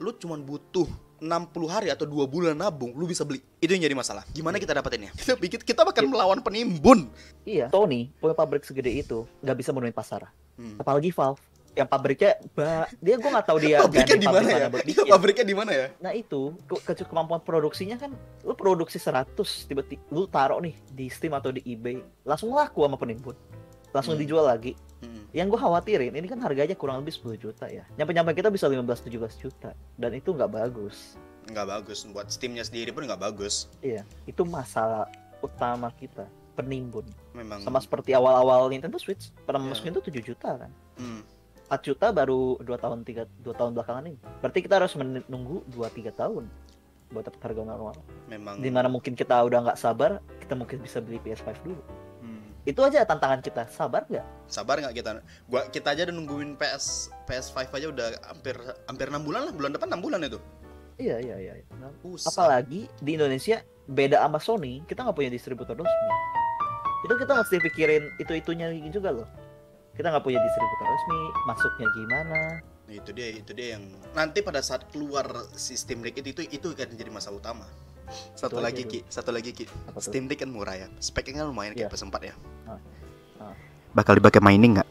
Lu 0.00 0.10
cuman 0.16 0.40
butuh 0.42 0.88
60 1.22 1.30
hari 1.70 1.88
atau 1.94 2.02
dua 2.02 2.26
bulan 2.26 2.58
nabung 2.58 2.90
lu 2.98 3.06
bisa 3.06 3.22
beli. 3.22 3.38
Itu 3.62 3.70
yang 3.70 3.86
jadi 3.86 3.94
masalah. 3.94 4.26
Gimana 4.34 4.58
kita 4.58 4.74
dapetinnya? 4.74 5.14
Kita 5.18 5.38
pikir 5.38 5.62
kita 5.62 5.86
bakal 5.86 6.10
melawan 6.10 6.42
penimbun. 6.42 7.06
Iya 7.46 7.70
Sony 7.70 8.10
punya 8.18 8.34
pabrik 8.34 8.66
segede 8.66 8.90
itu 8.90 9.22
nggak 9.40 9.56
bisa 9.58 9.70
memenuhi 9.70 9.94
pasar. 9.94 10.30
Hmm. 10.52 10.76
apalagi 10.76 11.08
Valve 11.16 11.40
yang 11.72 11.86
pabriknya 11.86 12.36
ba- 12.52 12.84
dia 12.98 13.16
gue 13.16 13.26
nggak 13.26 13.46
tahu 13.46 13.58
dia 13.58 13.80
pabriknya 13.84 14.18
di 14.18 14.28
mana 14.28 14.48
ya? 14.50 14.66
bikin. 14.78 15.04
pabriknya 15.06 15.44
di 15.44 15.54
mana 15.54 15.72
ya? 15.72 15.86
Nah 15.98 16.12
itu 16.12 16.52
ke- 16.62 16.82
ke- 16.84 17.04
kemampuan 17.04 17.40
produksinya 17.40 17.96
kan 17.96 18.12
lu 18.40 18.52
produksi 18.52 18.96
100 18.96 19.32
tiba-tiba 19.64 20.02
lu 20.08 20.26
taruh 20.26 20.58
nih 20.58 20.76
di 20.88 21.08
Steam 21.08 21.32
atau 21.32 21.48
di 21.48 21.64
eBay 21.64 21.96
langsung 22.22 22.52
laku 22.52 22.82
sama 22.82 22.94
penimbun. 22.94 23.32
Langsung 23.90 24.14
Hmm. 24.14 24.22
dijual 24.22 24.46
lagi. 24.46 24.76
Hmm. 25.02 25.26
yang 25.32 25.48
gue 25.48 25.56
khawatirin 25.56 26.12
ini 26.12 26.24
kan 26.24 26.38
harganya 26.38 26.72
kurang 26.72 27.00
lebih 27.00 27.10
10 27.10 27.34
juta 27.36 27.66
ya. 27.66 27.82
Nyampe 27.92 28.12
nyampe 28.12 28.32
kita 28.32 28.48
bisa 28.48 28.68
15-17 28.68 29.10
juta. 29.34 29.74
Dan 29.92 30.12
itu 30.12 30.30
nggak 30.30 30.46
bagus. 30.48 31.18
Nggak 31.44 31.66
bagus 31.68 32.06
buat 32.06 32.28
Steamnya 32.28 32.62
sendiri 32.62 32.88
pun 32.88 33.02
nggak 33.02 33.18
bagus. 33.18 33.66
Iya 33.80 34.06
itu 34.24 34.44
masalah 34.44 35.10
utama 35.40 35.90
kita 35.90 36.22
penimbun. 36.52 37.02
Memang. 37.32 37.58
Sama 37.58 37.80
seperti 37.80 38.12
awal-awal 38.12 38.68
Nintendo 38.68 38.94
Switch 38.94 39.32
pernah 39.42 39.58
Iya. 39.58 39.68
masukin 39.72 39.90
tuh 39.90 40.04
7 40.04 40.22
juta 40.22 40.54
kan. 40.54 40.70
Hmm. 40.94 41.24
4 41.72 41.80
juta 41.88 42.12
baru 42.12 42.60
2 42.60 42.68
tahun 42.76 43.00
3 43.00 43.24
2 43.40 43.56
tahun 43.56 43.70
belakangan 43.72 44.04
ini. 44.04 44.20
Berarti 44.44 44.60
kita 44.60 44.76
harus 44.76 44.92
menunggu 44.92 45.64
2 45.72 45.88
3 45.88 46.12
tahun. 46.12 46.44
buat 47.12 47.28
dapat 47.28 47.44
harga 47.44 47.60
normal. 47.68 47.92
memang 48.24 48.56
Di 48.56 48.72
mana 48.72 48.88
mungkin 48.88 49.12
kita 49.12 49.36
udah 49.44 49.68
nggak 49.68 49.76
sabar, 49.76 50.24
kita 50.40 50.56
mungkin 50.56 50.80
bisa 50.80 50.96
beli 50.96 51.20
PS5 51.20 51.60
dulu. 51.60 51.76
hmm, 52.24 52.64
Itu 52.64 52.80
aja 52.80 53.04
tantangan 53.04 53.44
kita. 53.44 53.68
Sabar 53.68 54.08
nggak? 54.08 54.24
sabar 54.48 54.80
nggak 54.80 54.96
kita 54.96 55.20
gua 55.44 55.68
kita 55.68 55.92
aja 55.92 56.08
udah 56.08 56.14
nungguin 56.16 56.56
PS 56.56 57.12
PS5 57.28 57.68
aja 57.68 57.86
udah 57.92 58.06
hampir 58.32 58.56
hampir 58.88 59.06
enam 59.12 59.28
bulan 59.28 59.44
lah 59.44 59.52
bulan 59.52 59.76
depan 59.76 59.92
enam 59.92 60.00
bulan 60.00 60.24
itu 60.24 60.40
Iya 61.00 61.16
iya 61.24 61.36
iya. 61.40 61.52
iya. 61.60 61.88
Buset. 62.04 62.28
Apalagi 62.32 62.88
di 63.00 63.10
Indonesia 63.16 63.64
beda 63.88 64.20
sama 64.20 64.38
Sony, 64.40 64.84
kita 64.84 65.04
nggak 65.04 65.16
punya 65.16 65.32
distributor 65.32 65.72
resmi. 65.76 66.08
Itu 67.08 67.14
kita 67.16 67.32
mesti 67.32 67.56
pikirin 67.58 68.04
itu 68.20 68.32
itunya 68.36 68.68
juga 68.92 69.10
loh. 69.10 69.28
Kita 69.92 70.08
nggak 70.08 70.24
punya 70.24 70.40
distributor 70.40 70.86
resmi, 70.88 71.20
masuknya 71.44 71.86
gimana? 71.92 72.40
Nah, 72.82 72.94
itu 72.94 73.10
dia 73.12 73.28
itu 73.30 73.52
dia 73.52 73.68
yang 73.76 73.84
nanti 74.12 74.40
pada 74.40 74.60
saat 74.60 74.88
keluar 74.90 75.24
sistem 75.54 76.02
Deck 76.02 76.18
itu 76.18 76.28
itu 76.32 76.42
itu 76.50 76.66
akan 76.72 76.92
jadi 76.92 77.08
masalah 77.08 77.38
utama 77.38 77.66
satu 78.36 78.60
aja 78.60 78.68
lagi 78.68 78.82
ki 78.84 79.00
satu 79.08 79.32
lagi 79.32 79.56
ki 79.56 79.64
Apa? 79.88 79.96
Steam 79.96 80.28
Deck 80.28 80.44
kan 80.44 80.50
murah 80.52 80.76
ya 80.76 80.88
speknya 81.00 81.40
kan 81.40 81.48
lumayan 81.48 81.72
Iya. 81.72 81.88
kayak 81.88 81.96
PS4 81.96 82.16
ya 82.20 82.34
Ah, 82.68 82.76
ah. 83.40 83.54
bakal 83.92 84.20
dipakai 84.20 84.42
mining 84.42 84.76
nggak 84.76 84.88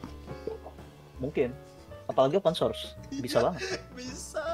Mungkin. 1.22 1.54
Apalagi 2.10 2.42
open 2.42 2.58
source, 2.58 2.98
bisa 3.14 3.38
Iya. 3.38 3.46
banget. 3.46 3.62
bisa 4.00 4.46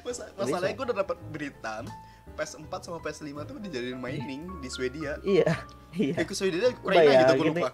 Masa, 0.00 0.32
masalahnya 0.34 0.74
gue 0.74 0.86
udah 0.88 0.98
dapat 0.98 1.18
berita 1.28 1.84
PS4 2.32 2.72
sama 2.80 2.98
PS5 2.98 3.36
tuh 3.44 3.56
dijadiin 3.60 4.00
mining 4.00 4.48
di 4.58 4.66
Swedia 4.66 5.20
Iya, 5.20 5.52
iya. 5.92 6.14
eh 6.16 6.24
ke 6.24 6.32
Swedia 6.32 6.72
Ukraina 6.72 7.28
gitu 7.28 7.34
gue 7.36 7.46
lupa 7.52 7.70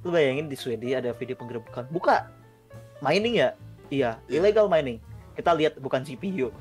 Lu 0.00 0.08
bayangin 0.10 0.46
di 0.46 0.56
Swedia 0.56 0.98
ada 0.98 1.12
video 1.12 1.34
penggerebekan. 1.34 1.84
Buka. 1.88 2.28
Mining 3.00 3.36
ya? 3.36 3.50
Iya, 3.88 4.16
Iya. 4.24 4.38
illegal 4.38 4.66
mining. 4.66 5.00
Kita 5.34 5.52
lihat 5.52 5.76
bukan 5.76 6.00
CPU. 6.02 6.52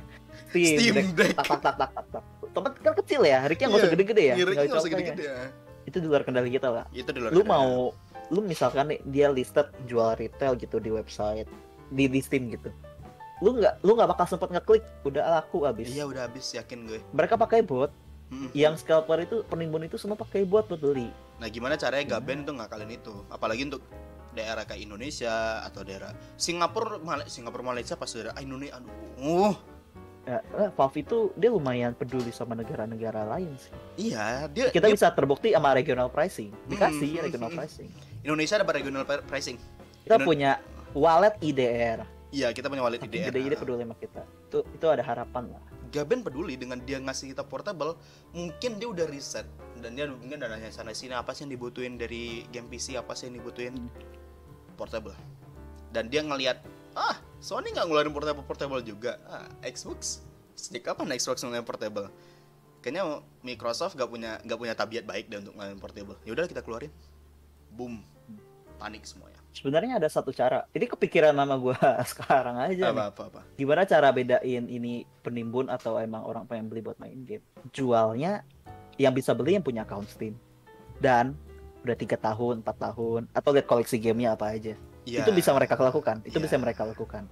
Steam, 0.49 0.77
Steam 0.77 0.95
Deck. 1.13 1.35
Tak 1.35 1.45
tak 1.47 1.59
tak 1.61 1.75
tak 1.77 1.89
tak 1.91 2.05
tak. 2.11 2.23
Tempat 2.49 2.71
kan 2.81 2.93
kecil 2.95 3.21
ya, 3.23 3.45
Ricky 3.45 3.63
nggak 3.63 3.75
usah 3.75 3.85
Iya, 3.85 3.93
gede-gede 3.93 4.23
ya. 4.23 4.35
nggak 4.35 4.73
usah 4.75 4.89
gede-gede 4.89 5.23
ya 5.23 5.37
Itu 5.85 5.97
di 5.97 6.07
luar 6.07 6.21
kendali 6.21 6.49
kita 6.49 6.69
lah. 6.69 6.85
itu 6.91 7.05
di 7.07 7.19
luar 7.19 7.29
Lu 7.29 7.41
kendali. 7.41 7.51
mau, 7.51 7.93
lu 8.27 8.39
misalkan 8.41 8.89
nih 8.89 8.99
dia 9.05 9.27
listed 9.27 9.69
jual 9.85 10.13
retail 10.15 10.53
gitu 10.55 10.77
di 10.77 10.89
website, 10.89 11.45
di, 11.89 12.05
di 12.05 12.19
Steam 12.19 12.49
gitu. 12.49 12.69
Lu 13.39 13.55
nggak, 13.55 13.81
lu 13.81 13.93
nggak 13.93 14.09
bakal 14.09 14.25
sempet 14.27 14.49
ngeklik, 14.49 14.83
udah 15.03 15.39
laku 15.39 15.63
abis. 15.63 15.87
iya 15.87 16.03
udah 16.03 16.25
habis 16.25 16.51
yakin 16.51 16.83
gue 16.85 16.99
Mereka 17.09 17.37
pakai 17.37 17.61
bot, 17.61 17.93
Mm-mm. 18.29 18.49
yang 18.53 18.73
scalper 18.73 19.19
itu 19.19 19.41
penimbun 19.43 19.83
itu 19.83 19.95
semua 19.95 20.13
pakai 20.15 20.43
bot 20.43 20.65
buat 20.65 20.77
beli. 20.79 21.09
Nah 21.37 21.47
gimana 21.47 21.73
caranya? 21.75 22.15
Gaben 22.15 22.43
itu 22.43 22.51
ngakalin 22.51 22.91
itu? 22.91 23.25
Apalagi 23.27 23.65
untuk 23.65 23.81
daerah 24.31 24.61
kayak 24.61 24.81
Indonesia 24.81 25.33
atau 25.63 25.81
daerah 25.81 26.13
Singapura, 26.35 26.97
Mal 26.97 27.25
Singapura 27.25 27.65
Malaysia 27.65 27.93
pas 27.93 28.05
daerah 28.07 28.31
ah, 28.31 28.39
Indonesia, 28.39 28.77
aduh, 28.77 29.57
Ya, 30.21 30.45
eh, 30.53 30.69
Valve 30.69 30.97
itu 30.99 31.17
dia 31.33 31.49
lumayan 31.49 31.89
peduli 31.91 32.29
sama 32.29 32.53
negara-negara 32.53 33.25
lain 33.27 33.49
sih. 33.57 33.73
iya 33.97 34.45
dia, 34.45 34.69
kita 34.69 34.85
dia- 34.85 34.93
bisa 34.93 35.09
terbukti 35.09 35.49
sama 35.49 35.73
regional 35.73 36.05
pricing 36.07 36.53
dikasih 36.67 37.09
Hmm, 37.11 37.23
regional 37.23 37.49
hmm, 37.49 37.57
pricing 37.57 37.89
Indonesia 38.21 38.55
ada 38.55 38.69
regional 38.69 39.03
pri- 39.03 39.25
pricing. 39.25 39.57
kita 40.03 40.15
Indo- 40.15 40.27
punya 40.27 40.61
wallet 40.93 41.33
IDR 41.39 42.05
Iya 42.29 42.53
kita 42.53 42.69
punya 42.69 42.83
wallet 42.83 43.01
IDR. 43.01 43.33
gede-gede 43.33 43.57
peduli 43.57 43.81
sama 43.81 43.95
kita 43.95 44.21
itu 44.45 44.59
itu 44.69 44.85
ada 44.85 45.01
harapan 45.01 45.49
lah 45.49 45.63
Gaben 45.89 46.21
peduli 46.21 46.53
dengan 46.53 46.81
dia 46.85 47.01
ngasih 47.01 47.33
kita 47.33 47.45
portable, 47.45 47.97
mungkin 48.33 48.77
dia 48.77 48.87
udah 48.89 49.05
riset 49.09 49.45
dan 49.81 49.97
dia 49.97 50.05
mungkin 50.05 50.37
udah 50.37 50.49
nanya 50.49 50.69
sana 50.69 50.93
sini 50.93 51.13
apa 51.13 51.33
sih 51.33 51.45
yang 51.45 51.53
dibutuhin 51.53 51.97
dari 51.97 52.45
game 52.53 52.69
PC, 52.69 52.95
apa 52.95 53.13
sih 53.13 53.29
yang 53.29 53.41
dibutuhin 53.41 53.75
portable. 54.79 55.13
Dan 55.89 56.07
dia 56.07 56.21
ngelihat, 56.21 56.61
ah 56.93 57.17
Sony 57.41 57.73
nggak 57.73 57.85
ngeluarin 57.89 58.13
portable 58.13 58.45
portable 58.45 58.81
juga, 58.81 59.17
ah 59.27 59.49
Xbox 59.65 60.23
sejak 60.53 60.93
kapan 60.93 61.13
Xbox 61.17 61.41
ngeluarin 61.41 61.65
portable? 61.65 62.07
Kayaknya 62.79 63.27
Microsoft 63.43 63.99
gak 63.99 64.07
punya 64.07 64.39
nggak 64.39 64.55
punya 64.55 64.71
tabiat 64.71 65.03
baik 65.03 65.27
deh 65.27 65.43
untuk 65.43 65.51
ngeluarin 65.59 65.83
portable. 65.83 66.17
Ya 66.23 66.31
udah 66.31 66.47
kita 66.47 66.63
keluarin, 66.63 66.89
boom, 67.75 67.99
panik 68.79 69.03
semuanya. 69.03 69.28
Sebenarnya 69.49 69.97
ada 69.97 70.07
satu 70.07 70.29
cara 70.29 70.65
ini 70.71 70.85
kepikiran 70.85 71.33
nama 71.33 71.57
gua 71.57 71.75
sekarang 72.11 72.57
aja 72.57 72.89
nih. 72.89 72.93
Apa 72.93 73.05
apa 73.11 73.21
apa. 73.29 73.39
gimana 73.55 73.83
cara 73.83 74.09
bedain 74.09 74.65
ini 74.69 75.03
penimbun 75.21 75.67
atau 75.67 75.97
emang 75.97 76.23
orang 76.23 76.45
pengen 76.45 76.69
beli 76.69 76.81
buat 76.81 76.97
main 76.97 77.25
game 77.25 77.43
jualnya 77.73 78.45
yang 78.99 79.11
bisa 79.11 79.31
beli 79.33 79.57
yang 79.57 79.65
punya 79.65 79.83
account 79.83 80.07
Steam 80.07 80.35
dan 80.99 81.33
udah 81.81 81.95
tiga 81.95 82.19
tahun 82.19 82.59
empat 82.61 82.77
tahun 82.77 83.21
atau 83.31 83.49
lihat 83.55 83.65
koleksi 83.65 83.97
gamenya 83.97 84.35
apa 84.35 84.51
aja 84.51 84.75
Iya, 85.07 85.25
itu 85.25 85.31
bisa 85.31 85.55
mereka 85.55 85.79
lakukan 85.79 86.21
itu 86.27 86.37
Iya. 86.37 86.43
bisa 86.43 86.55
mereka 86.59 86.83
lakukan 86.85 87.23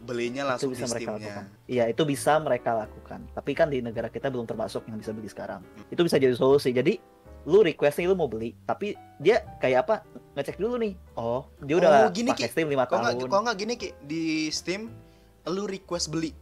belinya 0.00 0.42
itu 0.42 0.50
langsung 0.50 0.70
bisa 0.72 0.88
di 0.88 0.90
mereka 0.90 1.10
Steamnya. 1.12 1.20
lakukan. 1.20 1.44
Iya, 1.68 1.84
itu 1.86 2.02
bisa 2.08 2.32
mereka 2.40 2.70
lakukan. 2.72 3.20
Tapi 3.30 3.50
kan 3.52 3.68
di 3.68 3.78
negara 3.78 4.08
kita 4.08 4.32
belum 4.32 4.48
termasuk 4.48 4.88
yang 4.88 4.96
bisa 4.96 5.12
beli 5.12 5.28
sekarang. 5.28 5.60
Itu 5.92 6.00
bisa 6.00 6.16
jadi 6.16 6.32
solusi. 6.32 6.72
Jadi 6.72 6.96
lu 7.44 7.60
request 7.60 8.00
nih 8.00 8.08
lu 8.08 8.16
mau 8.16 8.24
beli, 8.24 8.56
tapi 8.64 8.96
dia 9.20 9.44
kayak 9.60 9.84
apa? 9.84 9.96
Ngecek 10.40 10.56
dulu 10.56 10.74
nih. 10.80 10.92
Oh, 11.14 11.44
dia 11.60 11.76
udah 11.76 11.88
Oh, 11.92 12.08
gini, 12.08 12.32
pakai. 12.32 12.48
Steam 12.48 12.72
5 12.72 12.80
Kok 12.80 12.96
nggak 12.96 13.14
tahun. 13.14 13.28
kok 13.28 13.40
nggak 13.44 13.56
gini 13.60 13.74
ki 13.76 13.88
di 14.00 14.24
Steam 14.48 14.88
lu 15.44 15.68
request 15.68 16.08
beli 16.08 16.32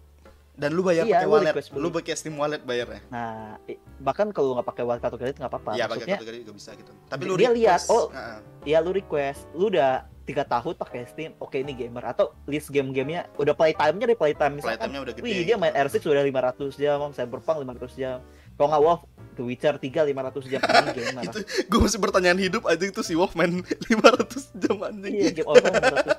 dan 0.55 0.71
lu 0.71 0.83
bayar 0.83 1.03
Iya, 1.03 1.19
pakai 1.19 1.27
lu 1.27 1.33
wallet, 1.35 1.51
request 1.51 1.69
beli. 1.71 1.83
lu 1.83 1.89
pakai 1.91 2.15
Steam 2.15 2.35
wallet 2.39 2.63
bayarnya. 2.63 3.03
Nah, 3.09 3.59
bahkan 3.99 4.31
kalau 4.31 4.55
nggak 4.55 4.67
pakai 4.69 4.83
wallet 4.87 5.03
kartu 5.03 5.19
kredit 5.19 5.37
nggak 5.37 5.51
apa-apa. 5.51 5.71
Iya 5.75 5.91
pakai 5.91 6.07
kartu 6.09 6.25
kredit 6.25 6.43
juga 6.47 6.55
bisa 6.55 6.71
gitu. 6.75 6.93
Tapi 7.09 7.23
dia 7.23 7.29
lu 7.29 7.35
lihat, 7.35 7.53
request, 7.55 7.87
oh, 7.91 8.07
Heeh. 8.09 8.39
ya 8.65 8.79
lu 8.79 8.91
request, 8.91 9.41
lu 9.53 9.67
udah 9.67 9.91
tiga 10.23 10.45
tahun 10.45 10.75
pakai 10.77 11.09
Steam, 11.09 11.31
oke 11.39 11.57
ini 11.57 11.73
gamer 11.73 12.05
atau 12.07 12.37
list 12.45 12.69
game-gamenya 12.69 13.33
udah 13.35 13.55
playtime-nya 13.57 14.05
deh 14.05 14.15
playtime 14.15 14.61
misalkan 14.61 14.77
playtime-nya 14.79 15.01
udah 15.03 15.13
gede. 15.17 15.25
Wih, 15.25 15.41
dia 15.43 15.57
main 15.57 15.73
gitu. 15.73 15.89
R6 15.89 16.05
sudah 16.05 16.23
500 16.23 16.77
jam, 16.77 16.99
Cyberpunk 17.11 17.57
500 17.65 17.97
jam. 17.97 18.19
Kalau 18.59 18.69
nggak 18.69 18.83
WoW, 18.83 18.99
The 19.33 19.43
Witcher 19.47 19.75
3 19.79 20.03
500 20.03 20.51
jam. 20.51 20.59
Ini 20.59 20.91
gamer. 20.93 21.23
Itu 21.25 21.39
gue 21.65 21.79
masih 21.79 22.01
pertanyaan 22.03 22.39
hidup 22.39 22.67
aja 22.67 22.83
itu 22.83 23.01
si 23.01 23.15
Wolf 23.15 23.33
main 23.33 23.63
500 23.87 24.59
jam 24.59 24.77
anjing. 24.83 25.15
iya, 25.15 25.31
game 25.31 25.47
over 25.47 25.63
500 25.63 25.79
jam. 25.95 26.19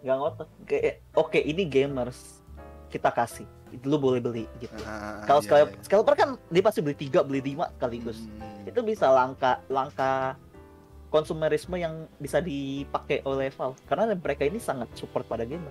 Nggak 0.00 0.16
ngotot. 0.16 0.48
Oke 1.14 1.38
ini 1.38 1.62
gamers. 1.64 2.40
Kita 2.88 3.12
kasih. 3.12 3.44
Itu 3.68 3.90
lu 3.90 3.98
boleh 3.98 4.18
beli 4.18 4.48
gitu. 4.56 4.72
Ah, 4.82 5.20
Kalau 5.24 5.40
iya, 5.40 5.44
sekali 5.44 5.60
iya. 5.66 5.76
scalper 5.82 6.14
kan 6.14 6.28
dia 6.48 6.62
pasti 6.62 6.80
beli 6.80 6.96
3, 6.96 7.20
beli 7.22 7.40
5 7.52 7.74
sekaligus. 7.74 8.18
Hmm. 8.22 8.64
Itu 8.64 8.80
bisa 8.80 9.10
langka 9.10 9.60
langka 9.68 10.38
konsumerisme 11.10 11.76
yang 11.76 12.08
bisa 12.16 12.38
dipakai 12.38 13.20
oleh 13.22 13.50
Valve 13.50 13.78
karena 13.84 14.10
mereka 14.10 14.42
ini 14.42 14.56
sangat 14.56 14.88
support 14.94 15.26
pada 15.26 15.44
gamer. 15.44 15.70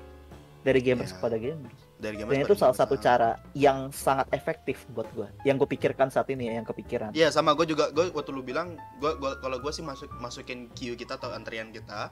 Dari 0.62 0.80
gamers 0.80 1.10
Iya. 1.10 1.16
kepada 1.18 1.36
gamers. 1.36 1.80
Dari 2.04 2.20
gamers 2.20 2.36
Dan 2.36 2.44
itu 2.44 2.56
salah 2.60 2.76
satu 2.76 3.00
ah. 3.00 3.02
cara 3.02 3.30
yang 3.56 3.88
sangat 3.96 4.28
efektif 4.36 4.84
buat 4.92 5.08
gua. 5.16 5.32
Yang 5.48 5.64
gue 5.64 5.70
pikirkan 5.80 6.12
saat 6.12 6.28
ini 6.28 6.52
ya, 6.52 6.60
yang 6.60 6.68
kepikiran. 6.68 7.16
Iya 7.16 7.32
sama 7.32 7.56
gue 7.56 7.64
juga 7.64 7.88
gue 7.96 8.12
waktu 8.12 8.36
lu 8.36 8.44
bilang 8.44 8.76
gue 9.00 9.12
gua, 9.16 9.40
kalau 9.40 9.64
gue 9.64 9.72
sih 9.72 9.82
masuk 9.82 10.12
masukin 10.20 10.68
queue 10.76 11.00
kita 11.00 11.16
atau 11.16 11.32
antrian 11.32 11.72
kita 11.72 12.12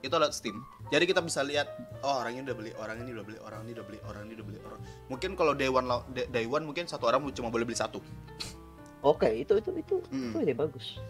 itu 0.00 0.12
lewat 0.12 0.32
Steam. 0.36 0.60
Jadi 0.92 1.04
kita 1.08 1.24
bisa 1.24 1.40
lihat 1.40 1.68
oh 2.04 2.20
orang 2.20 2.36
ini 2.36 2.44
udah 2.44 2.56
beli, 2.56 2.70
orang 2.76 2.96
ini 3.00 3.10
udah 3.16 3.24
beli, 3.24 3.38
orang 3.40 3.60
ini 3.64 3.72
udah 3.76 3.84
beli, 3.88 3.98
orang 4.04 4.22
ini 4.28 4.32
udah 4.36 4.46
beli, 4.46 4.58
orang. 4.64 4.80
Mungkin 5.08 5.30
kalau 5.36 5.52
day 5.56 5.68
one 5.72 5.88
day, 6.12 6.26
day 6.28 6.44
one 6.44 6.64
mungkin 6.68 6.84
satu 6.84 7.08
orang 7.08 7.24
cuma 7.32 7.48
boleh 7.48 7.64
beli 7.64 7.76
satu. 7.80 8.00
Oke, 9.00 9.32
itu 9.32 9.56
itu 9.56 9.70
itu 9.80 9.96
Hmm. 10.12 10.32
itu 10.32 10.38
ide 10.44 10.52
bagus. 10.52 11.00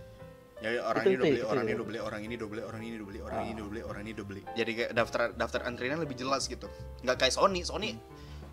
Jadi 0.60 0.76
orang 0.76 1.02
Itu- 1.02 1.08
ini 1.08 1.16
udah 1.16 1.24
itu- 1.24 1.32
beli, 1.32 1.40
itu 1.40 1.48
orang 1.48 1.64
ini 1.64 1.70
ya. 1.72 1.76
udah 1.80 1.86
beli, 1.88 1.98
orang 2.04 2.20
ini 2.20 2.34
udah 2.36 2.48
beli, 2.48 2.60
orang 2.60 2.80
ini 2.84 2.92
udah 2.92 3.06
beli, 3.08 3.20
orang 3.24 3.40
ini 3.40 3.50
udah 3.56 3.70
beli, 3.72 3.80
orang 3.80 4.02
ini 4.04 4.10
udah 4.12 4.26
beli. 4.28 4.42
Jadi 4.52 4.70
kayak 4.76 4.90
daftar 4.92 5.20
daftar 5.32 5.60
antriannya 5.64 5.98
lebih 6.04 6.16
jelas 6.20 6.42
gitu. 6.44 6.66
Nggak 7.00 7.16
kayak 7.16 7.32
Sony, 7.32 7.60
Sony 7.64 7.90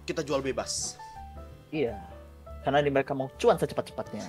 kita 0.07 0.23
jual 0.23 0.39
bebas. 0.39 0.95
Iya. 1.67 1.99
Karena 2.63 2.79
di 2.79 2.87
mereka 2.87 3.11
mau 3.11 3.27
cuan 3.35 3.59
secepat-cepatnya. 3.59 4.23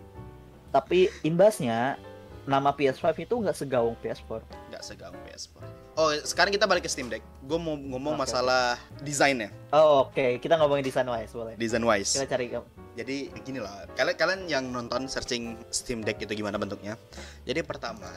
Tapi 0.74 1.10
imbasnya 1.26 1.98
nama 2.46 2.70
PS5 2.70 3.26
itu 3.26 3.34
nggak 3.34 3.58
segaung 3.58 3.98
PS4. 3.98 4.38
Nggak 4.80 4.96
segampang 4.96 5.20
PS4. 5.28 5.56
Oh, 6.00 6.08
sekarang 6.24 6.56
kita 6.56 6.64
balik 6.64 6.88
ke 6.88 6.90
Steam 6.90 7.12
Deck. 7.12 7.20
Gue 7.44 7.60
mau 7.60 7.76
ngomong 7.76 8.16
Oke, 8.16 8.24
masalah 8.24 8.80
desainnya, 9.04 9.52
Oh, 9.76 10.08
oke. 10.08 10.40
Kita 10.40 10.56
ngomongin 10.56 10.80
desain 10.80 11.04
wise 11.04 11.36
boleh. 11.36 11.52
design 11.60 11.84
wise. 11.84 12.16
Kita 12.16 12.24
cari 12.24 12.48
Jadi 12.96 13.28
gini 13.44 13.60
lah, 13.60 13.84
kalian 13.94 14.16
kalian 14.16 14.40
yang 14.48 14.64
nonton 14.72 15.04
searching 15.06 15.60
Steam 15.68 16.00
Deck 16.00 16.16
itu 16.18 16.32
gimana 16.32 16.56
bentuknya? 16.56 16.96
Jadi 17.44 17.60
pertama, 17.62 18.08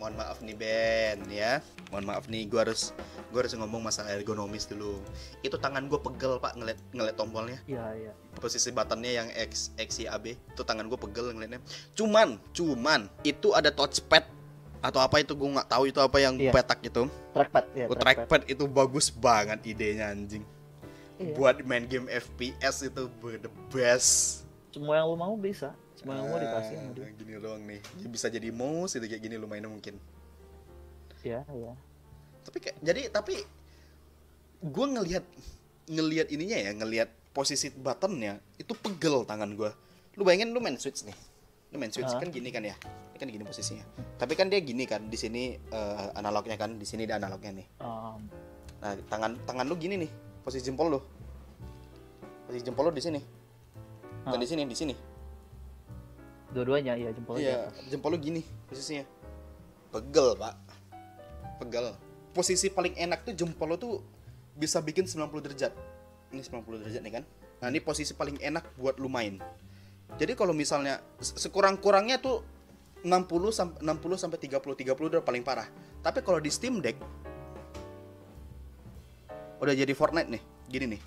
mohon 0.00 0.16
maaf 0.16 0.40
nih 0.42 0.56
Ben 0.56 1.20
ya, 1.30 1.60
mohon 1.92 2.08
maaf 2.08 2.26
nih, 2.26 2.48
gue 2.48 2.58
harus 2.58 2.90
gue 3.30 3.38
harus 3.38 3.52
ngomong 3.54 3.84
masalah 3.84 4.16
ergonomis 4.16 4.66
dulu. 4.66 4.98
Itu 5.44 5.60
tangan 5.60 5.86
gue 5.86 6.00
pegel 6.00 6.40
pak 6.42 6.56
ngeliat 6.58 6.80
ngeliat 6.90 7.14
tombolnya, 7.14 7.60
Iya, 7.70 7.84
iya. 7.94 8.12
posisi 8.40 8.74
buttonnya 8.74 9.14
yang 9.14 9.28
X 9.30 9.70
X 9.78 10.02
Y 10.02 10.10
A 10.10 10.18
B, 10.18 10.32
itu 10.34 10.62
tangan 10.66 10.88
gue 10.90 10.98
pegel 10.98 11.30
ngeliatnya. 11.30 11.62
Cuman, 11.94 12.40
cuman 12.50 13.06
itu 13.22 13.54
ada 13.54 13.70
touchpad 13.70 14.26
atau 14.78 14.98
apa 14.98 15.16
itu 15.18 15.32
gue 15.32 15.48
nggak 15.48 15.68
tahu 15.68 15.88
itu 15.88 15.98
apa 15.98 16.16
yang 16.16 16.34
Iya. 16.34 16.52
petak 16.52 16.80
itu. 16.82 17.08
Trackpad 17.32 17.64
ya, 17.72 17.86
Oh, 17.86 17.94
trackpad 17.94 18.42
itu 18.46 18.64
bagus 18.64 19.08
banget 19.08 19.60
idenya 19.64 20.10
anjing. 20.10 20.44
Iya. 21.16 21.32
Buat 21.32 21.60
main 21.62 21.84
game 21.84 22.06
FPS 22.06 22.84
itu 22.84 23.08
the 23.38 23.50
best. 23.68 24.42
Semua 24.70 25.00
yang 25.00 25.08
lu 25.08 25.16
mau 25.16 25.32
bisa. 25.34 25.72
Semua 25.96 26.20
yang 26.20 26.24
lu 26.24 26.30
mau 26.30 26.40
dikasih 26.40 26.74
sama 26.76 26.90
Ah, 26.92 27.10
gini 27.10 27.32
doang 27.36 27.62
nih 27.64 27.80
Ya, 27.96 28.06
bisa 28.06 28.26
jadi 28.28 28.48
mouse 28.50 28.94
itu 28.94 29.06
kayak 29.06 29.22
gini 29.22 29.36
lumayan 29.36 29.64
mungkin 29.66 29.96
Iya, 31.24 31.42
iya. 31.48 31.72
tapi 32.44 32.60
kayak 32.60 32.76
jadi 32.78 33.08
tapi 33.08 33.42
gue 34.62 34.86
ngelihat 34.86 35.24
ngelihat 35.86 36.28
ininya 36.28 36.58
ya 36.58 36.70
ngelihat 36.72 37.10
posisi 37.30 37.68
buttonnya 37.68 38.38
itu 38.54 38.70
pegel 38.72 39.24
tangan 39.24 39.52
gua 39.52 39.74
lu 40.14 40.22
bayangin 40.22 40.50
lu 40.50 40.58
main 40.58 40.76
switch 40.76 41.02
nih 41.02 41.16
lu 41.76 41.84
main 41.84 41.92
switch 41.92 42.08
Ah. 42.08 42.16
kan 42.16 42.32
gini 42.32 42.48
kan 42.48 42.64
ya? 42.64 42.72
Ini 43.12 43.16
kan 43.20 43.28
gini 43.28 43.44
posisinya. 43.44 43.84
Tapi 44.16 44.32
kan 44.32 44.48
dia 44.48 44.64
gini 44.64 44.88
kan 44.88 45.12
di 45.12 45.18
sini 45.20 45.52
eh, 45.52 46.06
analognya 46.16 46.56
kan 46.56 46.80
di 46.80 46.88
sini 46.88 47.04
ada 47.04 47.20
analognya 47.20 47.60
nih. 47.60 47.66
Um, 47.84 48.20
nah 48.80 48.96
tangan 49.12 49.36
tangan 49.44 49.68
lu 49.68 49.76
gini 49.76 50.00
nih 50.00 50.10
posisi 50.40 50.64
jempol 50.64 50.96
lu. 50.96 51.00
Posisi 52.48 52.64
jempol 52.64 52.88
lu 52.88 52.92
di 52.96 53.04
sini. 53.04 53.20
Bukan 54.24 54.32
Ah. 54.32 54.40
di 54.40 54.48
sini 54.48 54.64
di 54.64 54.72
sini. 54.72 54.94
Dua-duanya 56.50 56.96
ya 56.96 57.12
jempolnya. 57.12 57.44
iya 57.44 57.58
jempol 57.92 58.16
lu 58.16 58.18
gini 58.18 58.40
posisinya. 58.72 59.04
Pegel 59.92 60.32
pak. 60.40 60.54
Pegel. 61.60 61.92
Posisi 62.32 62.72
paling 62.72 62.96
enak 62.96 63.28
tuh 63.28 63.36
jempol 63.36 63.68
lu 63.68 63.76
tuh 63.76 63.94
bisa 64.56 64.80
bikin 64.80 65.04
90 65.04 65.44
derajat. 65.44 65.72
Ini 66.32 66.40
90 66.40 66.80
derajat 66.80 67.02
nih 67.04 67.12
kan. 67.20 67.24
Nah 67.60 67.68
ini 67.68 67.80
posisi 67.80 68.16
paling 68.16 68.40
enak 68.40 68.76
buat 68.76 68.96
lu 68.96 69.08
main 69.08 69.36
jadi 70.14 70.38
kalau 70.38 70.54
misalnya 70.54 71.02
se- 71.18 71.34
sekurang-kurangnya 71.42 72.22
tuh 72.22 72.46
60 73.02 73.50
sampai 73.50 73.78
60 73.82 74.22
sampai 74.22 74.38
30 74.38 74.62
30 74.62 75.12
udah 75.18 75.22
paling 75.22 75.42
parah. 75.42 75.66
Tapi 76.00 76.22
kalau 76.22 76.38
di 76.38 76.50
Steam 76.50 76.78
Deck 76.78 76.96
udah 79.58 79.74
jadi 79.74 79.92
Fortnite 79.92 80.30
nih 80.30 80.42
gini 80.70 80.86
nih. 80.96 81.02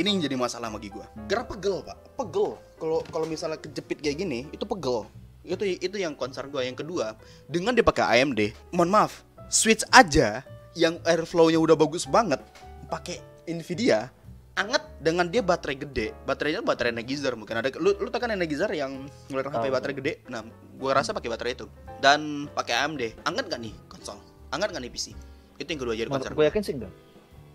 Ini 0.00 0.06
yang 0.06 0.20
jadi 0.24 0.36
masalah 0.40 0.72
bagi 0.72 0.88
gua. 0.88 1.04
Karena 1.28 1.44
pegel 1.44 1.76
pak? 1.84 1.98
Pegel. 2.16 2.56
Kalau 2.80 2.98
kalau 3.12 3.26
misalnya 3.28 3.60
kejepit 3.60 4.00
kayak 4.00 4.16
gini 4.16 4.48
itu 4.50 4.64
pegel. 4.64 5.04
Itu 5.44 5.64
itu 5.64 5.96
yang 5.96 6.16
concern 6.16 6.48
gua. 6.48 6.64
Yang 6.64 6.84
kedua 6.84 7.16
dengan 7.48 7.76
dipakai 7.76 8.20
AMD 8.20 8.72
mohon 8.74 8.90
maaf 8.90 9.24
switch 9.50 9.82
aja 9.90 10.46
yang 10.78 11.02
airflow-nya 11.02 11.58
udah 11.58 11.74
bagus 11.74 12.06
banget 12.06 12.38
pakai 12.86 13.18
Nvidia 13.50 14.14
anget 14.60 14.82
dengan 15.00 15.26
dia 15.32 15.40
baterai 15.40 15.76
gede 15.80 16.12
baterainya 16.28 16.60
baterai 16.60 16.92
Energizer 16.92 17.32
mungkin 17.32 17.64
ada 17.64 17.72
lu 17.80 17.96
lu 17.96 18.08
tau 18.12 18.20
kan 18.20 18.28
Energizer 18.28 18.68
yang 18.76 19.08
ngeluarin 19.32 19.48
HP 19.48 19.64
Tahu. 19.64 19.76
baterai 19.80 19.94
gede 19.96 20.12
nah 20.28 20.44
gua 20.76 20.92
rasa 21.00 21.16
pakai 21.16 21.32
baterai 21.32 21.56
itu 21.56 21.66
dan 22.04 22.44
pakai 22.52 22.84
AMD 22.84 23.24
anget 23.24 23.44
gak 23.48 23.60
nih 23.64 23.72
konsol 23.88 24.20
anget 24.52 24.68
gak 24.76 24.82
nih 24.84 24.92
PC 24.92 25.16
itu 25.60 25.68
yang 25.68 25.80
kedua 25.80 25.94
jadi 25.96 26.08
concern 26.08 26.32
gue 26.32 26.46
yakin 26.48 26.62
sih 26.64 26.74
enggak. 26.80 26.92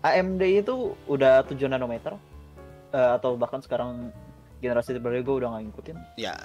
AMD 0.06 0.42
itu 0.46 0.94
udah 1.10 1.42
7 1.42 1.58
nanometer 1.66 2.14
eh, 2.94 3.10
atau 3.18 3.34
bahkan 3.34 3.58
sekarang 3.58 4.14
generasi 4.62 4.94
terbaru 4.94 5.18
gue 5.20 5.36
udah 5.42 5.48
nggak 5.50 5.62
ngikutin. 5.66 5.96
ya 6.14 6.38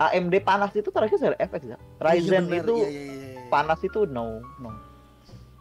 AMD 0.00 0.34
panas 0.44 0.72
itu 0.72 0.88
terakhir 0.88 1.20
dari 1.20 1.36
FX 1.36 1.62
ya. 1.76 1.78
Ryzen 2.00 2.24
Iya 2.24 2.40
bener, 2.40 2.64
itu 2.64 2.74
iya, 2.76 2.88
iya, 2.88 3.02
iya, 3.04 3.28
iya. 3.36 3.40
panas 3.52 3.80
itu 3.84 4.08
no 4.08 4.40
no. 4.60 4.72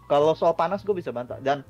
Kalau 0.07 0.31
soal 0.35 0.55
panas 0.55 0.83
gue 0.83 0.95
bisa 0.95 1.11
bantah 1.11 1.39
dan 1.43 1.63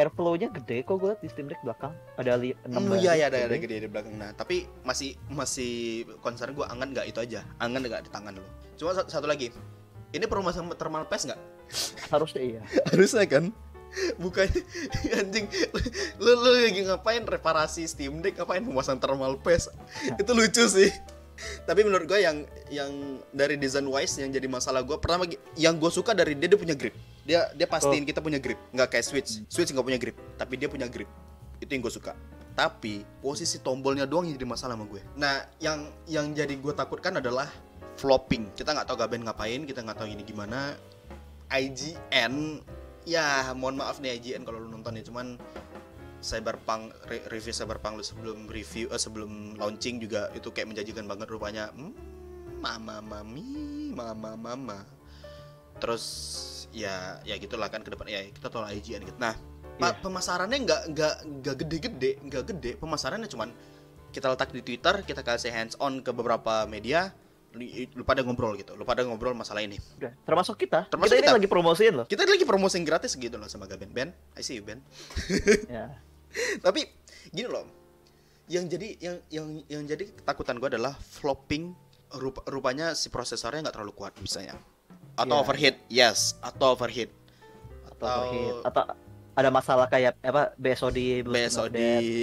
airflow-nya 0.00 0.48
gede 0.56 0.88
kok 0.88 0.96
gue 0.96 1.12
di 1.20 1.28
Steam 1.28 1.52
Deck 1.52 1.60
belakang 1.60 1.92
ada 2.16 2.32
li 2.40 2.56
6 2.64 2.72
Hmm, 2.72 2.96
iya 2.96 3.12
iya 3.12 3.26
ada 3.28 3.44
ada 3.44 3.56
gede 3.60 3.84
di 3.84 3.88
belakang. 3.88 4.16
Nah, 4.16 4.32
tapi 4.32 4.64
masih 4.84 5.16
masih 5.28 6.04
concern 6.24 6.56
gua 6.56 6.72
angan 6.72 6.96
nggak 6.96 7.12
itu 7.12 7.18
aja. 7.20 7.44
Angan 7.60 7.84
nggak 7.84 8.08
di 8.08 8.10
tangan 8.12 8.32
lo. 8.36 8.48
Cuma 8.80 8.96
satu, 8.96 9.08
satu 9.12 9.26
lagi. 9.28 9.52
Ini 10.12 10.24
permasalahan 10.28 10.72
thermal 10.76 11.04
paste 11.08 11.32
nggak? 11.32 11.40
Harusnya 12.12 12.42
iya. 12.42 12.60
Harusnya 12.92 13.24
kan. 13.28 13.44
Bukannya 14.16 14.64
anjing 15.20 15.44
lu, 16.16 16.30
lu 16.32 16.50
lagi 16.64 16.80
ngapain 16.88 17.28
reparasi 17.28 17.84
Steam 17.84 18.24
Deck 18.24 18.40
ngapain 18.40 18.64
pemasangan 18.64 19.00
thermal 19.04 19.36
paste. 19.36 19.68
itu 20.16 20.32
lucu 20.32 20.64
sih. 20.64 20.88
Tapi 21.68 21.84
menurut 21.84 22.08
gua 22.08 22.20
yang 22.20 22.48
yang 22.72 23.20
dari 23.36 23.60
design 23.60 23.88
wise 23.92 24.16
yang 24.16 24.32
jadi 24.32 24.48
masalah 24.48 24.80
gua 24.80 24.96
pertama 24.96 25.28
yang 25.60 25.76
gue 25.76 25.90
suka 25.92 26.16
dari 26.16 26.32
dia 26.32 26.48
dia 26.48 26.56
punya 26.56 26.72
grip. 26.72 26.96
Dia 27.22 27.50
dia 27.54 27.66
pastiin 27.70 28.02
kita 28.02 28.18
punya 28.18 28.42
grip, 28.42 28.58
nggak 28.74 28.98
kayak 28.98 29.06
Switch. 29.06 29.46
Switch 29.46 29.70
nggak 29.70 29.86
punya 29.86 29.98
grip, 30.00 30.16
tapi 30.34 30.58
dia 30.58 30.66
punya 30.66 30.90
grip. 30.90 31.06
Itu 31.62 31.70
yang 31.70 31.82
gue 31.86 31.94
suka. 31.94 32.18
Tapi 32.52 33.06
posisi 33.22 33.62
tombolnya 33.62 34.04
doang 34.04 34.28
yang 34.28 34.36
jadi 34.36 34.48
masalah 34.48 34.74
sama 34.74 34.84
gue. 34.90 35.00
Nah, 35.16 35.46
yang 35.62 35.88
yang 36.10 36.34
jadi 36.34 36.52
gue 36.52 36.74
takutkan 36.74 37.16
adalah 37.22 37.48
flopping. 37.96 38.52
Kita 38.58 38.74
nggak 38.74 38.86
tahu 38.90 38.96
Gaben 38.98 39.22
ngapain, 39.24 39.62
kita 39.64 39.80
nggak 39.80 39.98
tahu 40.02 40.08
ini 40.10 40.26
gimana. 40.26 40.74
IGN, 41.52 42.64
ya 43.04 43.52
mohon 43.52 43.76
maaf 43.76 44.00
nih 44.00 44.16
IGN 44.16 44.42
kalau 44.48 44.58
lu 44.58 44.68
nonton 44.72 44.96
ya, 44.96 45.04
cuman 45.04 45.36
Cyberpunk 46.22 46.94
re- 47.10 47.26
review 47.34 47.50
Cyberpunk 47.50 47.98
lu 47.98 48.04
sebelum 48.06 48.46
review 48.46 48.86
eh, 48.94 49.00
sebelum 49.00 49.58
launching 49.58 49.98
juga 49.98 50.30
itu 50.32 50.54
kayak 50.54 50.70
menjanjikan 50.70 51.04
banget 51.04 51.26
rupanya. 51.28 51.68
Hmm, 51.74 51.92
mama 52.62 53.02
mami, 53.02 53.90
mama 53.90 54.38
mama. 54.38 54.78
Terus 55.82 56.04
ya 56.72 57.20
ya 57.22 57.36
gitulah 57.36 57.68
kan 57.68 57.84
ke 57.84 57.92
depan 57.92 58.08
ya 58.08 58.24
kita 58.32 58.48
lah 58.56 58.72
IGN 58.72 59.04
gitu. 59.06 59.18
Nah, 59.20 59.36
Iya. 59.80 59.98
pemasarannya 60.04 60.58
nggak 60.68 60.82
nggak 60.94 61.14
nggak 61.42 61.56
gede-gede, 61.64 62.10
nggak 62.22 62.42
gede. 62.54 62.70
Pemasarannya 62.76 63.26
cuman 63.26 63.50
kita 64.12 64.28
letak 64.28 64.52
di 64.52 64.60
Twitter, 64.60 65.00
kita 65.02 65.24
kasih 65.24 65.48
hands 65.50 65.74
on 65.80 66.04
ke 66.04 66.12
beberapa 66.12 66.68
media, 66.68 67.10
lu, 67.56 68.04
pada 68.04 68.20
ngobrol 68.20 68.52
gitu. 68.60 68.76
Lu 68.76 68.84
pada 68.84 69.00
ngobrol 69.02 69.32
masalah 69.32 69.64
ini. 69.64 69.80
Udah, 69.96 70.12
termasuk 70.28 70.60
kita. 70.60 70.84
Termasuk 70.92 71.16
kita, 71.16 71.24
ini 71.24 71.28
kita. 71.32 71.36
lagi 71.40 71.48
promosiin 71.48 71.94
loh. 71.96 72.06
Kita 72.06 72.28
lagi 72.28 72.44
promosi 72.44 72.76
gratis 72.84 73.16
gitu 73.16 73.40
loh 73.40 73.48
sama 73.48 73.64
Gaben. 73.64 73.90
Ben, 73.90 74.12
I 74.36 74.44
see 74.44 74.60
you 74.60 74.64
Ben. 74.64 74.84
ya. 75.66 75.88
Tapi 76.64 76.84
gini 77.32 77.48
loh, 77.48 77.64
yang 78.52 78.68
jadi 78.68 78.88
yang 79.00 79.16
yang 79.32 79.46
yang 79.68 79.82
jadi 79.88 80.04
ketakutan 80.12 80.60
gue 80.60 80.68
adalah 80.68 80.92
flopping. 80.96 81.72
Rupa, 82.12 82.44
rupanya 82.44 82.92
si 82.92 83.08
prosesornya 83.08 83.64
nggak 83.64 83.80
terlalu 83.80 83.96
kuat 83.96 84.12
misalnya, 84.20 84.60
atau 85.22 85.36
Iya. 85.38 85.42
overheat, 85.42 85.76
yes, 85.86 86.18
atau 86.42 86.74
overheat, 86.74 87.10
Atau, 87.86 88.18
overheat. 88.26 88.54
atau 88.66 88.82
ada 89.32 89.48
masalah 89.48 89.88
kayak 89.88 90.12
apa 90.20 90.52
BSOD 90.60 91.24
BSOD, 91.24 91.78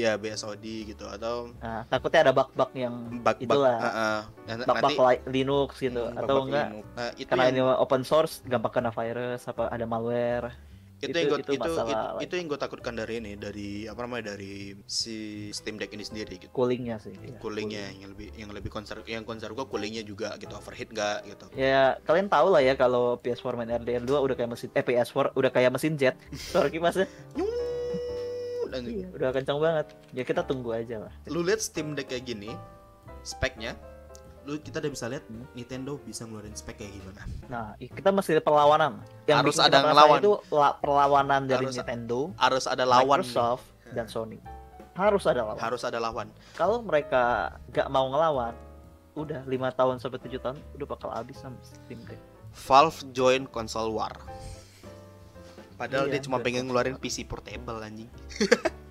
ya 0.05 0.13
BSOD 0.13 0.93
gitu, 0.93 1.09
atau 1.09 1.49
Nah, 1.57 1.81
takutnya 1.89 2.29
ada 2.29 2.33
bug-bug 2.35 2.69
yang 2.77 2.93
bug-bug, 3.25 3.49
itulah 3.49 3.77
uh, 3.81 3.89
uh, 3.89 4.19
bug-bug 4.61 4.93
nanti 4.93 5.25
Linux 5.25 5.69
gitu 5.81 6.03
hmm, 6.05 6.19
atau 6.21 6.33
bug-bug 6.37 6.47
enggak 6.53 6.67
Linux. 6.69 6.85
Nah, 6.93 7.09
itu 7.17 7.29
karena 7.33 7.45
yang, 7.49 7.55
ini 7.57 7.61
open 7.81 8.03
source 8.05 8.45
gampang 8.45 8.73
kena 8.77 8.91
virus 8.93 9.41
apa 9.49 9.73
ada 9.73 9.85
malware. 9.89 10.68
Itu, 10.99 11.07
itu- 11.07 11.17
yang 11.17 11.29
gue 11.31 11.39
itu 11.39 11.51
itu, 11.55 11.61
masalah 11.63 11.87
itu, 11.87 12.05
lain. 12.19 12.23
itu 12.27 12.33
yang 12.35 12.47
gue 12.47 12.59
takutkan 12.59 12.93
dari 12.93 13.13
ini 13.17 13.31
dari 13.35 13.69
apa 13.87 13.99
namanya 14.03 14.35
dari 14.35 14.75
si 14.83 15.15
Steam 15.49 15.79
Deck 15.79 15.91
ini 15.91 16.03
sendiri 16.03 16.35
gitu. 16.37 16.51
Coolingnya 16.51 16.99
sih. 16.99 17.15
iya, 17.15 17.39
coolingnya 17.39 17.83
yang 17.95 18.11
lebih 18.11 18.27
yang 18.35 18.51
lebih 18.51 18.67
concern 18.67 18.99
yang 19.07 19.23
concern 19.23 19.55
gue 19.55 19.63
coolingnya 19.63 20.03
juga 20.03 20.35
gitu 20.35 20.51
overheat 20.53 20.91
gak 20.91 21.23
gitu 21.25 21.45
Ya, 21.55 21.95
kalian 22.03 22.27
tahu 22.27 22.51
lah 22.51 22.59
ya 22.59 22.75
kalau 22.75 23.15
PS4 23.17 23.55
main 23.55 23.71
RDR2 23.79 24.11
udah 24.11 24.35
kayak 24.35 24.51
mesin 24.51 24.69
eh 24.75 24.83
PS4 24.83 25.33
udah 25.33 25.51
kayak 25.51 25.71
mesin 25.71 25.95
jet. 25.95 26.15
Suara 26.51 26.67
kipasnya 26.67 27.07
iya, 28.85 29.07
udah 29.09 29.29
kencang 29.33 29.59
banget. 29.59 29.87
Ya 30.13 30.23
kita 30.23 30.45
tunggu 30.45 30.75
aja 30.75 31.07
lah. 31.07 31.11
lu 31.27 31.41
lihat 31.41 31.59
Steam 31.59 31.97
Deck 31.97 32.07
kayak 32.07 32.27
gini 32.27 32.53
speknya 33.21 33.75
lu 34.49 34.57
kita 34.57 34.77
udah 34.79 34.89
bisa 34.89 35.05
lihat 35.05 35.23
Hmm. 35.23 35.45
Nintendo 35.53 35.95
bisa 35.99 36.25
ngeluarin 36.25 36.51
spek 36.51 36.75
kayak 36.75 36.91
gimana 36.91 37.21
Nah, 37.45 37.65
kita 37.77 38.09
masih 38.09 38.37
perlawanan. 38.39 38.97
Harus 39.23 39.55
bikin 39.55 39.67
ada 39.67 39.77
ngelawan. 39.83 40.19
itu 40.19 40.31
la- 40.49 40.73
perlawanan 40.75 41.41
dari 41.45 41.63
Harus- 41.63 41.77
Nintendo, 41.77 42.33
harus 42.35 42.65
ada 42.65 42.83
lawan 42.83 43.21
Microsoft, 43.21 43.63
dan 43.91 44.05
Sony. 44.05 44.41
Harus 44.91 45.23
ada 45.23 45.45
lawan. 45.45 45.59
harus 45.59 45.81
ada 45.81 45.97
lawan 45.97 46.27
Kalau 46.53 46.81
mereka 46.81 47.23
gak 47.69 47.87
mau 47.87 48.05
ngelawan, 48.07 48.51
udah 49.13 49.45
lima 49.45 49.69
tahun 49.69 49.95
sampai 49.95 50.19
tujuh 50.19 50.39
tahun 50.39 50.57
udah 50.73 50.87
bakal 50.87 51.09
habis 51.09 51.37
sama 51.37 51.55
Steam 51.61 52.01
Deck. 52.03 52.19
Valve 52.51 52.97
join 53.11 53.45
console 53.45 53.91
war 53.91 54.11
padahal 55.75 56.05
Iya, 56.05 56.17
dia 56.17 56.21
cuma 56.21 56.39
pengen 56.39 56.65
ngeluarin. 56.65 56.95
PC 56.95 57.23
portable 57.23 57.79
anjing 57.79 58.09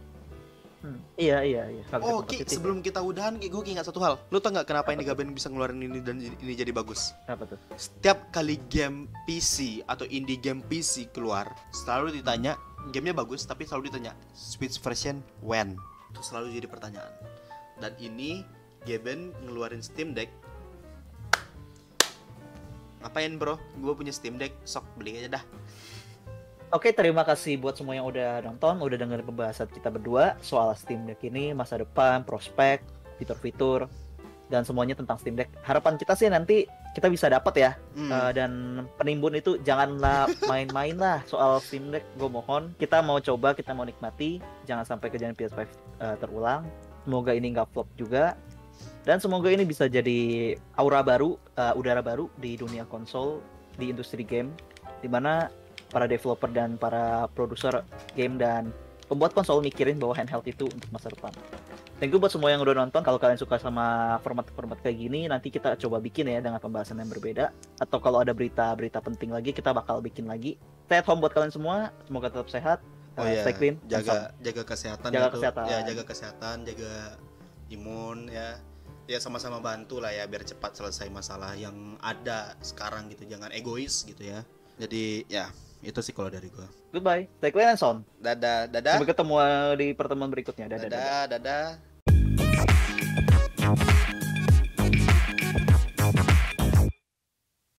Hmm, 0.78 1.02
Iya 1.18 1.42
iya 1.42 1.62
iya. 1.74 1.82
Oh 2.06 2.22
Ki 2.22 2.46
sebelum 2.46 2.78
kita 2.78 3.02
udahan 3.02 3.34
Ki 3.42 3.50
gue 3.50 3.66
ingat 3.66 3.90
satu 3.90 3.98
hal. 3.98 4.14
Lu 4.30 4.38
tau 4.38 4.54
nggak 4.54 4.62
kenapa 4.62 4.94
ini 4.94 5.02
Gaben 5.02 5.34
bisa 5.34 5.50
ngeluarin 5.50 5.82
ini 5.82 5.98
dan 5.98 6.22
ini 6.22 6.54
jadi 6.54 6.70
bagus? 6.70 7.18
Apa 7.26 7.50
tuh? 7.50 7.58
setiap 7.74 8.30
kali 8.30 8.62
game 8.70 9.10
PC 9.26 9.82
atau 9.90 10.06
indie 10.06 10.38
game 10.38 10.62
PC 10.62 11.10
keluar 11.10 11.50
selalu 11.74 12.22
ditanya 12.22 12.54
gamenya 12.94 13.18
bagus 13.18 13.42
tapi 13.42 13.66
selalu 13.66 13.90
ditanya 13.90 14.14
Switch 14.30 14.78
version 14.78 15.18
when? 15.42 15.74
Itu 16.14 16.22
selalu 16.22 16.54
jadi 16.54 16.70
pertanyaan. 16.70 17.10
Dan 17.82 17.98
ini 17.98 18.46
Gaben 18.86 19.34
ngeluarin 19.42 19.82
Steam 19.82 20.14
Deck. 20.14 20.30
Ngapain 23.02 23.34
bro? 23.34 23.58
Gue 23.82 23.98
punya 23.98 24.14
Steam 24.14 24.38
Deck 24.38 24.54
sok 24.62 24.86
beli 24.94 25.18
aja 25.18 25.42
dah 25.42 25.44
Oke, 26.68 26.92
terima 26.92 27.24
kasih 27.24 27.56
buat 27.56 27.80
semua 27.80 27.96
yang 27.96 28.04
udah 28.04 28.44
nonton, 28.44 28.76
udah 28.76 29.00
dengerin 29.00 29.24
pembahasan 29.24 29.72
kita 29.72 29.88
berdua 29.88 30.36
soal 30.44 30.68
Steam 30.76 31.08
Deck 31.08 31.24
ini, 31.24 31.56
masa 31.56 31.80
depan, 31.80 32.28
prospek, 32.28 32.84
fitur-fitur, 33.16 33.88
dan 34.52 34.68
semuanya 34.68 34.92
tentang 34.92 35.16
Steam 35.16 35.32
Deck. 35.32 35.48
Harapan 35.64 35.96
kita 35.96 36.12
sih 36.12 36.28
nanti 36.28 36.68
kita 36.92 37.08
bisa 37.08 37.32
dapat 37.32 37.54
ya, 37.56 37.72
Hmm. 37.96 38.12
Uh, 38.12 38.30
dan 38.36 38.50
penimbun 39.00 39.40
itu 39.40 39.56
janganlah 39.64 40.28
main-main 40.50 40.92
lah 40.92 41.24
soal 41.24 41.56
Steam 41.64 41.88
Deck. 41.88 42.04
Gue 42.20 42.28
mohon, 42.28 42.76
kita 42.76 43.00
mau 43.00 43.16
coba, 43.16 43.56
kita 43.56 43.72
mau 43.72 43.88
nikmati, 43.88 44.44
jangan 44.68 44.84
sampai 44.84 45.08
kejadian 45.08 45.40
PS5 45.40 45.64
uh, 46.04 46.20
terulang. 46.20 46.68
Semoga 47.08 47.32
ini 47.32 47.56
nggak 47.56 47.72
flop 47.72 47.88
juga, 47.96 48.36
dan 49.08 49.24
semoga 49.24 49.48
ini 49.48 49.64
bisa 49.64 49.88
jadi 49.88 50.52
aura 50.76 51.00
baru, 51.00 51.40
uh, 51.56 51.72
udara 51.80 52.04
baru 52.04 52.28
di 52.36 52.60
dunia 52.60 52.84
konsol, 52.84 53.40
di 53.80 53.88
industri 53.88 54.20
game, 54.20 54.52
di 55.00 55.08
mana 55.08 55.48
para 55.88 56.04
developer 56.04 56.50
dan 56.50 56.76
para 56.76 57.26
produser 57.32 57.84
game 58.12 58.36
dan 58.36 58.70
pembuat 59.08 59.32
konsol 59.32 59.64
mikirin 59.64 59.96
bahwa 59.96 60.12
handheld 60.12 60.44
itu 60.44 60.68
untuk 60.68 60.88
masa 60.92 61.08
depan. 61.08 61.32
Thank 61.98 62.14
you 62.14 62.20
buat 62.22 62.30
semua 62.30 62.54
yang 62.54 62.62
udah 62.62 62.78
nonton. 62.78 63.02
Kalau 63.02 63.18
kalian 63.18 63.40
suka 63.40 63.58
sama 63.58 64.16
format-format 64.22 64.78
kayak 64.78 65.02
gini, 65.02 65.26
nanti 65.26 65.50
kita 65.50 65.74
coba 65.74 65.98
bikin 65.98 66.30
ya 66.30 66.38
dengan 66.38 66.62
pembahasan 66.62 67.02
yang 67.02 67.10
berbeda. 67.10 67.50
Atau 67.82 67.98
kalau 67.98 68.22
ada 68.22 68.30
berita-berita 68.30 69.02
penting 69.02 69.34
lagi, 69.34 69.50
kita 69.50 69.74
bakal 69.74 69.98
bikin 69.98 70.30
lagi. 70.30 70.54
Stay 70.86 71.02
at 71.02 71.06
home 71.08 71.18
buat 71.18 71.34
kalian 71.34 71.50
semua. 71.50 71.90
Semoga 72.06 72.30
tetap 72.30 72.48
sehat. 72.52 72.78
Oh 73.18 73.26
Uh, 73.26 73.34
iya, 73.34 73.42
stay 73.42 73.50
clean. 73.50 73.74
jaga 73.90 74.30
jaga 74.38 74.62
kesehatan 74.62 75.10
Jaga 75.10 75.26
ya 75.26 75.30
kesehatan. 75.34 75.64
ya 75.66 75.78
jaga 75.90 76.02
kesehatan 76.06 76.56
jaga 76.62 76.92
imun 77.66 78.30
ya 78.30 78.62
ya 79.10 79.18
sama-sama 79.18 79.58
bantu 79.58 79.98
lah 79.98 80.14
ya 80.14 80.30
biar 80.30 80.46
cepat 80.46 80.78
selesai 80.78 81.10
masalah 81.10 81.58
yang 81.58 81.98
ada 81.98 82.54
sekarang 82.62 83.10
gitu 83.10 83.26
jangan 83.26 83.50
egois 83.50 84.06
gitu 84.06 84.22
ya 84.22 84.46
jadi 84.78 85.26
ya 85.26 85.50
itu 85.82 86.00
sih 86.02 86.10
kalau 86.10 86.28
dari 86.32 86.50
gua 86.50 86.66
Goodbye. 86.90 87.30
Stay 87.38 87.50
clean 87.54 87.74
and 87.74 87.80
sound. 87.80 88.02
dadah 88.18 88.66
dadah 88.66 88.98
Sampai 88.98 89.10
ketemu 89.12 89.34
uh, 89.38 89.72
di 89.78 89.86
pertemuan 89.94 90.30
berikutnya. 90.32 90.66
Dadah. 90.66 90.88
dadah. 90.88 90.98
dadah 90.98 91.38
dadah 91.38 93.26